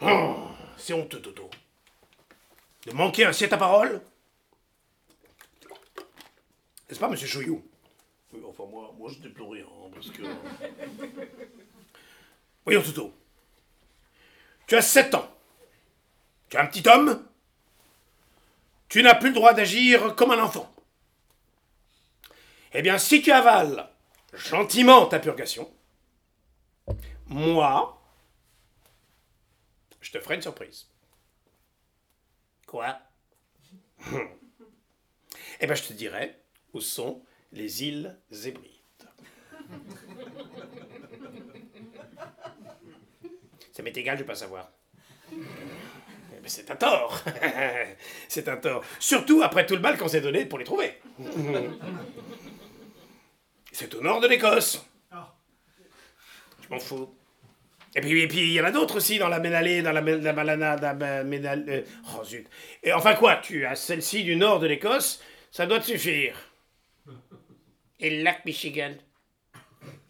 Oh, 0.00 0.34
c'est 0.76 0.92
honteux, 0.94 1.20
Toto. 1.20 1.48
De 2.86 2.92
manquer 2.92 3.24
ainsi 3.26 3.44
à 3.44 3.48
ta 3.48 3.56
parole? 3.56 4.00
N'est-ce 6.94 7.00
pas, 7.00 7.08
monsieur 7.10 7.26
Chouillou 7.26 7.60
oui, 8.32 8.40
Enfin, 8.48 8.66
moi, 8.70 8.94
moi 8.96 9.10
je 9.10 9.28
plus 9.28 9.42
rien, 9.42 9.64
hein, 9.64 9.90
parce 9.92 10.10
que... 10.10 10.22
Voyons, 12.64 12.82
Toto. 12.82 13.12
Tu 14.68 14.76
as 14.76 14.82
7 14.82 15.12
ans. 15.16 15.28
Tu 16.48 16.56
es 16.56 16.60
un 16.60 16.66
petit 16.66 16.88
homme. 16.88 17.26
Tu 18.88 19.02
n'as 19.02 19.16
plus 19.16 19.30
le 19.30 19.34
droit 19.34 19.54
d'agir 19.54 20.14
comme 20.14 20.30
un 20.30 20.40
enfant. 20.40 20.72
Eh 22.72 22.80
bien, 22.80 22.96
si 22.96 23.22
tu 23.22 23.32
avales 23.32 23.90
gentiment 24.32 25.06
ta 25.06 25.18
purgation, 25.18 25.68
moi, 27.26 28.00
je 30.00 30.12
te 30.12 30.20
ferai 30.20 30.36
une 30.36 30.42
surprise. 30.42 30.86
Quoi? 32.68 33.00
Eh 35.60 35.66
bien, 35.66 35.76
je 35.76 35.84
te 35.84 35.92
dirai 35.92 36.43
où 36.74 36.80
sont 36.80 37.22
les 37.52 37.84
îles 37.84 38.16
Hébrides. 38.44 38.70
Ça 43.72 43.82
m'est 43.82 43.96
égal, 43.96 44.16
je 44.16 44.22
vais 44.22 44.26
pas 44.26 44.34
savoir. 44.34 44.70
Eh 45.32 45.36
ben, 45.36 46.46
c'est 46.46 46.70
un 46.70 46.76
tort. 46.76 47.20
c'est 48.28 48.48
un 48.48 48.56
tort. 48.56 48.84
Surtout 48.98 49.42
après 49.42 49.66
tout 49.66 49.74
le 49.74 49.80
mal 49.80 49.96
qu'on 49.96 50.08
s'est 50.08 50.20
donné 50.20 50.44
pour 50.46 50.58
les 50.58 50.64
trouver. 50.64 51.00
c'est 53.72 53.94
au 53.94 54.02
nord 54.02 54.20
de 54.20 54.28
l'Écosse. 54.28 54.84
Je 56.62 56.68
m'en 56.70 56.78
fous. 56.80 57.14
Et 57.96 58.00
puis, 58.00 58.22
et 58.22 58.28
puis, 58.28 58.40
il 58.40 58.52
y 58.52 58.60
en 58.60 58.64
a 58.64 58.70
d'autres 58.72 58.96
aussi 58.96 59.18
dans 59.18 59.28
la 59.28 59.38
Ménalée, 59.38 59.82
dans 59.82 59.92
la, 59.92 60.00
la 60.00 60.32
Malana, 60.32 60.76
dans 60.76 60.98
la 60.98 61.22
Ménal... 61.22 61.64
euh, 61.68 61.82
Oh 62.16 62.24
zut. 62.24 62.48
Et 62.82 62.92
enfin 62.92 63.14
quoi, 63.14 63.36
tu 63.36 63.64
as 63.66 63.76
celle-ci 63.76 64.24
du 64.24 64.34
nord 64.34 64.58
de 64.58 64.66
l'Écosse, 64.66 65.22
ça 65.52 65.66
doit 65.66 65.78
te 65.78 65.84
suffire. 65.86 66.34
Et 68.00 68.10
le 68.18 68.22
lac 68.22 68.44
Michigan 68.44 68.94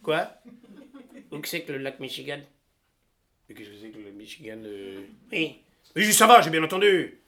Quoi? 0.02 0.28
Où 1.30 1.38
que 1.38 1.48
c'est 1.48 1.62
que 1.62 1.72
le 1.72 1.78
lac 1.78 1.98
Michigan? 2.00 2.40
Mais 3.48 3.54
qu'est-ce 3.54 3.70
que 3.70 3.76
c'est 3.80 3.90
que 3.90 3.98
le 3.98 4.10
Michigan 4.12 4.60
euh? 4.64 5.02
Oui. 5.32 5.58
Oui, 5.96 6.12
ça 6.12 6.26
va, 6.26 6.40
j'ai 6.40 6.50
bien 6.50 6.62
entendu. 6.62 7.18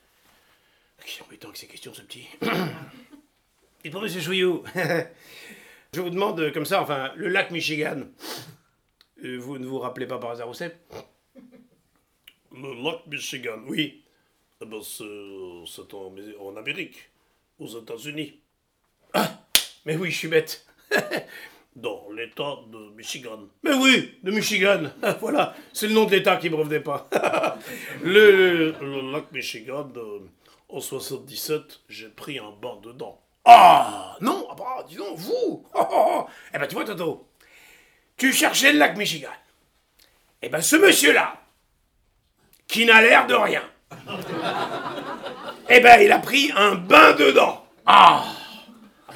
Qui 1.05 1.23
embêtant 1.23 1.51
que 1.51 1.59
ces 1.59 1.67
questions, 1.67 1.93
ce 1.95 2.03
petit. 2.03 2.27
Dites-moi, 3.85 4.03
monsieur 4.03 4.21
Chouillou. 4.21 4.65
Je 5.95 6.01
vous 6.01 6.11
demande 6.11 6.41
euh, 6.41 6.51
comme 6.51 6.65
ça, 6.67 6.83
enfin, 6.83 7.13
le 7.17 7.29
lac 7.29 7.51
Michigan. 7.51 8.03
euh, 9.25 9.39
Vous 9.39 9.59
ne 9.59 9.67
vous 9.67 9.79
rappelez 9.79 10.07
pas 10.07 10.19
par 10.19 10.31
hasard 10.31 10.49
où 10.49 10.55
c'est? 10.55 10.77
Le 12.53 12.83
lac 12.83 13.07
Michigan, 13.07 13.61
Oui. 13.67 14.03
eh 14.63 14.67
ben, 14.67 14.81
c'est 14.83 15.95
en, 15.95 16.15
en 16.41 16.57
Amérique, 16.57 17.11
aux 17.59 17.79
États-Unis, 17.81 18.41
Mais 19.87 19.97
oui, 19.97 20.11
je 20.11 20.19
suis 20.19 20.29
bête. 20.29 20.67
dans 21.77 22.07
l'État 22.15 22.57
de 22.73 22.91
Michigan. 22.97 23.39
Mais 23.63 23.75
oui, 23.75 24.19
de 24.23 24.31
Michigan. 24.31 24.91
voilà, 25.21 25.55
c'est 25.73 25.87
le 25.87 25.93
nom 25.93 26.05
de 26.05 26.11
l'État 26.11 26.37
qui 26.37 26.51
me 26.51 26.57
revenait 26.57 26.81
pas. 26.81 27.09
le, 28.03 28.75
lac 29.13 29.31
Michigan, 29.31 29.89
euh, 29.97 30.21
en 30.69 30.81
77, 30.81 31.81
j'ai 31.89 32.09
pris 32.09 32.39
un 32.39 32.51
bain 32.61 32.79
dedans. 32.83 33.21
Ah 33.45 34.17
non, 34.21 34.49
ah 34.51 34.55
bah, 34.59 34.85
dis 34.89 34.97
donc, 34.97 35.17
vous. 35.19 35.65
Eh 36.53 36.59
ben 36.59 36.67
tu 36.67 36.75
vois, 36.75 36.85
Toto, 36.85 37.29
tu 38.17 38.33
cherchais 38.33 38.73
le 38.73 38.79
lac 38.79 38.97
Michigan. 38.97 39.31
Eh 40.43 40.49
ben 40.49 40.61
ce 40.61 40.77
monsieur-là, 40.77 41.41
qui 42.67 42.87
n'a 42.87 43.01
l'air 43.03 43.27
de 43.27 43.35
rien, 43.35 43.63
eh 45.69 45.81
ben 45.81 46.01
il 46.01 46.11
a 46.11 46.19
pris 46.19 46.51
un 46.57 46.75
bain 46.75 47.13
dedans. 47.13 47.65
Ah 47.85 48.25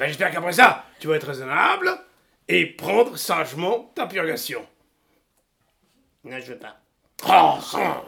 Ben 0.01 0.07
j'espère 0.07 0.31
qu'après 0.31 0.53
ça, 0.53 0.83
tu 0.99 1.05
vas 1.05 1.17
être 1.17 1.27
raisonnable 1.27 1.95
et 2.47 2.65
prendre 2.65 3.15
sagement 3.17 3.91
ta 3.93 4.07
purgation. 4.07 4.67
Non, 6.23 6.39
je 6.39 6.53
veux 6.53 6.57
pas. 6.57 6.75
Oh. 7.23 7.59
Ah, 7.75 8.01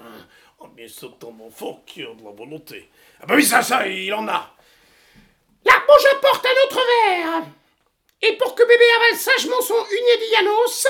mais 0.75 0.87
c'est 0.87 1.05
un 1.05 1.45
enfant 1.45 1.83
qui 1.85 2.01
a 2.01 2.11
de 2.15 2.23
la 2.23 2.31
volonté. 2.31 2.89
Ah 3.21 3.27
ben 3.27 3.35
oui, 3.35 3.43
ça, 3.43 3.61
ça, 3.61 3.85
il 3.85 4.11
en 4.11 4.27
a. 4.27 4.55
Là, 5.65 5.83
bon, 5.87 5.93
j'apporte 6.01 6.43
un 6.43 6.65
autre 6.65 6.81
verre. 6.83 7.43
Et 8.23 8.37
pour 8.37 8.55
que 8.55 8.63
bébé 8.63 8.85
avale 8.95 9.19
sagement 9.19 9.61
son 9.61 9.85
Uniedianos, 9.85 10.87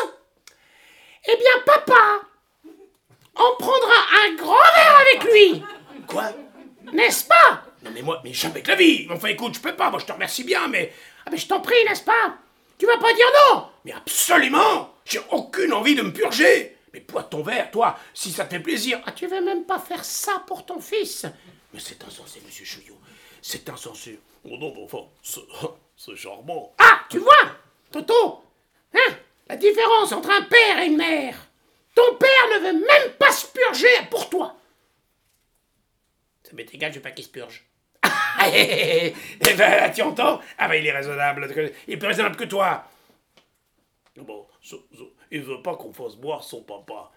eh 1.25 1.35
bien, 1.35 1.63
papa 1.65 2.21
en 3.35 3.55
prendra 3.57 3.95
un 4.25 4.35
grand 4.35 4.53
verre 4.53 4.99
avec 5.01 5.23
lui, 5.33 5.65
Quoi? 6.07 6.31
N'est-ce 6.93 7.25
pas? 7.25 7.72
Non 7.83 7.91
mais 7.93 8.01
moi, 8.01 8.21
mais 8.23 8.33
jamais 8.33 8.61
que 8.61 8.69
la 8.69 8.75
vie 8.75 9.07
Enfin 9.11 9.27
écoute, 9.29 9.55
je 9.55 9.59
peux 9.59 9.75
pas, 9.75 9.89
moi 9.89 9.99
je 9.99 10.05
te 10.05 10.11
remercie 10.11 10.43
bien, 10.43 10.67
mais... 10.67 10.93
Ah, 11.25 11.29
mais 11.31 11.37
je 11.37 11.47
t'en 11.47 11.61
prie, 11.61 11.75
n'est-ce 11.87 12.03
pas? 12.03 12.37
Tu 12.77 12.85
vas 12.85 12.97
pas 12.97 13.13
dire 13.13 13.27
non 13.51 13.67
Mais 13.85 13.93
absolument 13.93 14.95
J'ai 15.05 15.19
aucune 15.31 15.73
envie 15.73 15.95
de 15.95 16.01
me 16.01 16.13
purger 16.13 16.77
Mais 16.93 17.01
bois 17.01 17.23
ton 17.23 17.43
verre, 17.43 17.71
toi, 17.71 17.97
si 18.13 18.31
ça 18.31 18.45
te 18.45 18.51
fait 18.55 18.59
plaisir. 18.61 19.01
Ah, 19.05 19.11
tu 19.11 19.27
veux 19.27 19.41
même 19.41 19.65
pas 19.65 19.79
faire 19.79 20.03
ça 20.05 20.43
pour 20.47 20.65
ton 20.65 20.79
fils? 20.79 21.25
Mais 21.73 21.79
c'est 21.79 22.03
insensé, 22.03 22.41
monsieur 22.45 22.65
Chouillot. 22.65 22.97
C'est 23.41 23.67
insensé. 23.69 24.19
Oh 24.45 24.57
non, 24.57 24.73
mais 24.75 24.83
enfin, 24.83 25.05
c'est 25.95 26.15
charmant. 26.15 26.73
Ah, 26.77 27.01
tu 27.09 27.19
vois, 27.19 27.57
Toto 27.91 28.43
Hein 28.93 29.13
La 29.47 29.55
différence 29.55 30.11
entre 30.11 30.29
un 30.29 30.43
père 30.43 30.79
et 30.79 30.87
une 30.87 30.97
mère. 30.97 31.35
Ton 31.95 32.15
père 32.15 32.47
ne 32.55 32.59
veut 32.59 32.85
même 32.85 33.11
pas 33.19 33.31
se 33.31 33.47
purger 33.47 34.07
pour 34.09 34.29
toi. 34.29 34.55
Ça 36.43 36.51
m'est 36.53 36.73
égal, 36.73 36.91
je 36.91 36.97
veux 36.97 37.03
pas 37.03 37.11
qu'il 37.11 37.25
se 37.25 37.29
purge. 37.29 37.65
Ah, 38.43 38.49
hé, 38.49 38.61
hé, 38.61 39.05
hé. 39.07 39.15
Eh 39.49 39.53
ben, 39.53 39.91
tu 39.91 40.01
entends? 40.01 40.39
Ah 40.57 40.67
ben, 40.67 40.75
il 40.75 40.87
est 40.87 40.91
raisonnable. 40.91 41.47
Il 41.87 41.93
est 41.93 41.97
plus 41.97 42.07
raisonnable 42.07 42.35
que 42.35 42.43
toi. 42.43 42.83
Bon, 44.17 44.45
il 45.31 45.41
veut 45.41 45.61
pas 45.61 45.75
qu'on 45.75 45.93
fasse 45.93 46.15
boire 46.15 46.43
son 46.43 46.61
papa. 46.61 47.11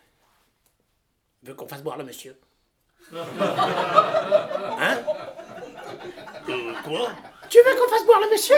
Il 1.42 1.48
veut 1.48 1.54
qu'on 1.54 1.68
fasse 1.68 1.82
boire 1.82 1.98
le 1.98 2.04
monsieur. 2.04 2.38
Euh, 6.48 6.72
quoi? 6.84 7.10
Tu 7.50 7.58
veux 7.58 7.74
qu'on 7.74 7.88
fasse 7.88 8.06
boire 8.06 8.20
le 8.20 8.30
monsieur? 8.30 8.56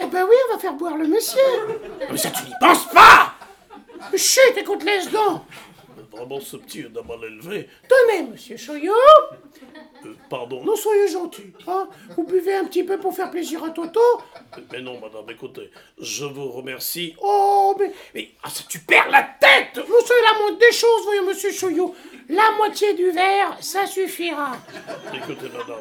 Eh 0.00 0.06
ben 0.06 0.24
oui, 0.26 0.34
on 0.48 0.54
va 0.54 0.58
faire 0.58 0.72
boire 0.72 0.96
le 0.96 1.06
monsieur. 1.06 1.38
Mais 2.10 2.16
ça, 2.16 2.30
tu 2.30 2.44
n'y 2.44 2.54
penses 2.58 2.86
pas 2.86 3.34
Chut, 4.16 4.56
écoute, 4.56 4.82
laisse 4.82 5.10
donc. 5.10 5.42
Vraiment, 6.10 6.40
ce 6.40 6.56
petit 6.56 6.80
est 6.80 6.88
d'un 6.88 7.02
mal 7.02 7.18
élevé. 7.24 7.68
Tenez, 7.88 8.22
monsieur 8.30 8.56
Choyot. 8.56 8.92
Euh, 10.04 10.14
pardon? 10.28 10.64
Non, 10.64 10.76
soyez 10.76 11.08
gentil. 11.08 11.52
Hein 11.66 11.88
vous 12.16 12.24
buvez 12.24 12.54
un 12.54 12.64
petit 12.64 12.84
peu 12.84 12.98
pour 12.98 13.14
faire 13.14 13.30
plaisir 13.30 13.62
à 13.64 13.70
Toto. 13.70 14.00
Mais 14.72 14.80
non, 14.80 15.00
madame, 15.00 15.28
écoutez, 15.30 15.70
je 16.00 16.24
vous 16.24 16.50
remercie. 16.50 17.14
Oh, 17.22 17.76
mais, 17.78 17.92
Mais 18.14 18.30
ah, 18.42 18.50
ça, 18.50 18.64
tu 18.68 18.78
perds 18.80 19.10
la 19.10 19.22
tête 19.22 19.40
nous, 19.76 19.94
c'est 20.04 20.22
la 20.32 20.38
moindre 20.38 20.58
des 20.58 20.72
choses, 20.72 21.04
voyons, 21.04 21.26
monsieur 21.26 21.52
Choyot. 21.52 21.94
La 22.28 22.52
moitié 22.56 22.94
du 22.94 23.10
verre, 23.10 23.56
ça 23.60 23.86
suffira. 23.86 24.52
Écoutez, 25.12 25.48
madame, 25.52 25.80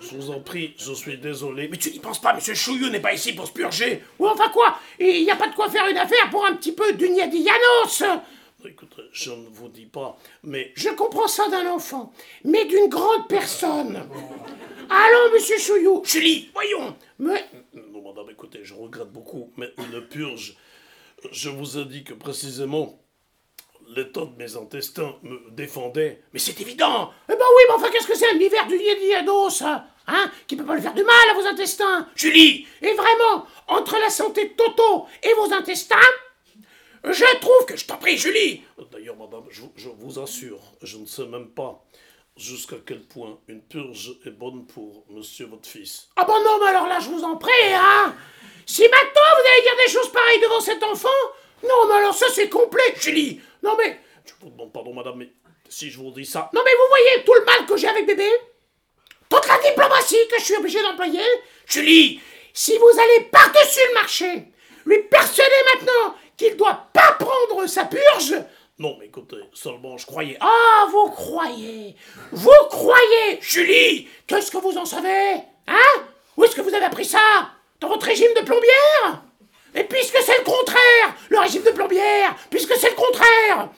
je 0.00 0.16
vous 0.16 0.30
en 0.30 0.40
prie, 0.40 0.74
je 0.78 0.92
suis 0.92 1.16
désolé. 1.16 1.68
Mais 1.68 1.78
tu 1.78 1.90
n'y 1.90 1.98
penses 1.98 2.20
pas, 2.20 2.34
monsieur 2.34 2.54
Chouillot 2.54 2.90
n'est 2.90 3.00
pas 3.00 3.14
ici 3.14 3.32
pour 3.32 3.46
se 3.46 3.52
purger 3.52 4.02
Ou 4.18 4.28
enfin 4.28 4.50
quoi? 4.50 4.78
Il 4.98 5.24
n'y 5.24 5.30
a 5.30 5.36
pas 5.36 5.48
de 5.48 5.54
quoi 5.54 5.70
faire 5.70 5.86
une 5.88 5.96
affaire 5.96 6.28
pour 6.30 6.44
un 6.44 6.54
petit 6.54 6.72
peu 6.72 6.92
d'Uniadianos. 6.92 8.02
Écoutez, 8.64 9.02
je 9.12 9.30
ne 9.30 9.46
vous 9.52 9.68
dis 9.68 9.86
pas, 9.86 10.18
mais 10.42 10.72
Je 10.74 10.88
comprends 10.90 11.28
ça 11.28 11.48
d'un 11.48 11.70
enfant, 11.70 12.12
mais 12.44 12.64
d'une 12.64 12.88
grande 12.88 13.28
personne. 13.28 13.96
Allons, 14.90 15.32
monsieur 15.32 15.58
Chouillou. 15.58 16.02
Julie, 16.04 16.50
voyons 16.52 16.96
Mais, 17.20 17.44
Non, 17.72 18.02
madame, 18.02 18.30
écoutez, 18.30 18.60
je 18.64 18.74
regrette 18.74 19.12
beaucoup, 19.12 19.52
mais 19.56 19.68
une 19.78 20.00
purge. 20.08 20.56
Je 21.30 21.50
vous 21.50 21.78
ai 21.78 21.84
dit 21.84 22.02
que 22.02 22.14
précisément, 22.14 22.98
l'état 23.94 24.24
de 24.24 24.36
mes 24.36 24.56
intestins 24.56 25.14
me 25.22 25.50
défendait. 25.52 26.22
Mais 26.32 26.40
c'est 26.40 26.60
évident 26.60 27.12
eh 27.28 27.32
ben 27.32 27.38
oui, 27.38 27.62
mais 27.68 27.74
enfin, 27.74 27.90
qu'est-ce 27.92 28.08
que 28.08 28.16
c'est 28.16 28.30
un 28.30 28.38
hiver 28.38 28.66
d'Uniadianos 28.66 29.62
Hein 30.08 30.30
Qui 30.48 30.56
peut 30.56 30.64
pas 30.64 30.74
lui 30.74 30.82
faire 30.82 30.94
du 30.94 31.04
mal 31.04 31.28
à 31.30 31.34
vos 31.34 31.46
intestins? 31.46 32.08
Julie 32.16 32.66
Et 32.82 32.94
vraiment, 32.94 33.46
entre 33.68 33.98
la 34.00 34.10
santé 34.10 34.48
de 34.48 34.54
Toto 34.54 35.06
et 35.22 35.32
vos 35.34 35.52
intestins, 35.52 35.96
je 37.04 37.36
trouve 37.40 37.66
que... 37.66 37.76
Je 37.76 37.84
t'en 37.86 37.96
prie, 37.96 38.16
Julie 38.16 38.62
D'ailleurs, 38.90 39.16
madame, 39.16 39.44
je, 39.50 39.62
je 39.76 39.88
vous 39.88 40.18
assure, 40.18 40.60
je 40.82 40.98
ne 40.98 41.06
sais 41.06 41.26
même 41.26 41.48
pas 41.48 41.84
jusqu'à 42.36 42.76
quel 42.86 43.02
point 43.02 43.38
une 43.48 43.60
purge 43.62 44.16
est 44.24 44.30
bonne 44.30 44.66
pour 44.66 45.04
monsieur 45.10 45.46
votre 45.46 45.68
fils. 45.68 46.08
Ah 46.16 46.24
ben 46.24 46.38
non, 46.44 46.58
mais 46.60 46.68
alors 46.70 46.86
là, 46.86 47.00
je 47.00 47.08
vous 47.08 47.24
en 47.24 47.36
prie, 47.36 47.50
hein 47.74 48.14
Si 48.64 48.82
maintenant 48.82 49.22
vous 49.34 49.50
allez 49.52 49.62
dire 49.62 49.86
des 49.86 49.92
choses 49.92 50.12
pareilles 50.12 50.40
devant 50.40 50.60
cet 50.60 50.82
enfant, 50.82 51.08
Non, 51.62 51.88
mais 51.88 51.94
alors 51.94 52.14
ça, 52.14 52.26
c'est 52.32 52.48
complet 52.48 52.94
Julie 53.00 53.40
Non, 53.62 53.76
mais... 53.76 54.00
Je 54.24 54.32
vous 54.40 54.50
demande 54.50 54.72
pardon, 54.72 54.94
madame, 54.94 55.16
mais 55.16 55.32
si 55.68 55.90
je 55.90 55.98
vous 55.98 56.10
dis 56.12 56.26
ça. 56.26 56.50
Non, 56.54 56.62
mais 56.64 56.72
vous 56.72 56.88
voyez 56.88 57.24
tout 57.24 57.34
le 57.34 57.44
mal 57.44 57.66
que 57.66 57.76
j'ai 57.76 57.88
avec 57.88 58.06
bébé 58.06 58.28
Toute 59.28 59.46
la 59.46 59.58
diplomatie 59.58 60.28
que 60.30 60.38
je 60.38 60.44
suis 60.44 60.56
obligé 60.56 60.80
d'employer 60.82 61.24
Julie 61.66 62.20
Si 62.54 62.76
vous 62.78 63.00
allez 63.00 63.24
par-dessus 63.30 63.80
le 63.88 63.94
marché, 63.94 64.44
lui 64.86 65.02
persuader 65.02 65.50
maintenant 65.74 66.14
qu'il 66.38 66.56
doit 66.56 66.86
pas 66.92 67.12
prendre 67.18 67.66
sa 67.66 67.84
purge... 67.84 68.34
Non, 68.78 68.96
mais 69.00 69.06
écoutez, 69.06 69.38
seulement 69.52 69.98
je 69.98 70.06
croyais. 70.06 70.38
Ah, 70.40 70.86
vous 70.92 71.10
croyez. 71.10 71.96
Vous 72.30 72.50
croyez 72.70 73.40
Julie. 73.40 74.08
Qu'est-ce 74.24 74.52
que 74.52 74.58
vous 74.58 74.78
en 74.78 74.84
savez 74.84 75.42
Hein? 75.66 76.00
Où 76.36 76.44
est-ce 76.44 76.54
que 76.54 76.60
vous 76.60 76.72
avez 76.72 76.84
appris 76.84 77.04
ça? 77.04 77.50
Dans 77.80 77.88
votre 77.88 78.06
régime 78.06 78.32
de 78.36 78.42
plombière? 78.42 79.24
Et 79.74 79.82
puisque 79.82 80.18
c'est 80.18 80.38
le 80.38 80.44
contraire, 80.44 81.14
le 81.28 81.40
régime 81.40 81.64
de 81.64 81.72
plombière, 81.72 82.36
puisque 82.50 82.74
c'est 82.76 82.90
le 82.90 82.94
contraire! 82.94 83.68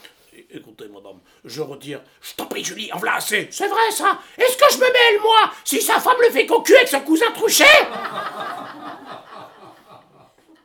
Écoutez, 0.52 0.88
madame, 0.88 1.20
je 1.44 1.62
retire. 1.62 2.02
Je 2.20 2.34
t'en 2.34 2.44
prie, 2.44 2.62
Julie, 2.62 2.92
en 2.92 2.98
voilà 2.98 3.16
assez. 3.16 3.48
C'est 3.50 3.68
vrai 3.68 3.90
ça. 3.92 4.18
Est-ce 4.36 4.56
que 4.58 4.70
je 4.70 4.78
me 4.78 4.92
mêle, 4.92 5.20
moi, 5.22 5.50
si 5.64 5.80
sa 5.80 5.98
femme 5.98 6.20
le 6.20 6.30
fait 6.30 6.44
cocu 6.44 6.76
avec 6.76 6.88
son 6.88 7.00
cousin 7.00 7.30
Truchet 7.32 7.64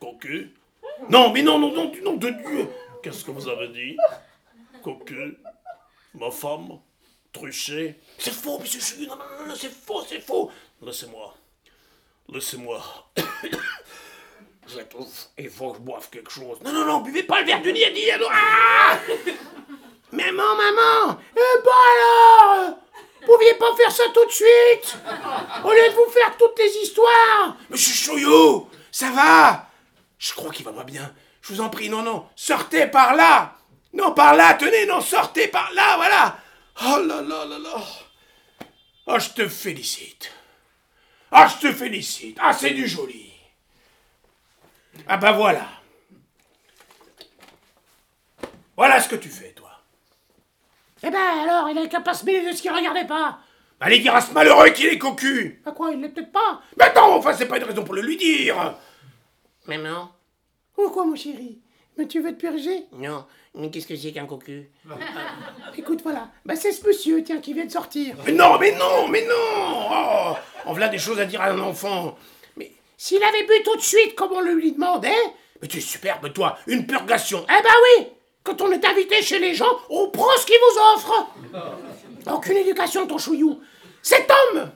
Cocu? 0.02 0.54
Non, 1.10 1.32
mais 1.32 1.42
non, 1.42 1.60
non, 1.60 1.72
non, 1.72 1.86
du 1.86 2.02
nom 2.02 2.14
de 2.16 2.30
Dieu. 2.30 2.68
Qu'est-ce 3.04 3.24
que 3.24 3.32
vous 3.32 3.48
avez 3.48 3.68
dit? 3.68 3.96
Cocu 4.84 5.38
Ma 6.16 6.32
femme 6.32 6.80
Truché 7.32 8.00
C'est 8.18 8.34
faux, 8.34 8.60
monsieur 8.60 8.80
Julie, 8.80 9.08
non, 9.08 9.16
non, 9.18 9.48
non, 9.48 9.56
c'est 9.56 9.72
faux, 9.72 10.04
c'est 10.08 10.22
faux. 10.22 10.50
Laissez-moi. 10.82 11.36
Laissez-moi. 12.30 12.82
J'étouffe, 14.68 15.28
il 15.38 15.50
faut 15.50 15.72
que 15.72 15.78
je 15.78 15.82
boive 15.82 16.10
quelque 16.10 16.32
chose. 16.32 16.60
Non, 16.64 16.72
non, 16.72 16.86
non, 16.86 17.02
buvez 17.02 17.24
pas 17.24 17.42
le 17.42 17.46
verre 17.46 17.62
du 17.62 17.74
nid, 17.74 17.84
ah 18.32 18.98
Maman, 20.12 20.56
maman 20.56 21.20
Eh 21.36 21.62
ben 21.64 21.72
alors. 21.94 22.78
Vous 23.22 23.34
pouviez 23.34 23.56
pas 23.56 23.76
faire 23.76 23.92
ça 23.92 24.04
tout 24.14 24.26
de 24.26 24.32
suite. 24.32 24.98
Au 25.64 25.72
lieu 25.72 25.90
de 25.90 25.96
vous 25.96 26.12
faire 26.12 26.36
toutes 26.38 26.58
les 26.58 26.78
histoires. 26.84 27.58
Monsieur 27.70 27.94
Chouillou, 27.94 28.70
ça 28.92 29.12
va 29.12 29.70
Je 30.18 30.34
crois 30.34 30.52
qu'il 30.52 30.66
va 30.66 30.74
pas 30.74 30.84
bien. 30.84 31.14
Je 31.42 31.54
vous 31.54 31.62
en 31.62 31.70
prie, 31.70 31.90
non, 31.90 32.02
non, 32.02 32.28
sortez 32.36 32.88
par 32.88 33.16
là. 33.16 33.56
Non, 33.94 34.12
par 34.14 34.36
là, 34.36 34.56
tenez, 34.56 34.86
non, 34.86 35.02
sortez 35.02 35.48
par 35.48 35.72
là, 35.74 35.96
voilà. 35.96 36.38
Oh 36.86 37.00
là 37.06 37.22
là 37.22 37.46
là 37.46 37.58
là. 37.60 37.82
Oh, 39.08 39.20
je 39.20 39.30
te 39.30 39.48
félicite. 39.48 40.32
Ah, 41.32 41.48
je 41.48 41.68
te 41.68 41.74
félicite. 41.74 42.38
Ah, 42.42 42.54
c'est 42.54 42.72
du 42.72 42.88
joli. 42.88 43.32
Ah 45.08 45.18
bah 45.18 45.34
voilà. 45.34 45.68
Voilà 48.76 49.00
ce 49.00 49.08
que 49.08 49.16
tu 49.16 49.30
fais, 49.30 49.52
toi. 49.52 49.72
Eh 51.04 51.10
ben 51.10 51.40
alors, 51.44 51.70
il 51.70 51.78
a 51.78 51.88
qu'à 51.88 52.02
pas 52.02 52.14
se 52.14 52.26
mêler 52.26 52.50
de 52.50 52.56
ce 52.56 52.62
qu'il 52.62 52.72
regardait 52.72 53.06
pas. 53.06 53.40
Allez 53.80 54.00
dire 54.00 54.16
à 54.16 54.22
ce 54.22 54.32
malheureux 54.32 54.70
qu'il 54.70 54.88
est 54.88 54.98
cocu. 54.98 55.62
À 55.66 55.72
quoi, 55.72 55.92
il 55.92 56.02
l'est 56.02 56.10
peut-être 56.10 56.32
pas. 56.32 56.62
Mais 56.78 56.92
non, 56.96 57.16
enfin, 57.16 57.34
c'est 57.34 57.46
pas 57.46 57.58
une 57.58 57.66
raison 57.66 57.84
pour 57.84 57.94
le 57.94 58.02
lui 58.02 58.18
dire 58.18 58.76
Maman 59.68 60.12
Oh 60.78 60.90
quoi, 60.90 61.06
mon 61.06 61.16
chéri? 61.16 61.60
Mais 61.98 62.08
tu 62.08 62.20
veux 62.22 62.34
te 62.36 62.40
purger? 62.40 62.86
Non, 62.92 63.26
mais 63.54 63.70
qu'est-ce 63.72 63.88
que 63.88 63.96
c'est 63.96 64.12
qu'un 64.12 64.26
cocu? 64.26 64.70
Écoute, 65.78 66.02
voilà. 66.04 66.30
Bah 66.46 66.56
c'est 66.56 66.74
ce 66.74 66.86
monsieur, 66.86 67.24
tiens, 67.24 67.40
qui 67.40 67.54
vient 67.54 67.66
de 67.66 67.72
sortir. 67.72 68.16
Mais 68.26 68.34
non, 68.34 68.58
mais 68.60 68.74
non, 68.74 69.08
mais 69.08 69.26
non! 69.26 69.34
Oh, 69.92 70.34
On 70.66 70.72
voilà 70.72 70.90
des 70.90 70.98
choses 70.98 71.20
à 71.20 71.26
dire 71.26 71.40
à 71.42 71.50
un 71.52 71.60
enfant. 71.60 72.18
Mais 72.58 72.74
s'il 72.98 73.24
avait 73.24 73.44
bu 73.44 73.54
tout 73.64 73.78
de 73.78 73.82
suite 73.82 74.16
comme 74.16 74.34
on 74.34 74.42
le 74.42 74.54
lui 74.54 74.74
demandait... 74.74 75.14
Mais 75.62 75.70
tu 75.70 75.78
es 75.78 75.82
superbe, 75.82 76.34
toi. 76.34 76.58
Une 76.68 76.86
purgation. 76.86 77.46
Eh 77.48 77.64
ben 77.64 77.70
oui! 78.00 78.08
Quand 78.44 78.62
on 78.62 78.72
est 78.72 78.84
invité 78.86 79.22
chez 79.22 79.40
les 79.40 79.56
gens, 79.56 79.80
on 79.90 80.10
prend 80.10 80.36
ce 80.38 80.46
qu'ils 80.46 80.58
vous 80.60 80.82
offrent. 80.96 81.28
Aucune 82.34 82.58
éducation, 82.58 83.08
ton 83.08 83.18
chouillou. 83.18 83.62
Cet 84.02 84.30
homme 84.30 84.70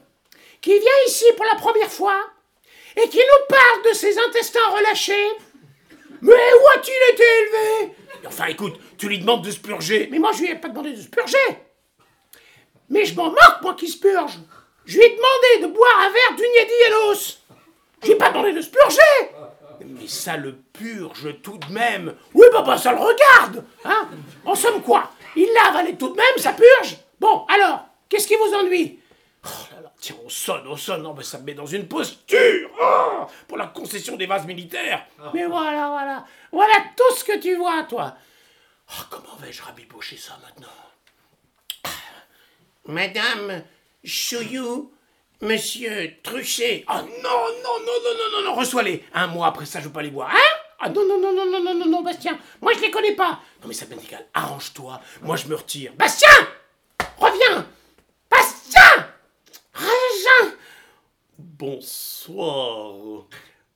qui 0.62 0.72
vient 0.72 1.06
ici 1.06 1.26
pour 1.36 1.46
la 1.46 1.60
première 1.60 1.92
fois 1.92 2.16
et 2.96 3.10
qui 3.10 3.18
nous 3.18 3.56
parle 3.56 3.90
de 3.90 3.94
ses 3.94 4.18
intestins 4.20 4.70
relâchés... 4.76 5.30
Mais 6.22 6.34
où 6.34 6.78
a-t-il 6.78 7.14
été 7.14 7.24
élevé? 7.24 7.94
Enfin, 8.28 8.48
écoute, 8.48 8.78
tu 8.98 9.08
lui 9.08 9.20
demandes 9.20 9.42
de 9.42 9.52
se 9.52 9.60
purger. 9.60 10.10
Mais 10.12 10.20
moi, 10.20 10.32
je 10.34 10.42
lui 10.42 10.52
ai 10.52 10.56
pas 10.56 10.68
demandé 10.68 10.92
de 10.92 11.02
se 11.02 11.08
purger. 11.08 11.38
Mais 12.90 13.06
je 13.06 13.16
m'en 13.16 13.30
moque, 13.30 13.62
moi, 13.62 13.74
qui 13.74 13.88
se 13.88 13.98
purge. 13.98 14.38
Je 14.84 14.98
lui 14.98 15.06
ai 15.06 15.10
demandé 15.10 15.62
de 15.62 15.74
boire 15.74 16.00
un 16.00 16.10
verre 16.10 16.36
d'Uniedielos. 16.36 17.38
Je 18.02 18.08
lui 18.08 18.14
ai 18.14 18.18
pas 18.18 18.32
demandé 18.32 18.52
de 18.52 18.60
se 18.60 18.70
purger. 18.70 19.32
Mais 19.86 20.08
ça 20.08 20.36
le 20.36 20.58
purge 20.74 21.42
tout 21.42 21.58
de 21.58 21.72
même. 21.72 22.14
Oui, 22.34 22.46
bah, 22.52 22.64
bah, 22.68 22.78
ça 22.78 22.92
le 22.92 23.00
regarde. 23.00 23.64
Hein 23.86 24.10
en 24.44 24.56
somme, 24.56 24.82
quoi? 24.82 25.12
Il 25.38 25.48
l'a 25.54 25.70
avalé 25.70 25.96
tout 25.96 26.10
de 26.10 26.18
même, 26.18 26.38
ça 26.38 26.52
purge. 26.52 26.98
Bon, 27.18 27.46
alors, 27.48 27.86
qu'est-ce 28.10 28.28
qui 28.28 28.36
vous 28.36 28.54
ennuie? 28.56 29.00
Oh 29.46 29.48
là 29.74 29.82
là, 29.82 29.94
tiens, 30.00 30.16
on 30.24 30.30
sonne, 30.30 30.68
on 30.68 30.76
sonne. 30.76 31.04
Non, 31.04 31.14
mais 31.14 31.24
ça 31.24 31.38
me 31.38 31.44
met 31.46 31.54
dans 31.54 31.66
une 31.66 31.88
posture 31.88 32.70
oh, 32.82 33.26
pour 33.48 33.58
la 33.58 33.68
concession 33.68 34.18
des 34.18 34.26
vases 34.26 34.46
militaires. 34.46 35.06
Mais 35.34 35.46
voilà, 35.46 35.88
voilà. 35.88 36.26
Voilà 36.52 36.74
tout 36.96 37.16
ce 37.16 37.24
que 37.24 37.40
tu 37.40 37.56
vois, 37.56 37.84
toi. 37.84 38.16
Oh, 38.92 39.04
comment 39.10 39.36
vais-je 39.40 39.62
rabibocher 39.62 40.18
ça 40.18 40.38
maintenant 40.44 40.68
Madame 42.86 43.64
Chouillou, 44.04 44.92
Monsieur 45.42 46.16
Truchet. 46.24 46.84
Oh 46.90 46.94
non, 46.96 47.04
non, 47.04 47.80
non, 47.86 48.00
non, 48.04 48.14
non, 48.18 48.38
non, 48.38 48.50
non, 48.50 48.56
reçois-les. 48.56 49.06
Un 49.14 49.28
mois 49.28 49.48
après 49.48 49.66
ça, 49.66 49.80
je 49.80 49.86
veux 49.86 49.92
pas 49.94 50.02
les 50.02 50.10
boire. 50.10 50.32
Hein 50.32 50.58
Ah 50.80 50.90
non, 50.90 51.06
non, 51.08 51.20
non, 51.20 51.34
non, 51.34 51.46
non, 51.46 51.64
non, 51.64 51.76
non, 51.76 51.86
non, 51.86 52.02
Bastien. 52.02 52.38
Moi, 52.62 52.74
je 52.74 52.82
les 52.82 52.92
connais 52.92 53.16
pas. 53.16 53.40
Non, 53.62 53.68
mais 53.68 53.74
ça 53.74 53.86
m'est 53.86 54.04
égal. 54.04 54.26
Arrange-toi. 54.34 55.00
Moi, 55.22 55.36
je 55.36 55.48
me 55.48 55.56
retire. 55.56 55.94
Bastien 55.94 56.30
Reviens 57.18 57.66
Bastien 58.30 59.08
Régin 59.74 60.56
Bonsoir. 61.60 63.26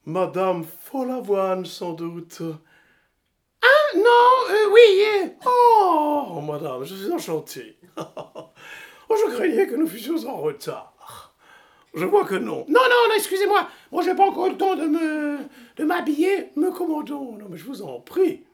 Madame 0.06 0.64
Folavoine, 0.64 1.66
sans 1.66 1.92
doute. 1.92 2.42
Ah, 3.62 3.98
non, 3.98 4.02
euh, 4.50 4.72
oui, 4.74 5.04
euh, 5.04 5.28
Oh, 5.46 6.40
madame, 6.48 6.86
je 6.86 6.96
suis 6.96 7.12
enchanté. 7.12 7.76
oh, 7.98 8.54
je 9.10 9.36
craignais 9.36 9.68
que 9.68 9.76
nous 9.76 9.86
fussions 9.86 10.16
en 10.30 10.38
retard. 10.38 11.36
Je 11.94 12.06
vois 12.06 12.24
que 12.24 12.36
non. 12.36 12.64
Non, 12.70 12.80
non, 12.90 13.16
excusez-moi. 13.18 13.68
Moi, 13.92 14.02
j'ai 14.02 14.16
pas 14.16 14.28
encore 14.30 14.48
le 14.48 14.56
temps 14.56 14.78
de 14.78 14.86
me. 14.86 15.40
de 15.76 15.84
m'habiller. 15.84 16.52
Me 16.56 16.72
commandons, 16.72 17.34
non, 17.34 17.48
mais 17.50 17.58
je 17.58 17.66
vous 17.66 17.82
en 17.82 18.00
prie. 18.00 18.46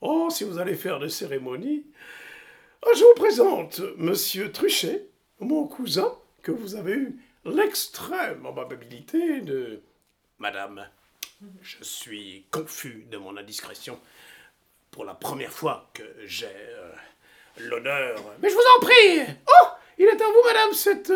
Oh, 0.00 0.28
si 0.30 0.44
vous 0.44 0.56
allez 0.56 0.74
faire 0.74 0.98
des 0.98 1.10
cérémonies. 1.10 1.84
Ah, 2.82 2.88
je 2.96 3.04
vous 3.04 3.14
présente 3.14 3.82
Monsieur 3.98 4.50
Truchet, 4.50 5.06
mon 5.38 5.66
cousin, 5.66 6.14
que 6.42 6.50
vous 6.50 6.76
avez 6.76 6.92
eu 6.92 7.20
l'extrême 7.44 8.44
amabilité 8.46 9.40
de. 9.40 9.82
Madame, 10.38 10.86
je 11.62 11.82
suis 11.84 12.46
confus 12.50 13.06
de 13.10 13.18
mon 13.18 13.36
indiscrétion. 13.36 14.00
Pour 14.90 15.04
la 15.04 15.14
première 15.14 15.52
fois 15.52 15.88
que 15.94 16.02
j'ai 16.24 16.46
euh, 16.46 16.92
l'honneur. 17.58 18.18
Mais 18.42 18.48
je 18.50 18.54
vous 18.54 18.60
en 18.76 18.80
prie 18.80 19.20
Oh 19.46 19.66
Il 19.98 20.06
est 20.06 20.20
à 20.20 20.26
vous, 20.26 20.42
madame, 20.44 20.72
cette 20.72 21.12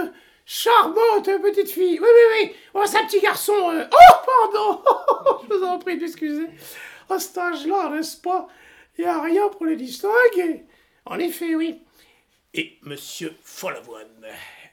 charmante 0.46 1.24
petite 1.42 1.70
fille. 1.70 1.98
Oui, 1.98 2.06
oui, 2.06 2.36
oui. 2.44 2.56
Oh, 2.74 2.82
c'est 2.86 2.98
un 2.98 3.06
petit 3.06 3.20
garçon. 3.20 3.70
euh. 3.72 3.84
Oh, 3.90 4.14
pardon 4.24 5.42
Je 5.50 5.54
vous 5.54 5.64
en 5.64 5.78
prie 5.80 5.98
d'excuser. 5.98 6.46
À 7.10 7.18
cet 7.18 7.36
âge-là, 7.36 7.90
n'est-ce 7.90 8.16
pas? 8.20 8.46
Il 8.96 9.04
n'y 9.04 9.10
a 9.10 9.20
rien 9.20 9.48
pour 9.48 9.66
les 9.66 9.76
distinguer. 9.76 10.64
En 11.06 11.18
effet, 11.18 11.54
oui. 11.56 11.82
Et 12.52 12.78
Monsieur 12.82 13.34
Folavoine 13.42 14.24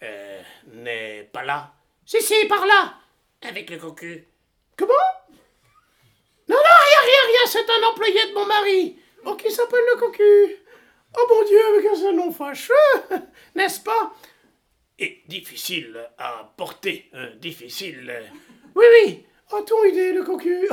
euh, 0.04 0.42
n'est 0.68 1.30
pas 1.32 1.44
là. 1.44 1.74
Si, 2.06 2.22
si, 2.22 2.46
par 2.48 2.66
là. 2.66 2.96
Avec 3.42 3.70
le 3.70 3.78
cocu. 3.78 4.28
Comment? 4.78 4.94
Non, 6.48 6.56
non, 6.58 6.62
rien, 6.64 7.02
rien, 7.02 7.28
rien, 7.28 7.46
c'est 7.48 7.70
un 7.70 7.88
employé 7.90 8.28
de 8.30 8.34
mon 8.34 8.46
mari. 8.46 9.00
Oh, 9.26 9.36
qui 9.36 9.52
s'appelle 9.52 9.84
le 9.94 10.00
cocu? 10.00 10.58
Oh 11.18 11.26
mon 11.30 11.44
Dieu, 11.46 11.60
mais 11.76 11.84
que 11.84 11.96
ce 11.96 12.12
nom 12.12 12.32
fâcheux, 12.32 12.74
n'est-ce 13.56 13.82
pas? 13.82 14.14
Et 15.00 15.24
difficile 15.28 16.10
à 16.18 16.52
porter. 16.58 17.10
hein, 17.14 17.30
difficile. 17.38 18.10
euh. 18.10 18.24
Oui, 18.76 18.86
oui. 18.92 19.26
Oh, 19.54 19.62
ton 19.62 19.84
idée, 19.84 20.14
le 20.14 20.24
cocu? 20.24 20.70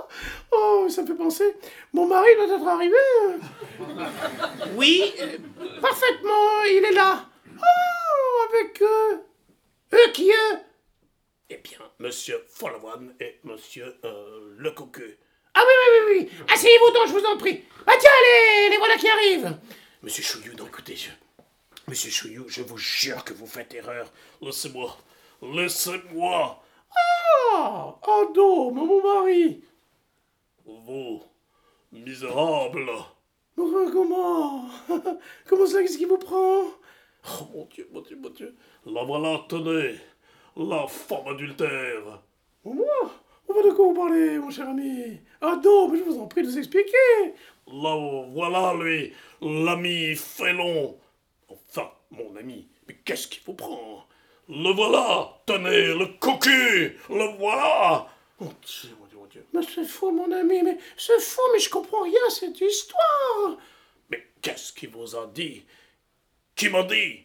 oh, 0.52 0.86
ça 0.88 1.02
me 1.02 1.06
fait 1.06 1.14
penser. 1.14 1.54
Mon 1.92 2.06
mari 2.06 2.34
doit 2.36 2.56
être 2.56 2.66
arrivé. 2.66 2.96
Oui, 4.74 5.12
Parfaitement, 5.80 6.62
il 6.64 6.84
est 6.90 6.94
là. 6.94 7.26
Oh, 7.58 8.48
avec 8.50 8.80
eux. 8.82 9.22
Eux 9.92 10.12
qui 10.12 10.30
eux 10.30 10.58
Eh 11.50 11.56
bien, 11.58 11.78
Monsieur 12.02 12.44
Folavoine 12.48 13.14
et 13.20 13.38
Monsieur 13.44 13.94
euh, 14.04 14.56
Le 14.58 14.72
Cocu. 14.72 15.16
Ah 15.54 15.62
oui, 15.64 15.72
oui, 15.78 15.98
oui, 16.16 16.18
oui. 16.18 16.44
Asseyez-vous 16.52 16.90
donc, 16.90 17.06
je 17.06 17.12
vous 17.12 17.24
en 17.24 17.36
prie. 17.36 17.62
Ah 17.86 17.94
tiens, 17.96 18.10
les, 18.24 18.70
les 18.70 18.76
voilà 18.76 18.96
qui 18.96 19.08
arrivent. 19.08 19.56
Monsieur 20.02 20.24
Chouillou, 20.24 20.52
non, 20.56 20.66
écoutez, 20.66 20.96
je... 20.96 21.10
Monsieur 21.86 22.10
Chouillou, 22.10 22.48
je 22.48 22.62
vous 22.62 22.76
jure 22.76 23.22
que 23.22 23.32
vous 23.34 23.46
faites 23.46 23.72
erreur. 23.74 24.10
Laissez-moi. 24.40 24.98
Laissez-moi. 25.42 26.60
Ah, 27.54 27.96
oh 28.04 28.32
non, 28.34 28.72
mon 28.72 29.00
mari. 29.00 29.62
Vous. 30.64 31.22
Misérable. 31.92 32.90
Enfin, 33.56 33.92
comment? 33.92 34.68
Comment 35.48 35.66
ça, 35.66 35.80
qu'est-ce 35.80 35.98
qui 35.98 36.06
vous 36.06 36.18
prend? 36.18 36.64
Oh 36.64 37.48
mon 37.54 37.64
Dieu, 37.66 37.88
mon 37.92 38.00
Dieu, 38.00 38.18
mon 38.20 38.30
Dieu. 38.30 38.56
La 38.86 39.04
voilà, 39.04 39.44
tenez. 39.48 40.00
La 40.56 40.86
femme 40.86 41.28
adultère. 41.28 42.20
Moi 42.64 42.76
On 43.48 43.54
va 43.54 43.62
de 43.62 43.70
quoi 43.70 43.86
vous 43.86 43.94
parlez, 43.94 44.38
mon 44.38 44.50
cher 44.50 44.68
ami 44.68 45.18
Ah 45.40 45.58
non, 45.64 45.88
mais 45.88 45.98
je 45.98 46.04
vous 46.04 46.18
en 46.18 46.26
prie 46.26 46.42
de 46.42 46.48
vous 46.48 46.58
expliquer 46.58 47.34
Là, 47.68 48.26
voilà, 48.32 48.74
lui. 48.74 49.12
L'ami 49.40 50.14
félon. 50.14 50.98
Enfin, 51.48 51.90
mon 52.10 52.36
ami. 52.36 52.68
Mais 52.86 52.96
qu'est-ce 53.04 53.28
qui 53.28 53.40
vous 53.46 53.54
prend? 53.54 54.06
Le 54.48 54.74
voilà. 54.74 55.38
Tenez, 55.46 55.94
le 55.94 56.06
cocu. 56.20 56.98
Le 57.08 57.36
voilà. 57.38 58.06
Mon 58.38 58.52
Dieu, 58.62 58.90
mon 59.00 59.06
Dieu, 59.06 59.18
mon 59.18 59.26
Dieu. 59.26 59.46
Mais 59.54 59.62
c'est 59.62 59.84
fou, 59.86 60.10
mon 60.10 60.30
ami, 60.32 60.62
mais 60.62 60.76
c'est 60.98 61.20
fou, 61.20 61.40
mais 61.52 61.60
je 61.60 61.70
comprends 61.70 62.02
rien 62.02 62.20
à 62.26 62.30
cette 62.30 62.60
histoire 62.60 63.56
Mais 64.10 64.26
qu'est-ce 64.42 64.72
qui 64.72 64.86
vous 64.86 65.16
a 65.16 65.26
dit? 65.32 65.64
Qui 66.54 66.68
m'a 66.68 66.82
dit? 66.82 67.20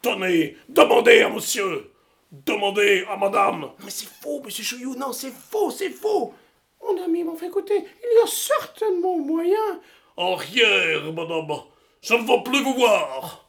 Tenez, 0.00 0.56
demandez 0.68 1.20
à 1.20 1.28
monsieur 1.28 1.90
Demandez 2.32 3.04
à 3.08 3.16
madame. 3.16 3.72
Mais 3.82 3.90
c'est 3.90 4.08
faux, 4.08 4.40
monsieur 4.44 4.62
Chouillou, 4.62 4.94
non, 4.94 5.12
c'est 5.12 5.32
faux, 5.32 5.70
c'est 5.70 5.90
faux. 5.90 6.32
Mon 6.80 7.02
ami, 7.02 7.24
m'en 7.24 7.34
fait 7.34 7.48
écouter, 7.48 7.74
il 7.76 8.18
y 8.18 8.22
a 8.22 8.26
certainement 8.26 9.18
moyen. 9.18 9.80
Arrière, 10.16 11.12
madame. 11.12 11.62
Je 12.02 12.14
ne 12.14 12.20
veux 12.20 12.42
plus 12.44 12.62
vous 12.62 12.74
voir. 12.74 13.48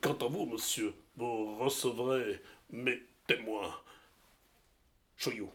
Quant 0.00 0.16
à 0.26 0.28
vous, 0.28 0.46
monsieur, 0.46 0.94
vous 1.16 1.56
recevrez 1.58 2.40
mes 2.70 3.02
témoins. 3.26 3.74
Choyou, 5.16 5.50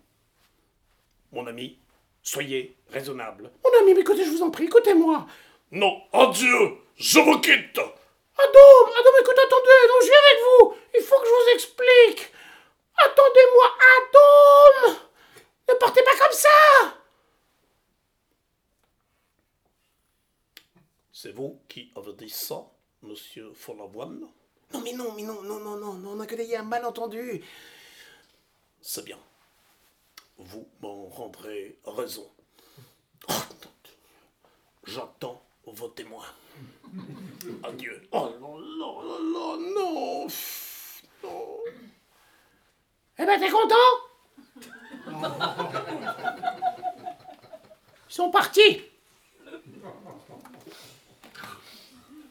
mon 1.31 1.45
ami, 1.47 1.77
soyez 2.21 2.75
raisonnable. 2.91 3.51
Mon 3.63 3.81
ami, 3.81 3.93
mais 3.93 4.01
écoutez, 4.01 4.23
je 4.23 4.29
vous 4.29 4.43
en 4.43 4.51
prie, 4.51 4.65
écoutez-moi. 4.65 5.25
Non, 5.71 6.01
adieu, 6.13 6.77
je 6.95 7.19
vous 7.19 7.39
quitte. 7.39 7.77
Adam, 7.77 8.91
Adam, 8.99 9.11
écoute, 9.21 9.39
attendez, 9.45 9.81
non, 9.87 9.95
je 10.01 10.05
viens 10.05 10.19
avec 10.25 10.39
vous. 10.45 10.73
Il 10.97 11.03
faut 11.03 11.19
que 11.19 11.27
je 11.27 11.31
vous 11.31 11.53
explique 11.53 12.31
Attendez-moi, 12.97 13.77
Adam 13.97 14.99
Ne 15.69 15.73
partez 15.75 16.03
pas 16.03 16.17
comme 16.19 16.33
ça 16.33 16.97
C'est 21.11 21.31
vous 21.31 21.61
qui 21.67 21.91
avez 21.95 22.13
dit 22.13 22.29
ça, 22.29 22.65
monsieur 23.03 23.53
Follavoine? 23.53 24.27
Non, 24.73 24.81
mais 24.81 24.93
non, 24.93 25.11
mais 25.13 25.23
non, 25.23 25.41
non, 25.43 25.59
non, 25.59 25.75
non, 25.77 25.93
non, 25.93 26.11
on 26.11 26.19
a 26.19 26.25
que 26.25 26.35
des 26.35 26.55
un 26.55 26.63
malentendu 26.63 27.43
C'est 28.81 29.05
bien. 29.05 29.19
Vous 30.37 30.67
m'en 30.81 31.05
rendrez 31.07 31.77
raison. 31.85 32.27
Oh, 33.29 33.33
J'attends 34.85 35.43
vos 35.65 35.89
témoins. 35.89 36.25
Adieu. 37.63 38.01
Oh 38.11 38.29
non, 38.39 38.57
non, 38.59 39.03
non, 39.03 39.19
non, 39.21 39.57
non 39.57 40.27
Non 41.23 41.59
Eh 43.21 43.25
ben, 43.25 43.39
t'es 43.39 43.49
content? 43.49 43.75
Ils 48.09 48.13
sont 48.13 48.31
partis. 48.31 48.81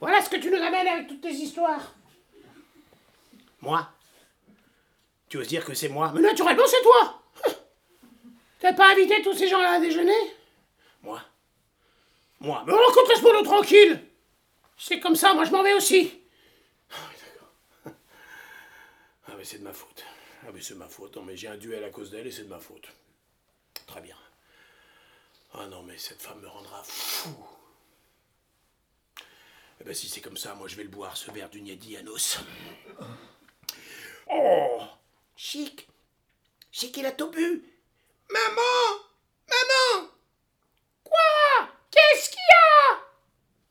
Voilà 0.01 0.21
ce 0.21 0.31
que 0.31 0.37
tu 0.37 0.51
nous 0.51 0.57
amènes 0.57 0.89
avec 0.89 1.07
toutes 1.07 1.21
tes 1.21 1.31
histoires. 1.31 1.95
Moi? 3.61 3.89
Tu 5.29 5.39
oses 5.39 5.47
dire 5.47 5.65
que 5.65 5.75
c'est 5.75 5.89
moi? 5.89 6.11
Mais 6.13 6.23
naturellement, 6.23 6.67
c'est 6.67 6.83
toi. 6.83 7.23
T'as 8.59 8.73
pas 8.73 8.91
invité 8.91 9.23
tous 9.23 9.35
ces 9.35 9.47
gens-là 9.47 9.75
à 9.75 9.81
déjeuner? 9.81 10.35
Moi? 11.03 11.23
Moi. 12.41 12.65
Mais 12.67 12.73
on 12.73 13.09
laisse-moi 13.09 13.33
nous 13.35 13.45
tranquille. 13.45 14.05
C'est 14.77 14.99
comme 14.99 15.15
ça, 15.15 15.35
moi 15.35 15.45
je 15.45 15.53
m'en 15.53 15.63
vais 15.63 15.75
aussi. 15.75 16.21
Ah 17.87 19.33
mais 19.37 19.45
c'est 19.45 19.59
de 19.59 19.65
ma 19.65 19.73
faute. 19.73 20.05
Ah 20.43 20.51
mais 20.53 20.63
c'est 20.63 20.75
ma 20.75 20.89
faute. 20.89 21.17
Non 21.17 21.23
mais 21.23 21.37
j'ai 21.37 21.49
un 21.49 21.57
duel 21.57 21.85
à 21.85 21.91
cause 21.91 22.11
d'elle 22.11 22.27
et 22.27 22.31
c'est 22.33 22.45
de 22.45 22.49
ma 22.49 22.59
faute. 22.61 22.89
Très 23.87 24.01
bien. 24.01 24.17
Ah 25.55 25.67
non 25.67 25.83
mais 25.83 25.99
cette 25.99 26.23
femme 26.23 26.41
me 26.41 26.49
rendra 26.49 26.83
fou. 26.85 27.31
Eh 29.81 29.85
ben 29.85 29.95
si 29.95 30.09
c'est 30.09 30.21
comme 30.21 30.37
ça, 30.37 30.55
moi 30.55 30.69
je 30.69 30.77
vais 30.77 30.83
le 30.85 30.91
boire, 30.91 31.17
ce 31.17 31.31
verre 31.31 31.49
du 31.51 31.63
Niedi 31.63 31.97
Anos. 31.97 32.39
Oh 34.31 34.81
Chic 35.37 35.89
Chic, 36.71 36.97
il 36.97 37.07
a 37.07 37.13
tout 37.13 37.31
bu 37.31 37.65
Maman 38.29 39.01
Quoi 41.03 41.69
Qu'est-ce 41.91 42.31
qu'il 42.31 42.39
y 42.39 42.55
a 42.55 43.01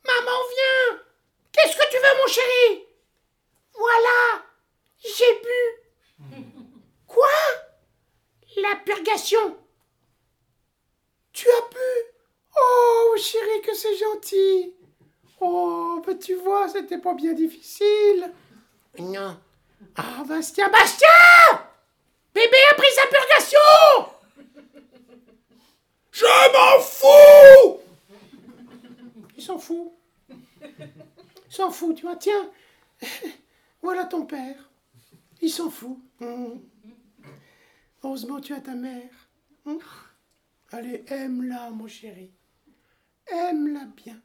Maman, 0.05 0.37
viens 0.53 1.03
Qu'est-ce 1.53 1.77
que 1.77 1.89
tu 1.89 1.97
veux, 1.97 2.17
mon 2.21 2.27
chéri 2.27 2.85
Voilà 3.73 4.43
J'ai 5.01 5.39
bu 5.41 5.61
Quoi 7.07 7.27
Purgation 8.77 9.57
Tu 11.33 11.47
as 11.47 11.69
bu? 11.69 11.77
Oh, 12.59 13.15
chéri, 13.17 13.61
que 13.63 13.73
c'est 13.73 13.95
gentil 13.97 14.73
Oh, 15.41 16.01
bah 16.05 16.15
tu 16.15 16.35
vois, 16.35 16.67
c'était 16.67 16.97
pas 16.97 17.13
bien 17.13 17.33
difficile 17.33 18.31
Non. 18.97 19.37
Ah, 19.95 20.23
Bastien, 20.27 20.69
Bastien 20.69 21.07
Bébé 22.33 22.57
a 22.71 22.75
pris 22.75 22.91
sa 22.93 23.07
purgation 23.07 24.13
Je 26.11 26.25
m'en 26.25 26.81
fous 26.81 27.79
Il 29.37 29.43
s'en 29.43 29.57
fout. 29.57 29.93
Il 30.29 31.55
s'en 31.55 31.71
fout, 31.71 31.95
tu 31.95 32.03
vois, 32.03 32.17
tiens. 32.17 32.49
Voilà 33.81 34.03
ton 34.05 34.25
père. 34.25 34.69
Il 35.41 35.49
s'en 35.49 35.69
fout. 35.69 35.97
Hum. 36.21 36.59
Heureusement, 38.03 38.39
tu 38.39 38.53
as 38.53 38.61
ta 38.61 38.75
mère. 38.75 39.29
Hum. 39.65 39.79
Allez, 40.71 41.03
aime-la, 41.07 41.71
mon 41.71 41.87
chéri. 41.87 42.31
Aime-la 43.27 43.85
bien. 43.85 44.21